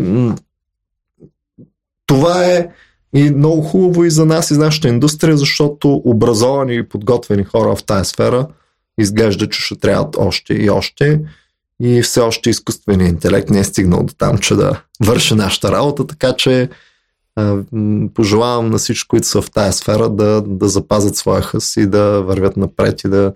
това 2.07 2.45
е 2.45 2.67
и 3.15 3.29
много 3.29 3.61
хубаво 3.61 4.03
и 4.03 4.11
за 4.11 4.25
нас 4.25 4.51
и 4.51 4.53
за 4.53 4.59
нашата 4.59 4.87
индустрия, 4.87 5.37
защото 5.37 6.01
образовани 6.05 6.75
и 6.75 6.83
подготвени 6.83 7.43
хора 7.43 7.75
в 7.75 7.83
тази 7.83 8.09
сфера 8.09 8.47
изглежда, 8.99 9.49
че 9.49 9.61
ще 9.61 9.75
трябват 9.75 10.15
още 10.19 10.53
и 10.53 10.69
още 10.69 11.21
и 11.81 12.01
все 12.01 12.19
още 12.19 12.49
изкуственият 12.49 13.11
интелект 13.11 13.49
не 13.49 13.59
е 13.59 13.63
стигнал 13.63 14.03
до 14.03 14.13
там, 14.13 14.37
че 14.37 14.55
да 14.55 14.81
върши 15.03 15.35
нашата 15.35 15.71
работа, 15.71 16.07
така 16.07 16.35
че 16.35 16.69
пожелавам 18.13 18.69
на 18.69 18.77
всички, 18.77 19.07
които 19.07 19.27
са 19.27 19.41
в 19.41 19.51
тази 19.51 19.77
сфера 19.77 20.09
да, 20.09 20.41
да 20.41 20.69
запазят 20.69 21.15
своя 21.15 21.41
хъс 21.41 21.77
и 21.77 21.85
да 21.85 22.21
вървят 22.21 22.57
напред 22.57 23.03
и 23.03 23.09
да 23.09 23.33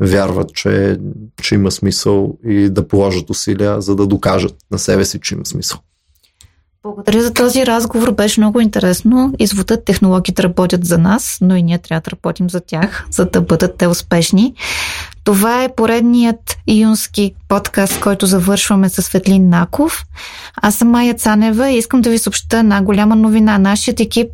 вярват, 0.00 0.54
че, 0.54 0.98
че 1.42 1.54
има 1.54 1.70
смисъл 1.70 2.38
и 2.46 2.68
да 2.68 2.88
положат 2.88 3.30
усилия, 3.30 3.80
за 3.80 3.96
да 3.96 4.06
докажат 4.06 4.54
на 4.70 4.78
себе 4.78 5.04
си, 5.04 5.20
че 5.22 5.34
има 5.34 5.46
смисъл. 5.46 5.78
Благодаря 6.82 7.22
за 7.22 7.34
този 7.34 7.66
разговор, 7.66 8.12
беше 8.12 8.40
много 8.40 8.60
интересно. 8.60 9.34
Изводът 9.38 9.84
технологиите 9.84 10.42
работят 10.42 10.84
за 10.84 10.98
нас, 10.98 11.38
но 11.40 11.56
и 11.56 11.62
ние 11.62 11.78
трябва 11.78 12.00
да 12.00 12.10
работим 12.10 12.50
за 12.50 12.60
тях, 12.60 13.06
за 13.10 13.24
да 13.24 13.40
бъдат 13.40 13.76
те 13.76 13.86
успешни. 13.86 14.54
Това 15.24 15.64
е 15.64 15.74
поредният 15.74 16.58
юнски 16.68 17.34
подкаст, 17.48 18.00
който 18.00 18.26
завършваме 18.26 18.88
с 18.88 19.02
Светлин 19.02 19.48
Наков. 19.48 20.04
Аз 20.56 20.74
съм 20.74 20.90
Майя 20.90 21.14
Цанева 21.14 21.70
и 21.70 21.78
искам 21.78 22.00
да 22.00 22.10
ви 22.10 22.18
съобща 22.18 22.58
една 22.58 22.82
голяма 22.82 23.16
новина. 23.16 23.58
Нашият 23.58 24.00
екип 24.00 24.30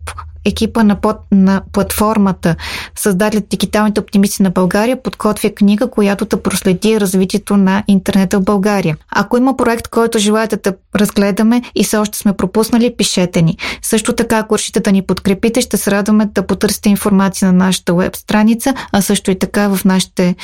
екипа 0.49 0.83
на, 0.83 1.01
под, 1.01 1.17
на 1.33 1.63
платформата 1.73 2.57
Създателите 2.97 3.47
дигиталните 3.51 4.01
оптимисти 4.01 4.43
на 4.43 4.51
България 4.51 5.03
подготвя 5.03 5.51
книга, 5.51 5.91
която 5.91 6.25
да 6.25 6.43
проследи 6.43 7.01
развитието 7.01 7.57
на 7.57 7.85
интернета 7.89 8.39
в 8.39 8.45
България. 8.45 8.97
Ако 9.11 9.37
има 9.37 9.57
проект, 9.57 9.89
който 9.89 10.19
желаете 10.19 10.57
да 10.57 10.75
разгледаме 10.97 11.63
и 11.75 11.85
все 11.85 11.97
още 11.97 12.19
сме 12.19 12.33
пропуснали, 12.33 12.97
пишете 12.97 13.43
ни. 13.43 13.57
Също 13.83 14.13
така, 14.13 14.39
ако 14.39 14.59
решите 14.59 14.81
да 14.81 14.93
ни 14.93 15.03
подкрепите, 15.03 15.61
ще 15.61 15.77
се 15.77 15.91
радваме 15.91 16.27
да 16.27 16.47
потърсите 16.47 16.89
информация 16.89 17.53
на 17.53 17.65
нашата 17.65 17.95
веб 17.95 18.17
страница, 18.17 18.75
а 18.93 19.03
също 19.03 19.31
и 19.31 19.39
така 19.39 19.69
в 19.69 19.85
нашите 19.85 20.37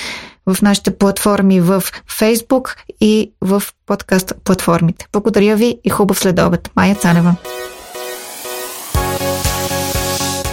в 0.47 0.63
нашите 0.63 0.99
платформи 0.99 1.61
в 1.61 1.83
Facebook 2.21 2.77
и 3.01 3.33
в 3.41 3.63
подкаст 3.87 4.33
платформите. 4.45 5.07
Благодаря 5.13 5.57
ви 5.57 5.81
и 5.85 5.91
хубав 5.91 6.19
следобед. 6.19 6.71
Майя 6.77 6.95
Цанева. 6.95 7.37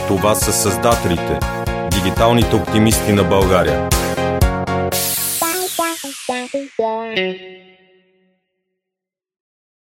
Това 0.07 0.35
са 0.35 0.53
създателите, 0.53 1.39
дигиталните 1.91 2.55
оптимисти 2.55 3.13
на 3.13 3.23
България. 3.23 3.89